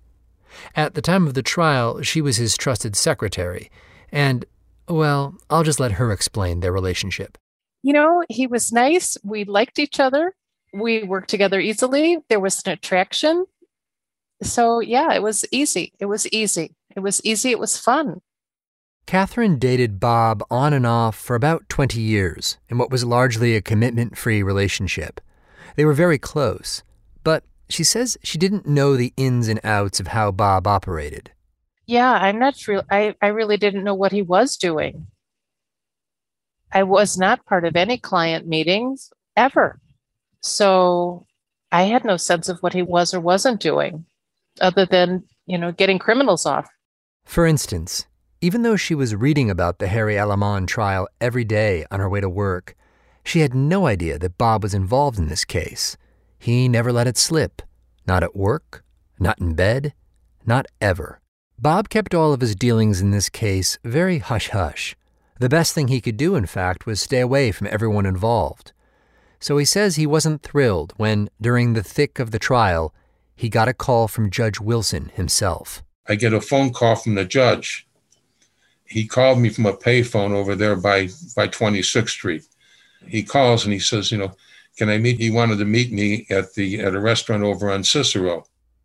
At 0.76 0.94
the 0.94 1.02
time 1.02 1.28
of 1.28 1.34
the 1.34 1.44
trial, 1.44 2.02
she 2.02 2.22
was 2.22 2.38
his 2.38 2.58
trusted 2.58 2.96
secretary, 2.96 3.72
and, 4.12 4.46
well, 4.88 5.36
I'll 5.50 5.64
just 5.64 5.80
let 5.80 5.94
her 5.94 6.12
explain 6.12 6.60
their 6.60 6.72
relationship. 6.72 7.38
You 7.82 7.94
know, 7.94 8.24
he 8.30 8.46
was 8.46 8.72
nice. 8.72 9.18
We 9.24 9.46
liked 9.46 9.80
each 9.80 10.00
other. 10.00 10.34
We 10.74 11.04
worked 11.04 11.30
together 11.30 11.60
easily. 11.60 12.18
There 12.30 12.40
was 12.40 12.62
an 12.66 12.74
attraction 12.74 13.46
so 14.42 14.80
yeah, 14.80 15.14
it 15.14 15.22
was 15.22 15.46
easy. 15.52 15.94
It 16.00 16.06
was 16.06 16.28
easy. 16.32 16.76
It 16.96 17.02
was 17.02 17.24
easy. 17.24 17.52
It 17.52 17.60
was 17.60 17.78
fun. 17.78 18.22
Catherine 19.06 19.58
dated 19.58 20.00
Bob 20.00 20.44
on 20.52 20.72
and 20.72 20.86
off 20.86 21.16
for 21.16 21.36
about 21.36 21.68
20 21.68 22.00
years 22.00 22.58
in 22.70 22.78
what 22.78 22.92
was 22.92 23.04
largely 23.04 23.56
a 23.56 23.62
commitment 23.62 24.18
free 24.18 24.44
relationship. 24.44 25.20
They 25.76 25.84
were 25.84 25.94
very 25.94 26.20
close, 26.20 26.84
but 27.24 27.44
she 27.70 27.84
says 27.84 28.18
she 28.22 28.38
didn't 28.38 28.68
know 28.68 28.96
the 28.96 29.14
ins 29.18 29.48
and 29.48 29.60
outs 29.64 30.00
of 30.00 30.08
how 30.08 30.32
Bob 30.32 30.68
operated. 30.68 31.32
Yeah, 31.88 32.12
I'm 32.12 32.38
not 32.38 32.68
real. 32.68 32.84
I, 32.92 33.16
I 33.20 33.28
really 33.28 33.58
didn't 33.58 33.84
know 33.84 33.96
what 33.96 34.12
he 34.12 34.22
was 34.22 34.58
doing. 34.58 35.08
I 36.72 36.84
was 36.84 37.18
not 37.18 37.46
part 37.48 37.66
of 37.66 37.76
any 37.76 37.98
client 37.98 38.48
meetings 38.48 39.12
ever. 39.36 39.80
So 40.42 41.26
I 41.72 41.84
had 41.84 42.06
no 42.06 42.18
sense 42.18 42.48
of 42.48 42.60
what 42.60 42.74
he 42.74 42.84
was 42.84 43.14
or 43.14 43.20
wasn't 43.20 43.60
doing 43.60 44.06
other 44.62 44.86
than, 44.86 45.24
you 45.46 45.58
know, 45.58 45.72
getting 45.72 46.00
criminals 46.00 46.46
off. 46.46 46.68
For 47.26 47.46
instance, 47.46 48.06
even 48.42 48.62
though 48.62 48.76
she 48.76 48.96
was 48.96 49.16
reading 49.16 49.50
about 49.50 49.80
the 49.80 49.88
Harry 49.88 50.18
Aleman 50.18 50.66
trial 50.68 51.08
every 51.20 51.44
day 51.44 51.86
on 51.92 52.00
her 52.00 52.10
way 52.10 52.22
to 52.22 52.30
work, 52.30 52.76
she 53.24 53.42
had 53.42 53.54
no 53.54 53.86
idea 53.86 54.18
that 54.18 54.38
Bob 54.38 54.64
was 54.64 54.74
involved 54.74 55.20
in 55.20 55.28
this 55.28 55.46
case. 55.46 55.98
He 56.38 56.68
never 56.68 56.92
let 56.92 57.08
it 57.08 57.18
slip. 57.18 57.62
Not 58.08 58.24
at 58.24 58.36
work, 58.36 58.84
not 59.20 59.40
in 59.40 59.54
bed, 59.54 59.94
not 60.46 60.66
ever. 60.82 61.20
Bob 61.60 61.90
kept 61.90 62.16
all 62.16 62.32
of 62.32 62.42
his 62.42 62.56
dealings 62.56 63.02
in 63.02 63.12
this 63.12 63.30
case 63.30 63.78
very 63.84 64.20
hush 64.20 64.50
hush. 64.50 64.96
The 65.40 65.50
best 65.50 65.74
thing 65.74 65.90
he 65.90 66.02
could 66.02 66.18
do, 66.18 66.36
in 66.36 66.46
fact, 66.46 66.86
was 66.86 67.02
stay 67.02 67.20
away 67.20 67.52
from 67.52 67.68
everyone 67.68 68.06
involved. 68.06 68.72
So 69.40 69.58
he 69.58 69.66
says 69.66 69.96
he 69.96 70.08
wasn't 70.08 70.42
thrilled 70.42 70.94
when, 70.98 71.30
during 71.40 71.74
the 71.74 71.84
thick 71.84 72.20
of 72.20 72.32
the 72.32 72.40
trial, 72.40 72.94
he 73.40 73.48
got 73.48 73.70
a 73.70 73.74
call 73.74 74.10
from 74.10 74.30
Judge 74.30 74.60
Wilson 74.60 75.14
himself. 75.16 75.82
I 76.10 76.16
get 76.16 76.34
a 76.34 76.42
phone 76.42 76.74
call 76.74 76.98
from 76.98 77.16
the 77.16 77.24
judge. 77.24 77.88
He 78.84 79.08
called 79.08 79.40
me 79.40 79.48
from 79.48 79.66
a 79.66 79.72
payphone 79.72 80.32
over 80.32 80.56
there 80.56 80.76
by, 80.76 81.08
by 81.38 81.48
26th 81.48 82.10
Street. 82.10 82.44
He 83.08 83.24
calls 83.24 83.64
and 83.64 83.72
he 83.72 83.80
says, 83.80 84.12
you 84.12 84.18
know, 84.18 84.36
can 84.78 84.90
I 84.90 84.98
meet? 84.98 85.22
He 85.22 85.32
wanted 85.32 85.58
to 85.60 85.66
meet 85.66 85.94
me 85.94 86.28
at 86.30 86.54
the 86.56 86.82
at 86.82 86.94
a 86.94 87.00
restaurant 87.00 87.44
over 87.44 87.72
on 87.72 87.86
Cicero. 87.86 88.44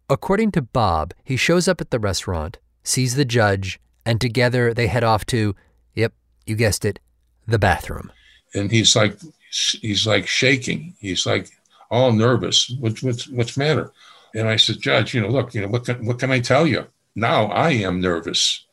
According 0.08 0.52
to 0.52 0.62
Bob, 0.62 1.14
he 1.24 1.36
shows 1.36 1.66
up 1.66 1.80
at 1.80 1.90
the 1.90 1.98
restaurant, 1.98 2.58
sees 2.84 3.16
the 3.16 3.24
judge, 3.24 3.80
and 4.06 4.20
together 4.20 4.72
they 4.72 4.86
head 4.86 5.02
off 5.02 5.26
to, 5.26 5.56
yep, 5.94 6.12
you 6.46 6.54
guessed 6.54 6.84
it, 6.84 7.00
the 7.48 7.58
bathroom. 7.58 8.12
And 8.54 8.70
he's 8.70 8.94
like, 8.94 9.18
he's 9.50 10.06
like 10.06 10.28
shaking. 10.28 10.94
He's 11.00 11.26
like 11.26 11.48
all 11.90 12.12
nervous. 12.12 12.70
What's 12.78 13.02
what's 13.02 13.26
what's 13.26 13.56
matter? 13.56 13.90
And 14.34 14.48
I 14.48 14.56
said, 14.56 14.80
Judge, 14.80 15.14
you 15.14 15.20
know, 15.20 15.28
look, 15.28 15.54
you 15.54 15.62
know, 15.62 15.68
what 15.68 15.84
can, 15.84 16.04
what 16.04 16.18
can 16.18 16.30
I 16.30 16.40
tell 16.40 16.66
you? 16.66 16.86
Now 17.14 17.46
I 17.46 17.70
am 17.70 18.00
nervous, 18.00 18.66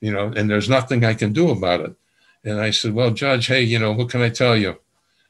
you 0.00 0.12
know, 0.12 0.32
and 0.34 0.48
there's 0.48 0.68
nothing 0.68 1.04
I 1.04 1.14
can 1.14 1.32
do 1.32 1.50
about 1.50 1.80
it. 1.80 1.94
And 2.44 2.60
I 2.60 2.70
said, 2.70 2.94
Well, 2.94 3.10
Judge, 3.10 3.48
hey, 3.48 3.62
you 3.62 3.78
know, 3.78 3.92
what 3.92 4.10
can 4.10 4.22
I 4.22 4.30
tell 4.30 4.56
you? 4.56 4.78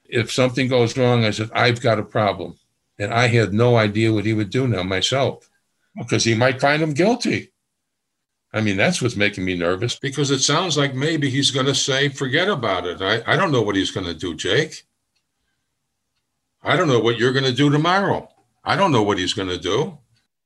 If 0.05 0.31
something 0.31 0.69
goes 0.69 0.97
wrong, 0.97 1.25
I 1.25 1.31
said, 1.31 1.51
I've 1.55 1.81
got 1.81 1.99
a 1.99 2.05
problem. 2.05 2.59
And 2.99 3.15
I 3.15 3.29
had 3.29 3.55
no 3.55 3.77
idea 3.77 4.13
what 4.13 4.27
he 4.27 4.35
would 4.35 4.51
do 4.51 4.69
now 4.69 4.83
myself 4.83 5.49
because 5.97 6.25
he 6.25 6.35
might 6.35 6.61
find 6.61 6.83
him 6.83 6.93
guilty. 6.93 7.53
I 8.53 8.61
mean, 8.61 8.77
that's 8.77 9.01
what's 9.01 9.17
making 9.17 9.45
me 9.45 9.57
nervous 9.57 9.97
because 9.97 10.31
it 10.31 10.41
sounds 10.41 10.77
like 10.77 10.95
maybe 10.95 11.31
he's 11.31 11.53
going 11.53 11.67
to 11.67 11.75
say, 11.75 12.09
forget 12.09 12.49
about 12.49 12.87
it. 12.87 13.01
I, 13.01 13.23
I 13.33 13.37
don't 13.37 13.53
know 13.53 13.63
what 13.63 13.77
he's 13.77 13.93
going 13.93 14.07
to 14.07 14.15
do, 14.15 14.35
Jake. 14.35 14.85
I 16.63 16.77
don't 16.77 16.89
know 16.89 17.01
what 17.01 17.19
you're 17.19 17.33
going 17.33 17.45
to 17.45 17.53
do 17.53 17.71
tomorrow. 17.71 18.30
I 18.65 18.77
don't 18.77 18.93
know 18.93 19.03
what 19.03 19.19
he's 19.19 19.33
going 19.33 19.49
to 19.49 19.59
do. 19.59 19.99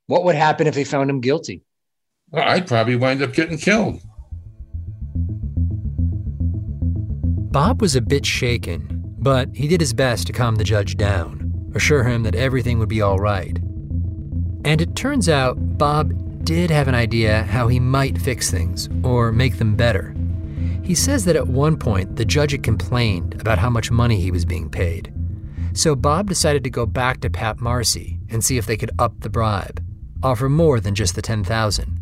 What 0.07 0.25
would 0.25 0.35
happen 0.35 0.67
if 0.67 0.75
they 0.75 0.85
found 0.85 1.11
him 1.11 1.21
guilty? 1.21 1.63
Well, 2.31 2.49
I'd 2.49 2.67
probably 2.67 2.97
wind 2.97 3.23
up 3.23 3.33
getting 3.33 3.59
killed. 3.59 4.01
Bob 7.53 7.81
was 7.81 7.95
a 7.95 8.01
bit 8.01 8.27
shaken, 8.27 8.89
but 9.19 9.49
he 9.55 9.69
did 9.69 9.81
his 9.81 9.93
best 9.93 10.27
to 10.27 10.33
calm 10.33 10.57
the 10.57 10.65
judge 10.65 10.97
down, 10.97 11.71
assure 11.75 12.05
him 12.05 12.25
that 12.25 12.35
everything 12.35 12.79
would 12.79 12.89
be 12.89 13.01
all 13.01 13.19
right. 13.19 13.59
And 14.65 14.81
it 14.81 14.97
turns 14.97 15.29
out 15.29 15.79
Bob 15.79 16.45
did 16.45 16.71
have 16.71 16.89
an 16.89 16.95
idea 16.95 17.45
how 17.45 17.69
he 17.69 17.81
might 17.81 18.21
fix 18.21 18.51
things 18.51 18.89
or 19.03 19.33
make 19.33 19.59
them 19.59 19.77
better. 19.77 20.15
He 20.83 20.95
says 20.95 21.25
that 21.25 21.37
at 21.37 21.47
one 21.47 21.79
point 21.79 22.17
the 22.17 22.25
judge 22.25 22.53
had 22.53 22.63
complained 22.63 23.41
about 23.41 23.59
how 23.59 23.71
much 23.71 23.91
money 23.91 24.21
he 24.21 24.31
was 24.31 24.45
being 24.45 24.69
paid. 24.69 25.13
So 25.75 25.97
Bob 25.97 26.29
decided 26.29 26.63
to 26.65 26.71
go 26.71 26.87
back 26.87 27.21
to 27.21 27.31
Pat 27.31 27.61
Marcy 27.61 28.21
and 28.31 28.45
see 28.45 28.59
if 28.59 28.65
they 28.65 28.77
could 28.77 28.93
up 28.99 29.21
the 29.21 29.29
bribe, 29.29 29.85
offer 30.23 30.49
more 30.49 30.79
than 30.79 30.95
just 30.95 31.17
the 31.17 31.23
10,000. 31.23 32.01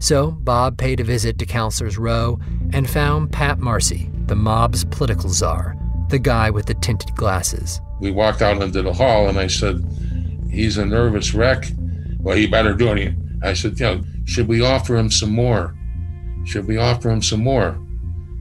So 0.00 0.32
Bob 0.32 0.76
paid 0.78 0.98
a 0.98 1.04
visit 1.04 1.38
to 1.38 1.46
Counselor's 1.46 1.96
Row 1.96 2.40
and 2.72 2.90
found 2.90 3.30
Pat 3.30 3.60
Marcy, 3.60 4.10
the 4.26 4.34
mob's 4.34 4.84
political 4.84 5.30
czar, 5.30 5.76
the 6.08 6.18
guy 6.18 6.50
with 6.50 6.66
the 6.66 6.74
tinted 6.74 7.14
glasses. 7.14 7.80
We 8.00 8.10
walked 8.10 8.42
out 8.42 8.60
into 8.60 8.82
the 8.82 8.92
hall 8.92 9.28
and 9.28 9.38
I 9.38 9.46
said, 9.46 9.82
He's 10.50 10.76
a 10.76 10.84
nervous 10.84 11.34
wreck. 11.34 11.66
Well, 12.18 12.36
he 12.36 12.48
better 12.48 12.74
do 12.74 12.92
it. 12.92 13.14
I 13.44 13.54
said, 13.54 13.78
You 13.78 13.86
know, 13.86 14.02
should 14.24 14.48
we 14.48 14.60
offer 14.60 14.96
him 14.96 15.10
some 15.10 15.30
more? 15.30 15.76
Should 16.44 16.66
we 16.66 16.78
offer 16.78 17.10
him 17.10 17.22
some 17.22 17.44
more? 17.44 17.68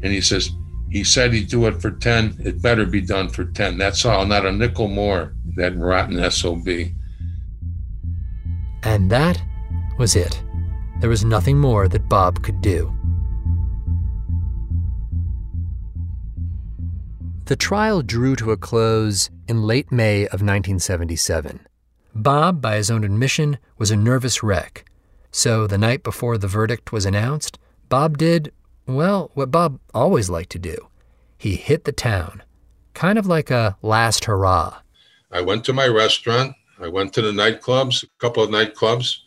And 0.01 0.07
he 0.11 0.19
says, 0.19 0.49
He 0.93 1.03
said 1.03 1.33
he'd 1.33 1.49
do 1.49 1.65
it 1.65 1.81
for 1.81 1.89
10. 1.89 2.37
It 2.45 2.61
better 2.61 2.85
be 2.85 3.01
done 3.01 3.27
for 3.27 3.45
10. 3.45 3.79
That's 3.79 4.05
all, 4.05 4.27
not 4.27 4.45
a 4.45 4.51
nickel 4.51 4.87
more. 4.87 5.33
That 5.55 5.75
rotten 5.75 6.29
SOB. 6.29 6.67
And 8.83 9.09
that 9.09 9.41
was 9.97 10.15
it. 10.15 10.39
There 10.99 11.09
was 11.09 11.25
nothing 11.25 11.57
more 11.57 11.87
that 11.87 12.07
Bob 12.07 12.43
could 12.43 12.61
do. 12.61 12.93
The 17.45 17.55
trial 17.55 18.03
drew 18.03 18.35
to 18.35 18.51
a 18.51 18.57
close 18.57 19.31
in 19.47 19.63
late 19.63 19.91
May 19.91 20.25
of 20.25 20.43
1977. 20.43 21.61
Bob, 22.13 22.61
by 22.61 22.75
his 22.75 22.91
own 22.91 23.03
admission, 23.03 23.57
was 23.79 23.89
a 23.89 23.95
nervous 23.95 24.43
wreck. 24.43 24.85
So 25.31 25.65
the 25.65 25.79
night 25.79 26.03
before 26.03 26.37
the 26.37 26.47
verdict 26.47 26.91
was 26.91 27.07
announced, 27.07 27.57
Bob 27.89 28.19
did, 28.19 28.51
well, 28.85 29.31
what 29.33 29.51
Bob 29.51 29.79
always 29.93 30.29
liked 30.29 30.51
to 30.51 30.59
do. 30.59 30.87
He 31.37 31.55
hit 31.55 31.85
the 31.85 31.91
town, 31.91 32.43
kind 32.93 33.17
of 33.17 33.25
like 33.25 33.51
a 33.51 33.77
last 33.81 34.25
hurrah. 34.25 34.79
I 35.31 35.41
went 35.41 35.65
to 35.65 35.73
my 35.73 35.87
restaurant. 35.87 36.55
I 36.79 36.87
went 36.87 37.13
to 37.13 37.21
the 37.21 37.31
nightclubs, 37.31 38.03
a 38.03 38.07
couple 38.19 38.43
of 38.43 38.49
nightclubs. 38.49 39.17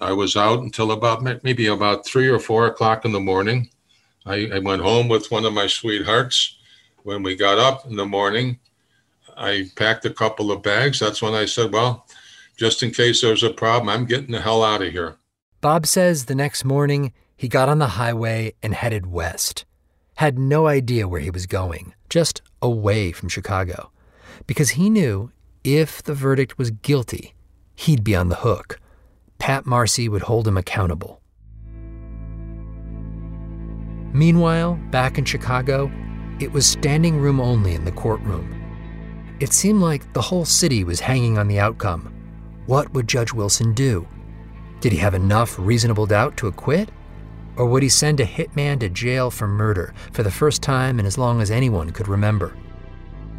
I 0.00 0.12
was 0.12 0.36
out 0.36 0.60
until 0.60 0.92
about 0.92 1.22
maybe 1.42 1.66
about 1.66 2.06
three 2.06 2.28
or 2.28 2.38
four 2.38 2.66
o'clock 2.66 3.04
in 3.04 3.12
the 3.12 3.20
morning. 3.20 3.70
I, 4.26 4.50
I 4.54 4.58
went 4.58 4.82
home 4.82 5.08
with 5.08 5.30
one 5.30 5.44
of 5.44 5.52
my 5.52 5.66
sweethearts. 5.66 6.58
When 7.04 7.22
we 7.22 7.36
got 7.36 7.58
up 7.58 7.86
in 7.86 7.96
the 7.96 8.04
morning, 8.04 8.58
I 9.36 9.70
packed 9.76 10.04
a 10.04 10.10
couple 10.10 10.50
of 10.50 10.62
bags. 10.62 10.98
That's 10.98 11.22
when 11.22 11.34
I 11.34 11.44
said, 11.44 11.72
Well, 11.72 12.06
just 12.56 12.82
in 12.82 12.90
case 12.90 13.20
there's 13.20 13.42
a 13.42 13.50
problem, 13.50 13.88
I'm 13.88 14.06
getting 14.06 14.32
the 14.32 14.40
hell 14.40 14.64
out 14.64 14.82
of 14.82 14.92
here. 14.92 15.16
Bob 15.60 15.86
says 15.86 16.24
the 16.24 16.34
next 16.34 16.64
morning 16.64 17.12
he 17.36 17.48
got 17.48 17.68
on 17.68 17.78
the 17.78 17.88
highway 17.88 18.54
and 18.62 18.74
headed 18.74 19.06
west. 19.06 19.64
Had 20.16 20.38
no 20.38 20.66
idea 20.66 21.06
where 21.06 21.20
he 21.20 21.30
was 21.30 21.46
going, 21.46 21.94
just 22.08 22.40
away 22.62 23.12
from 23.12 23.28
Chicago. 23.28 23.90
Because 24.46 24.70
he 24.70 24.88
knew 24.88 25.30
if 25.62 26.02
the 26.02 26.14
verdict 26.14 26.56
was 26.56 26.70
guilty, 26.70 27.34
he'd 27.74 28.02
be 28.02 28.16
on 28.16 28.30
the 28.30 28.36
hook. 28.36 28.80
Pat 29.38 29.66
Marcy 29.66 30.08
would 30.08 30.22
hold 30.22 30.48
him 30.48 30.56
accountable. 30.56 31.20
Meanwhile, 34.14 34.80
back 34.90 35.18
in 35.18 35.26
Chicago, 35.26 35.92
it 36.40 36.52
was 36.52 36.66
standing 36.66 37.18
room 37.18 37.38
only 37.38 37.74
in 37.74 37.84
the 37.84 37.92
courtroom. 37.92 38.52
It 39.40 39.52
seemed 39.52 39.82
like 39.82 40.10
the 40.14 40.22
whole 40.22 40.46
city 40.46 40.84
was 40.84 41.00
hanging 41.00 41.36
on 41.36 41.48
the 41.48 41.60
outcome. 41.60 42.14
What 42.64 42.94
would 42.94 43.06
Judge 43.06 43.34
Wilson 43.34 43.74
do? 43.74 44.08
Did 44.80 44.92
he 44.92 44.98
have 44.98 45.14
enough 45.14 45.58
reasonable 45.58 46.06
doubt 46.06 46.38
to 46.38 46.46
acquit? 46.46 46.90
Or 47.56 47.66
would 47.66 47.82
he 47.82 47.88
send 47.88 48.20
a 48.20 48.26
hitman 48.26 48.80
to 48.80 48.88
jail 48.88 49.30
for 49.30 49.48
murder 49.48 49.94
for 50.12 50.22
the 50.22 50.30
first 50.30 50.62
time 50.62 51.00
in 51.00 51.06
as 51.06 51.18
long 51.18 51.40
as 51.40 51.50
anyone 51.50 51.90
could 51.90 52.08
remember? 52.08 52.56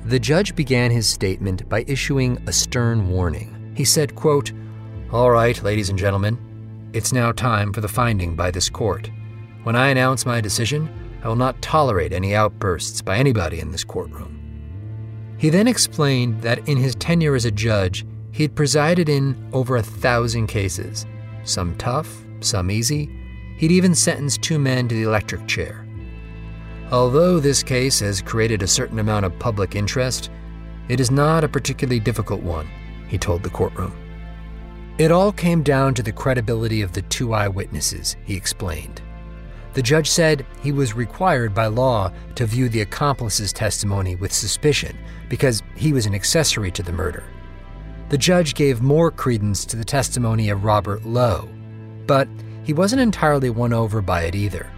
The 0.05 0.19
judge 0.19 0.55
began 0.55 0.91
his 0.91 1.07
statement 1.07 1.67
by 1.67 1.83
issuing 1.87 2.37
a 2.47 2.53
stern 2.53 3.09
warning. 3.09 3.73
He 3.75 3.85
said, 3.85 4.15
quote, 4.15 4.51
All 5.11 5.31
right, 5.31 5.61
ladies 5.61 5.89
and 5.89 5.99
gentlemen, 5.99 6.89
it's 6.93 7.13
now 7.13 7.31
time 7.31 7.73
for 7.73 7.81
the 7.81 7.87
finding 7.87 8.35
by 8.35 8.49
this 8.49 8.69
court. 8.69 9.11
When 9.63 9.75
I 9.75 9.89
announce 9.89 10.25
my 10.25 10.39
decision, 10.39 10.89
I 11.23 11.27
will 11.27 11.35
not 11.35 11.61
tolerate 11.61 12.13
any 12.13 12.35
outbursts 12.35 13.01
by 13.01 13.17
anybody 13.17 13.59
in 13.59 13.71
this 13.71 13.83
courtroom. 13.83 14.37
He 15.37 15.49
then 15.49 15.67
explained 15.67 16.41
that 16.41 16.67
in 16.67 16.77
his 16.77 16.95
tenure 16.95 17.35
as 17.35 17.45
a 17.45 17.51
judge, 17.51 18.05
he 18.31 18.43
had 18.43 18.55
presided 18.55 19.09
in 19.09 19.49
over 19.51 19.75
a 19.75 19.83
thousand 19.83 20.47
cases, 20.47 21.05
some 21.43 21.75
tough, 21.75 22.23
some 22.39 22.71
easy. 22.71 23.09
He'd 23.57 23.71
even 23.71 23.95
sentenced 23.95 24.41
two 24.41 24.59
men 24.59 24.87
to 24.87 24.95
the 24.95 25.03
electric 25.03 25.47
chair. 25.47 25.85
Although 26.91 27.39
this 27.39 27.63
case 27.63 27.99
has 27.99 28.21
created 28.21 28.61
a 28.61 28.67
certain 28.67 28.99
amount 28.99 29.25
of 29.25 29.37
public 29.39 29.75
interest, 29.75 30.29
it 30.87 30.99
is 30.99 31.11
not 31.11 31.43
a 31.43 31.49
particularly 31.49 31.99
difficult 31.99 32.41
one, 32.41 32.69
he 33.09 33.17
told 33.17 33.43
the 33.43 33.49
courtroom. 33.49 33.93
It 34.97 35.11
all 35.11 35.31
came 35.31 35.63
down 35.63 35.93
to 35.95 36.03
the 36.03 36.11
credibility 36.11 36.81
of 36.81 36.93
the 36.93 37.01
two 37.03 37.33
eyewitnesses, 37.33 38.15
he 38.23 38.35
explained. 38.35 39.01
The 39.73 39.83
judge 39.83 40.09
said 40.09 40.45
he 40.63 40.71
was 40.71 40.95
required 40.95 41.53
by 41.53 41.67
law 41.67 42.11
to 42.35 42.45
view 42.45 42.69
the 42.69 42.81
accomplice's 42.81 43.53
testimony 43.53 44.15
with 44.15 44.33
suspicion 44.33 44.97
because 45.29 45.61
he 45.75 45.93
was 45.93 46.05
an 46.05 46.15
accessory 46.15 46.71
to 46.71 46.81
the 46.81 46.91
murder. 46.91 47.23
The 48.09 48.17
judge 48.17 48.55
gave 48.55 48.81
more 48.81 49.11
credence 49.11 49.65
to 49.65 49.75
the 49.75 49.85
testimony 49.85 50.49
of 50.49 50.63
Robert 50.63 51.05
Lowe, 51.05 51.49
but 52.07 52.27
he 52.67 52.73
wasn't 52.73 53.01
entirely 53.01 53.49
won 53.49 53.71
over 53.71 54.01
by 54.01 54.23
it 54.23 54.35
either. 54.35 54.69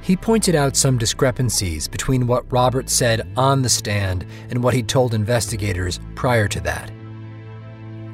He 0.00 0.14
pointed 0.14 0.54
out 0.54 0.76
some 0.76 0.96
discrepancies 0.96 1.88
between 1.88 2.28
what 2.28 2.52
Robert 2.52 2.88
said 2.88 3.26
on 3.36 3.62
the 3.62 3.68
stand 3.68 4.24
and 4.48 4.62
what 4.62 4.74
he 4.74 4.82
told 4.84 5.12
investigators 5.12 5.98
prior 6.14 6.46
to 6.46 6.60
that. 6.60 6.92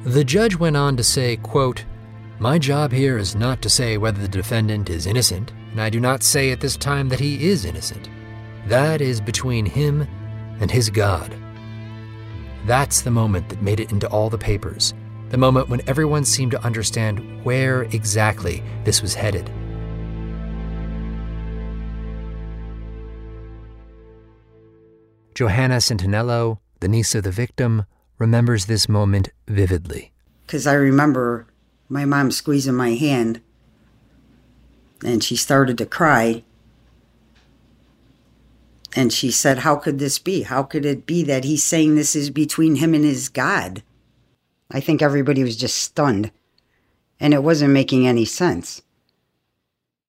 The 0.03 0.23
judge 0.23 0.55
went 0.55 0.75
on 0.75 0.97
to 0.97 1.03
say, 1.03 1.37
quote, 1.37 1.85
My 2.39 2.57
job 2.57 2.91
here 2.91 3.19
is 3.19 3.35
not 3.35 3.61
to 3.61 3.69
say 3.69 3.97
whether 3.97 4.19
the 4.19 4.27
defendant 4.27 4.89
is 4.89 5.05
innocent, 5.05 5.53
and 5.69 5.79
I 5.79 5.91
do 5.91 5.99
not 5.99 6.23
say 6.23 6.49
at 6.49 6.59
this 6.59 6.75
time 6.75 7.07
that 7.09 7.19
he 7.19 7.47
is 7.47 7.65
innocent. 7.65 8.09
That 8.65 8.99
is 8.99 9.21
between 9.21 9.67
him 9.67 10.07
and 10.59 10.71
his 10.71 10.89
God. 10.89 11.35
That's 12.65 13.01
the 13.01 13.11
moment 13.11 13.49
that 13.49 13.61
made 13.61 13.79
it 13.79 13.91
into 13.91 14.09
all 14.09 14.31
the 14.31 14.39
papers, 14.39 14.95
the 15.33 15.37
moment 15.39 15.67
when 15.67 15.81
everyone 15.89 16.23
seemed 16.23 16.51
to 16.51 16.63
understand 16.63 17.43
where 17.43 17.85
exactly 17.85 18.61
this 18.83 19.01
was 19.01 19.15
headed. 19.15 19.49
Johanna 25.33 25.77
Centinello, 25.77 26.59
the 26.81 26.87
niece 26.87 27.15
of 27.15 27.23
the 27.23 27.31
victim, 27.31 27.85
remembers 28.19 28.67
this 28.67 28.87
moment 28.87 29.29
vividly. 29.47 30.11
Because 30.45 30.67
I 30.67 30.73
remember 30.73 31.47
my 31.89 32.05
mom 32.05 32.29
squeezing 32.29 32.75
my 32.75 32.91
hand 32.91 33.41
and 35.03 35.23
she 35.23 35.35
started 35.35 35.79
to 35.79 35.87
cry. 35.87 36.43
And 38.95 39.11
she 39.11 39.31
said, 39.31 39.57
How 39.57 39.77
could 39.77 39.97
this 39.97 40.19
be? 40.19 40.43
How 40.43 40.61
could 40.61 40.85
it 40.85 41.07
be 41.07 41.23
that 41.23 41.43
he's 41.43 41.63
saying 41.63 41.95
this 41.95 42.15
is 42.15 42.29
between 42.29 42.75
him 42.75 42.93
and 42.93 43.03
his 43.03 43.29
God? 43.29 43.81
I 44.73 44.79
think 44.79 45.03
everybody 45.03 45.43
was 45.43 45.55
just 45.55 45.77
stunned, 45.77 46.31
and 47.19 47.31
it 47.33 47.43
wasn't 47.43 47.73
making 47.73 48.07
any 48.07 48.25
sense. 48.25 48.81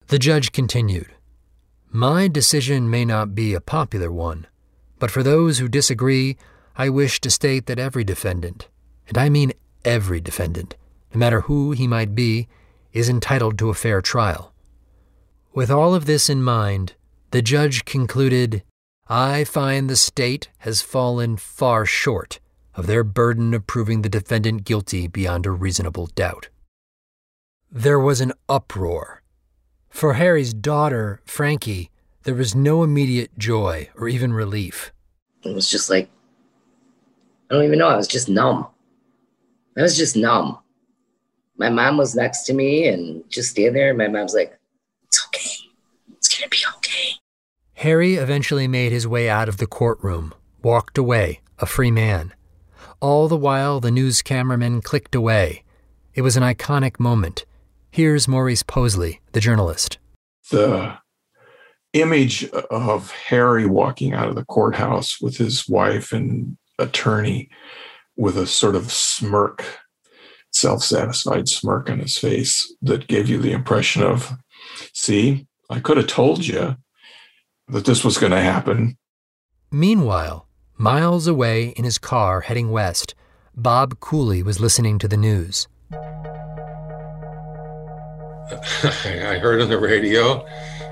The 0.07 0.19
judge 0.19 0.53
continued 0.53 1.13
My 1.91 2.29
decision 2.29 2.89
may 2.89 3.05
not 3.05 3.35
be 3.35 3.53
a 3.53 3.61
popular 3.61 4.11
one, 4.11 4.47
but 4.99 5.11
for 5.11 5.23
those 5.23 5.59
who 5.59 5.69
disagree, 5.69 6.39
I 6.77 6.89
wish 6.89 7.21
to 7.21 7.31
state 7.31 7.67
that 7.67 7.79
every 7.79 8.05
defendant, 8.05 8.69
and 9.07 9.19
I 9.19 9.29
mean 9.29 9.53
every 9.85 10.21
defendant, 10.21 10.77
no 11.13 11.19
matter 11.19 11.43
who 11.43 11.73
he 11.73 11.87
might 11.87 12.15
be, 12.15 12.49
is 12.95 13.11
entitled 13.11 13.59
to 13.59 13.69
a 13.69 13.75
fair 13.75 14.01
trial. 14.01 14.55
With 15.53 15.71
all 15.71 15.95
of 15.95 16.07
this 16.07 16.31
in 16.31 16.43
mind, 16.43 16.95
the 17.33 17.43
judge 17.43 17.85
concluded 17.85 18.63
I 19.09 19.45
find 19.45 19.91
the 19.91 19.97
state 19.97 20.49
has 20.59 20.81
fallen 20.81 21.37
far 21.37 21.85
short 21.85 22.41
of 22.77 22.87
their 22.87 23.05
burden 23.05 23.55
of 23.55 23.67
proving 23.67 24.03
the 24.03 24.09
defendant 24.09 24.65
guilty 24.65 25.07
beyond 25.07 25.47
a 25.47 25.51
reasonable 25.51 26.07
doubt. 26.07 26.49
There 27.71 28.01
was 28.01 28.21
an 28.21 28.33
uproar. 28.49 29.23
For 29.89 30.15
Harry's 30.15 30.53
daughter, 30.53 31.21
Frankie, 31.25 31.91
there 32.25 32.35
was 32.35 32.55
no 32.55 32.83
immediate 32.83 33.39
joy 33.39 33.91
or 33.97 34.09
even 34.09 34.33
relief. 34.33 34.93
It 35.43 35.55
was 35.55 35.71
just 35.71 35.91
like, 35.91 36.09
I 37.51 37.55
don't 37.55 37.65
even 37.65 37.79
know. 37.79 37.89
I 37.89 37.97
was 37.97 38.09
just 38.09 38.29
numb. 38.29 38.67
I 39.77 39.83
was 39.83 39.97
just 39.97 40.17
numb. 40.17 40.59
My 41.57 41.69
mom 41.69 41.97
was 41.97 42.15
next 42.17 42.45
to 42.45 42.55
me 42.55 42.89
and 42.89 43.23
just 43.29 43.51
stand 43.51 43.77
there. 43.77 43.91
And 43.91 43.99
my 43.99 44.09
mom's 44.09 44.35
like, 44.35 44.59
it's 45.05 45.25
okay. 45.27 45.69
It's 46.17 46.29
going 46.29 46.45
to 46.45 46.49
be 46.49 46.65
okay. 46.77 47.13
Harry 47.75 48.15
eventually 48.15 48.67
made 48.67 48.91
his 48.93 49.07
way 49.07 49.29
out 49.29 49.49
of 49.49 49.59
the 49.59 49.67
courtroom, 49.67 50.33
walked 50.63 50.97
away, 50.97 51.41
a 51.59 51.67
free 51.67 51.91
man. 51.91 52.33
All 53.05 53.29
the 53.29 53.37
while, 53.37 53.81
the 53.81 53.91
news 53.91 54.23
cameramen 54.23 54.81
clicked 54.81 55.15
away. 55.15 55.63
It 56.15 56.23
was 56.23 56.39
an 56.39 56.43
iconic 56.43 56.99
moment. 56.99 57.45
Here's 57.91 58.27
Maurice 58.27 58.63
Possley, 58.63 59.21
the 59.33 59.41
journalist. 59.41 59.99
The 60.51 60.97
image 61.93 62.49
of 62.71 63.11
Harry 63.11 63.67
walking 63.67 64.15
out 64.15 64.31
of 64.31 64.37
the 64.37 64.47
courthouse 64.47 65.21
with 65.21 65.37
his 65.37 65.69
wife 65.69 66.15
and 66.15 66.57
attorney 66.79 67.51
with 68.17 68.39
a 68.39 68.47
sort 68.47 68.75
of 68.75 68.91
smirk, 68.91 69.81
self 70.51 70.83
satisfied 70.83 71.47
smirk 71.47 71.91
on 71.91 71.99
his 71.99 72.17
face 72.17 72.75
that 72.81 73.07
gave 73.07 73.29
you 73.29 73.37
the 73.37 73.53
impression 73.53 74.03
of 74.03 74.33
See, 74.95 75.47
I 75.69 75.81
could 75.81 75.99
have 75.99 76.07
told 76.07 76.47
you 76.47 76.77
that 77.69 77.85
this 77.85 78.03
was 78.03 78.17
going 78.17 78.33
to 78.33 78.41
happen. 78.41 78.97
Meanwhile, 79.71 80.44
miles 80.77 81.27
away 81.27 81.69
in 81.69 81.85
his 81.85 81.99
car 81.99 82.41
heading 82.43 82.71
west, 82.71 83.15
Bob 83.57 84.01
Cooley 84.01 84.43
was 84.43 84.61
listening 84.61 84.99
to 84.99 85.09
the 85.09 85.17
news. 85.17 85.69
I 88.83 89.39
heard 89.41 89.61
on 89.61 89.69
the 89.69 89.79
radio, 89.79 90.47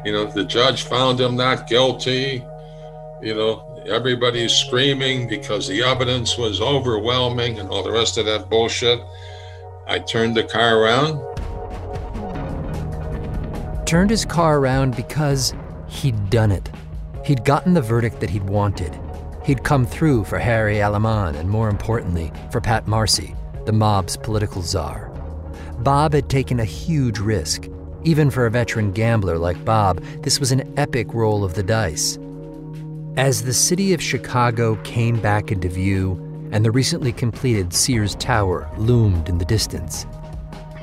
you 0.04 0.12
know, 0.12 0.26
the 0.26 0.44
judge 0.44 0.84
found 0.84 1.20
him 1.20 1.36
not 1.36 1.68
guilty. 1.68 2.44
You 3.20 3.34
know, 3.34 3.82
everybody's 3.86 4.52
screaming 4.52 5.28
because 5.28 5.68
the 5.68 5.82
evidence 5.82 6.38
was 6.38 6.60
overwhelming 6.60 7.58
and 7.58 7.68
all 7.68 7.82
the 7.82 7.92
rest 7.92 8.18
of 8.18 8.26
that 8.26 8.48
bullshit. 8.48 9.00
I 9.86 9.98
turned 9.98 10.36
the 10.36 10.44
car 10.44 10.78
around. 10.78 11.20
Turned 13.86 14.10
his 14.10 14.24
car 14.24 14.58
around 14.58 14.96
because 14.96 15.54
he'd 15.88 16.30
done 16.30 16.50
it. 16.50 16.70
He'd 17.24 17.44
gotten 17.44 17.74
the 17.74 17.82
verdict 17.82 18.20
that 18.20 18.30
he'd 18.30 18.44
wanted. 18.44 18.98
He'd 19.44 19.64
come 19.64 19.86
through 19.86 20.24
for 20.24 20.38
Harry 20.38 20.80
Aleman 20.80 21.34
and, 21.34 21.50
more 21.50 21.68
importantly, 21.68 22.32
for 22.50 22.60
Pat 22.60 22.86
Marcy, 22.86 23.34
the 23.64 23.72
mob's 23.72 24.16
political 24.16 24.62
czar. 24.62 25.10
Bob 25.78 26.12
had 26.12 26.28
taken 26.28 26.60
a 26.60 26.64
huge 26.64 27.18
risk. 27.18 27.68
Even 28.04 28.30
for 28.30 28.46
a 28.46 28.50
veteran 28.50 28.92
gambler 28.92 29.38
like 29.38 29.64
Bob, 29.64 30.02
this 30.22 30.38
was 30.38 30.52
an 30.52 30.72
epic 30.76 31.12
roll 31.12 31.44
of 31.44 31.54
the 31.54 31.62
dice. 31.62 32.18
As 33.16 33.42
the 33.42 33.52
city 33.52 33.92
of 33.92 34.02
Chicago 34.02 34.76
came 34.84 35.20
back 35.20 35.50
into 35.50 35.68
view 35.68 36.18
and 36.52 36.64
the 36.64 36.70
recently 36.70 37.12
completed 37.12 37.72
Sears 37.72 38.14
Tower 38.16 38.70
loomed 38.78 39.28
in 39.28 39.38
the 39.38 39.44
distance, 39.44 40.06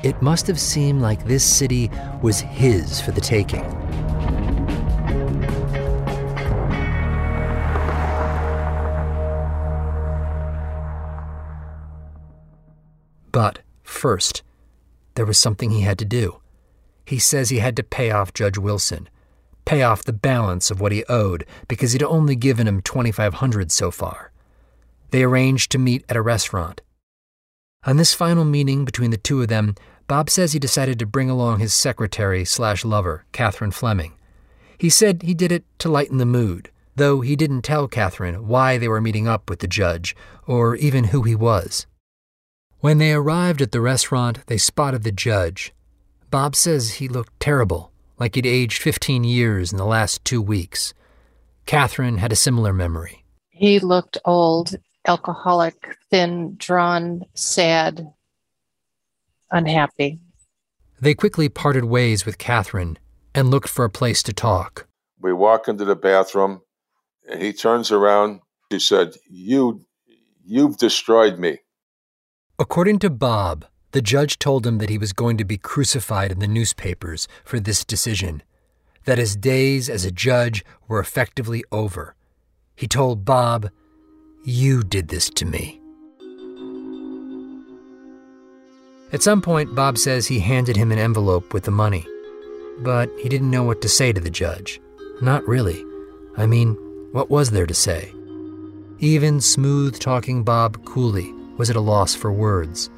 it 0.02 0.20
must 0.22 0.46
have 0.46 0.60
seemed 0.60 1.02
like 1.02 1.24
this 1.24 1.44
city 1.44 1.90
was 2.22 2.40
his 2.40 3.00
for 3.00 3.10
the 3.10 3.20
taking. 3.20 3.64
But 13.40 13.60
first, 13.82 14.42
there 15.14 15.24
was 15.24 15.38
something 15.38 15.70
he 15.70 15.80
had 15.80 15.98
to 16.00 16.04
do. 16.04 16.42
He 17.06 17.18
says 17.18 17.48
he 17.48 17.60
had 17.60 17.74
to 17.76 17.82
pay 17.82 18.10
off 18.10 18.34
Judge 18.34 18.58
Wilson, 18.58 19.08
pay 19.64 19.82
off 19.82 20.04
the 20.04 20.12
balance 20.12 20.70
of 20.70 20.78
what 20.78 20.92
he 20.92 21.06
owed 21.08 21.46
because 21.66 21.92
he'd 21.92 22.02
only 22.02 22.36
given 22.36 22.68
him 22.68 22.82
2500 22.82 23.72
so 23.72 23.90
far. 23.90 24.30
They 25.08 25.22
arranged 25.22 25.72
to 25.72 25.78
meet 25.78 26.04
at 26.06 26.18
a 26.18 26.20
restaurant. 26.20 26.82
On 27.86 27.96
this 27.96 28.12
final 28.12 28.44
meeting 28.44 28.84
between 28.84 29.10
the 29.10 29.16
two 29.16 29.40
of 29.40 29.48
them, 29.48 29.74
Bob 30.06 30.28
says 30.28 30.52
he 30.52 30.58
decided 30.58 30.98
to 30.98 31.06
bring 31.06 31.30
along 31.30 31.60
his 31.60 31.72
secretary 31.72 32.44
slash 32.44 32.84
lover, 32.84 33.24
Catherine 33.32 33.70
Fleming. 33.70 34.12
He 34.76 34.90
said 34.90 35.22
he 35.22 35.32
did 35.32 35.50
it 35.50 35.64
to 35.78 35.88
lighten 35.88 36.18
the 36.18 36.26
mood, 36.26 36.70
though 36.94 37.22
he 37.22 37.36
didn't 37.36 37.62
tell 37.62 37.88
Catherine 37.88 38.46
why 38.46 38.76
they 38.76 38.86
were 38.86 39.00
meeting 39.00 39.26
up 39.26 39.48
with 39.48 39.60
the 39.60 39.66
judge 39.66 40.14
or 40.46 40.76
even 40.76 41.04
who 41.04 41.22
he 41.22 41.34
was. 41.34 41.86
When 42.80 42.96
they 42.96 43.12
arrived 43.12 43.60
at 43.60 43.72
the 43.72 43.80
restaurant, 43.82 44.46
they 44.46 44.56
spotted 44.56 45.02
the 45.02 45.12
judge. 45.12 45.74
Bob 46.30 46.56
says 46.56 46.94
he 46.94 47.08
looked 47.08 47.38
terrible, 47.38 47.92
like 48.18 48.36
he'd 48.36 48.46
aged 48.46 48.80
15 48.80 49.22
years 49.22 49.70
in 49.70 49.76
the 49.76 49.84
last 49.84 50.24
two 50.24 50.40
weeks. 50.40 50.94
Catherine 51.66 52.16
had 52.16 52.32
a 52.32 52.36
similar 52.36 52.72
memory. 52.72 53.26
He 53.50 53.80
looked 53.80 54.16
old, 54.24 54.76
alcoholic, 55.06 55.98
thin, 56.10 56.54
drawn, 56.56 57.26
sad, 57.34 58.14
unhappy. 59.50 60.18
They 60.98 61.12
quickly 61.12 61.50
parted 61.50 61.84
ways 61.84 62.24
with 62.24 62.38
Catherine 62.38 62.98
and 63.34 63.50
looked 63.50 63.68
for 63.68 63.84
a 63.84 63.90
place 63.90 64.22
to 64.22 64.32
talk. 64.32 64.86
We 65.20 65.34
walk 65.34 65.68
into 65.68 65.84
the 65.84 65.96
bathroom, 65.96 66.62
and 67.28 67.42
he 67.42 67.52
turns 67.52 67.92
around. 67.92 68.40
He 68.70 68.78
said, 68.78 69.16
"You, 69.28 69.84
you've 70.42 70.78
destroyed 70.78 71.38
me." 71.38 71.58
According 72.60 72.98
to 72.98 73.08
Bob, 73.08 73.64
the 73.92 74.02
judge 74.02 74.38
told 74.38 74.66
him 74.66 74.76
that 74.78 74.90
he 74.90 74.98
was 74.98 75.14
going 75.14 75.38
to 75.38 75.46
be 75.46 75.56
crucified 75.56 76.30
in 76.30 76.40
the 76.40 76.46
newspapers 76.46 77.26
for 77.42 77.58
this 77.58 77.86
decision, 77.86 78.42
that 79.06 79.16
his 79.16 79.34
days 79.34 79.88
as 79.88 80.04
a 80.04 80.10
judge 80.10 80.62
were 80.86 81.00
effectively 81.00 81.64
over. 81.72 82.14
He 82.76 82.86
told 82.86 83.24
Bob, 83.24 83.70
You 84.44 84.82
did 84.82 85.08
this 85.08 85.30
to 85.30 85.46
me. 85.46 85.80
At 89.10 89.22
some 89.22 89.40
point, 89.40 89.74
Bob 89.74 89.96
says 89.96 90.26
he 90.26 90.40
handed 90.40 90.76
him 90.76 90.92
an 90.92 90.98
envelope 90.98 91.54
with 91.54 91.64
the 91.64 91.70
money, 91.70 92.06
but 92.80 93.08
he 93.22 93.30
didn't 93.30 93.50
know 93.50 93.62
what 93.62 93.80
to 93.80 93.88
say 93.88 94.12
to 94.12 94.20
the 94.20 94.28
judge. 94.28 94.82
Not 95.22 95.48
really. 95.48 95.82
I 96.36 96.44
mean, 96.44 96.74
what 97.12 97.30
was 97.30 97.52
there 97.52 97.66
to 97.66 97.74
say? 97.74 98.12
Even 98.98 99.40
smooth 99.40 99.98
talking 99.98 100.44
Bob 100.44 100.84
Cooley 100.84 101.32
was 101.60 101.68
at 101.68 101.76
a 101.76 101.80
loss 101.80 102.14
for 102.14 102.32
words. 102.32 102.88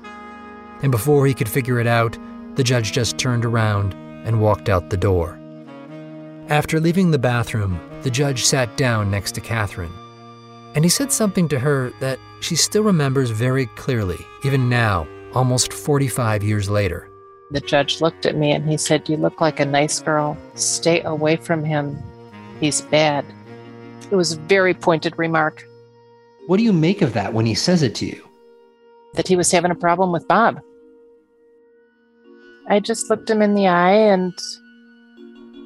And 0.82 0.92
before 0.92 1.26
he 1.26 1.34
could 1.34 1.48
figure 1.48 1.80
it 1.80 1.86
out, 1.88 2.16
the 2.54 2.62
judge 2.62 2.92
just 2.92 3.18
turned 3.18 3.44
around 3.44 3.92
and 4.24 4.40
walked 4.40 4.68
out 4.68 4.88
the 4.88 4.96
door. 4.96 5.36
After 6.48 6.78
leaving 6.78 7.10
the 7.10 7.18
bathroom, 7.18 7.80
the 8.02 8.10
judge 8.10 8.44
sat 8.44 8.76
down 8.76 9.10
next 9.10 9.32
to 9.32 9.40
Catherine. 9.40 9.92
And 10.76 10.84
he 10.84 10.88
said 10.88 11.10
something 11.10 11.48
to 11.48 11.58
her 11.58 11.92
that 11.98 12.20
she 12.38 12.54
still 12.54 12.84
remembers 12.84 13.30
very 13.30 13.66
clearly, 13.66 14.24
even 14.44 14.68
now, 14.68 15.08
almost 15.34 15.72
45 15.72 16.44
years 16.44 16.70
later. 16.70 17.10
The 17.50 17.60
judge 17.60 18.00
looked 18.00 18.26
at 18.26 18.36
me 18.36 18.52
and 18.52 18.70
he 18.70 18.76
said, 18.76 19.08
You 19.08 19.16
look 19.16 19.40
like 19.40 19.58
a 19.58 19.64
nice 19.64 19.98
girl. 19.98 20.38
Stay 20.54 21.02
away 21.02 21.34
from 21.34 21.64
him. 21.64 22.00
He's 22.60 22.80
bad. 22.80 23.24
It 24.12 24.14
was 24.14 24.34
a 24.34 24.38
very 24.42 24.72
pointed 24.72 25.18
remark. 25.18 25.66
What 26.46 26.58
do 26.58 26.62
you 26.62 26.72
make 26.72 27.02
of 27.02 27.12
that 27.14 27.34
when 27.34 27.44
he 27.44 27.54
says 27.54 27.82
it 27.82 27.96
to 27.96 28.06
you? 28.06 28.28
That 29.14 29.28
he 29.28 29.36
was 29.36 29.50
having 29.50 29.70
a 29.70 29.76
problem 29.76 30.12
with 30.12 30.26
Bob. 30.26 30.60
I 32.68 32.80
just 32.80 33.10
looked 33.10 33.28
him 33.28 33.42
in 33.42 33.54
the 33.54 33.66
eye 33.66 33.92
and 33.92 34.32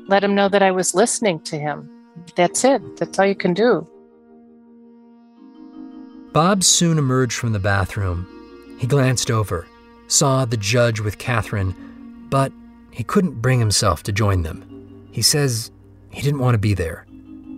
let 0.08 0.24
him 0.24 0.34
know 0.34 0.48
that 0.48 0.62
I 0.62 0.70
was 0.70 0.94
listening 0.94 1.40
to 1.40 1.58
him. 1.58 1.90
That's 2.34 2.64
it. 2.64 2.96
That's 2.96 3.18
all 3.18 3.26
you 3.26 3.34
can 3.34 3.54
do. 3.54 3.86
Bob 6.32 6.64
soon 6.64 6.98
emerged 6.98 7.36
from 7.36 7.52
the 7.52 7.58
bathroom. 7.58 8.26
He 8.78 8.86
glanced 8.86 9.30
over, 9.30 9.66
saw 10.06 10.44
the 10.44 10.56
judge 10.56 11.00
with 11.00 11.18
Catherine, 11.18 12.26
but 12.30 12.52
he 12.90 13.04
couldn't 13.04 13.40
bring 13.40 13.58
himself 13.58 14.02
to 14.04 14.12
join 14.12 14.42
them. 14.42 15.08
He 15.12 15.22
says 15.22 15.70
he 16.10 16.22
didn't 16.22 16.40
want 16.40 16.54
to 16.54 16.58
be 16.58 16.74
there. 16.74 17.06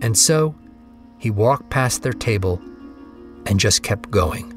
And 0.01 0.17
so 0.17 0.55
he 1.17 1.29
walked 1.29 1.69
past 1.69 2.03
their 2.03 2.13
table 2.13 2.61
and 3.45 3.59
just 3.59 3.83
kept 3.83 4.11
going. 4.11 4.53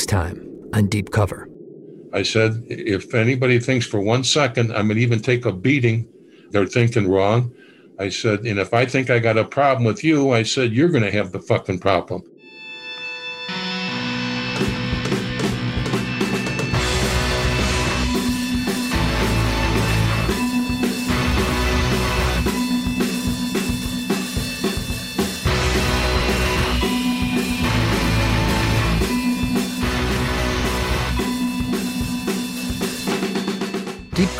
Next 0.00 0.08
time 0.08 0.70
on 0.72 0.86
Deep 0.86 1.10
Cover. 1.10 1.46
I 2.14 2.22
said, 2.22 2.64
if 2.68 3.12
anybody 3.12 3.58
thinks 3.58 3.84
for 3.84 4.00
one 4.00 4.24
second 4.24 4.72
I'm 4.72 4.86
going 4.86 4.96
to 4.96 5.02
even 5.02 5.20
take 5.20 5.44
a 5.44 5.52
beating, 5.52 6.08
they're 6.52 6.64
thinking 6.64 7.06
wrong. 7.06 7.54
I 7.98 8.08
said, 8.08 8.46
and 8.46 8.58
if 8.58 8.72
I 8.72 8.86
think 8.86 9.10
I 9.10 9.18
got 9.18 9.36
a 9.36 9.44
problem 9.44 9.84
with 9.84 10.02
you, 10.02 10.30
I 10.30 10.42
said, 10.42 10.72
you're 10.72 10.88
going 10.88 11.02
to 11.02 11.10
have 11.10 11.32
the 11.32 11.40
fucking 11.40 11.80
problem. 11.80 12.22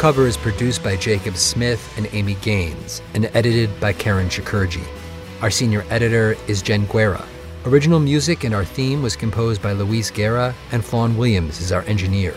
Cover 0.01 0.26
is 0.26 0.38
produced 0.38 0.82
by 0.82 0.96
Jacob 0.96 1.36
Smith 1.36 1.92
and 1.98 2.09
Amy 2.12 2.32
Gaines 2.36 3.03
and 3.12 3.30
edited 3.34 3.68
by 3.80 3.92
Karen 3.92 4.30
Shakerdge. 4.30 4.80
Our 5.42 5.51
senior 5.51 5.84
editor 5.90 6.38
is 6.48 6.62
Jen 6.62 6.86
Guerra. 6.86 7.22
Original 7.66 8.01
music 8.01 8.42
and 8.44 8.55
our 8.55 8.64
theme 8.64 9.03
was 9.03 9.14
composed 9.14 9.61
by 9.61 9.72
Luis 9.72 10.11
Guerra, 10.11 10.55
and 10.72 10.82
Fawn 10.82 11.18
Williams 11.18 11.61
is 11.61 11.70
our 11.70 11.82
engineer. 11.82 12.34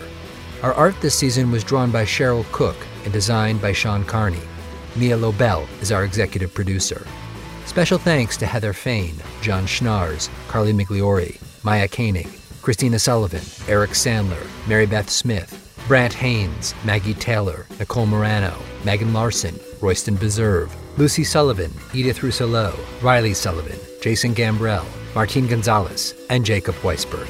Our 0.62 0.74
art 0.74 0.94
this 1.00 1.14
season 1.14 1.50
was 1.50 1.64
drawn 1.64 1.90
by 1.90 2.04
Cheryl 2.04 2.44
Cook 2.52 2.76
and 3.04 3.14
designed 3.14 3.62
by 3.62 3.72
Sean 3.72 4.04
Carney. 4.04 4.42
Mia 4.94 5.16
Lobel 5.16 5.66
is 5.80 5.90
our 5.90 6.04
executive 6.04 6.52
producer. 6.52 7.06
Special 7.64 7.96
thanks 7.96 8.36
to 8.36 8.44
Heather 8.44 8.74
Fain, 8.74 9.14
John 9.40 9.64
Schnars, 9.64 10.28
Carly 10.48 10.74
Migliori, 10.74 11.40
Maya 11.64 11.88
Koenig, 11.88 12.28
Christina 12.60 12.98
Sullivan, 12.98 13.40
Eric 13.72 13.92
Sandler, 13.92 14.46
Mary 14.68 14.84
Beth 14.84 15.08
Smith, 15.08 15.63
Brant 15.86 16.14
Haynes, 16.14 16.74
Maggie 16.82 17.12
Taylor, 17.12 17.66
Nicole 17.78 18.06
Morano, 18.06 18.56
Megan 18.84 19.12
Larson, 19.12 19.60
Royston 19.82 20.16
Beserve, 20.16 20.74
Lucy 20.96 21.24
Sullivan, 21.24 21.70
Edith 21.92 22.20
Rousselot, 22.20 22.78
Riley 23.02 23.34
Sullivan, 23.34 23.78
Jason 24.00 24.34
Gambrell, 24.34 24.86
Martine 25.14 25.46
Gonzalez, 25.46 26.14
and 26.30 26.42
Jacob 26.44 26.74
Weisberg. 26.76 27.28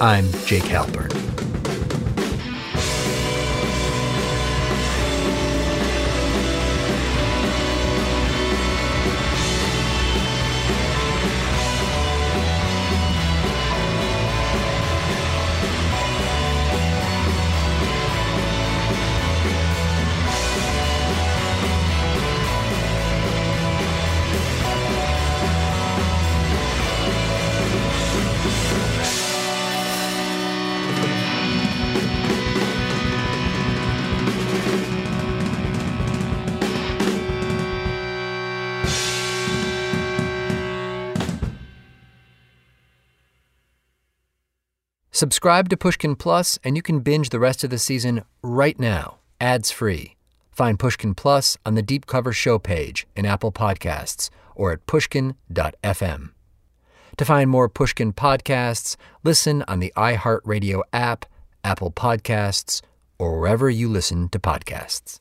I'm 0.00 0.30
Jake 0.46 0.62
Halpern. 0.62 1.57
Subscribe 45.18 45.68
to 45.68 45.76
Pushkin 45.76 46.14
Plus, 46.14 46.60
and 46.62 46.76
you 46.76 46.82
can 46.82 47.00
binge 47.00 47.30
the 47.30 47.40
rest 47.40 47.64
of 47.64 47.70
the 47.70 47.78
season 47.78 48.22
right 48.40 48.78
now, 48.78 49.18
ads 49.40 49.72
free. 49.72 50.14
Find 50.52 50.78
Pushkin 50.78 51.16
Plus 51.16 51.56
on 51.66 51.74
the 51.74 51.82
Deep 51.82 52.06
Cover 52.06 52.32
Show 52.32 52.60
page 52.60 53.04
in 53.16 53.26
Apple 53.26 53.50
Podcasts 53.50 54.30
or 54.54 54.70
at 54.70 54.86
pushkin.fm. 54.86 56.30
To 57.16 57.24
find 57.24 57.50
more 57.50 57.68
Pushkin 57.68 58.12
podcasts, 58.12 58.94
listen 59.24 59.64
on 59.66 59.80
the 59.80 59.92
iHeartRadio 59.96 60.82
app, 60.92 61.26
Apple 61.64 61.90
Podcasts, 61.90 62.80
or 63.18 63.40
wherever 63.40 63.68
you 63.68 63.88
listen 63.88 64.28
to 64.28 64.38
podcasts. 64.38 65.16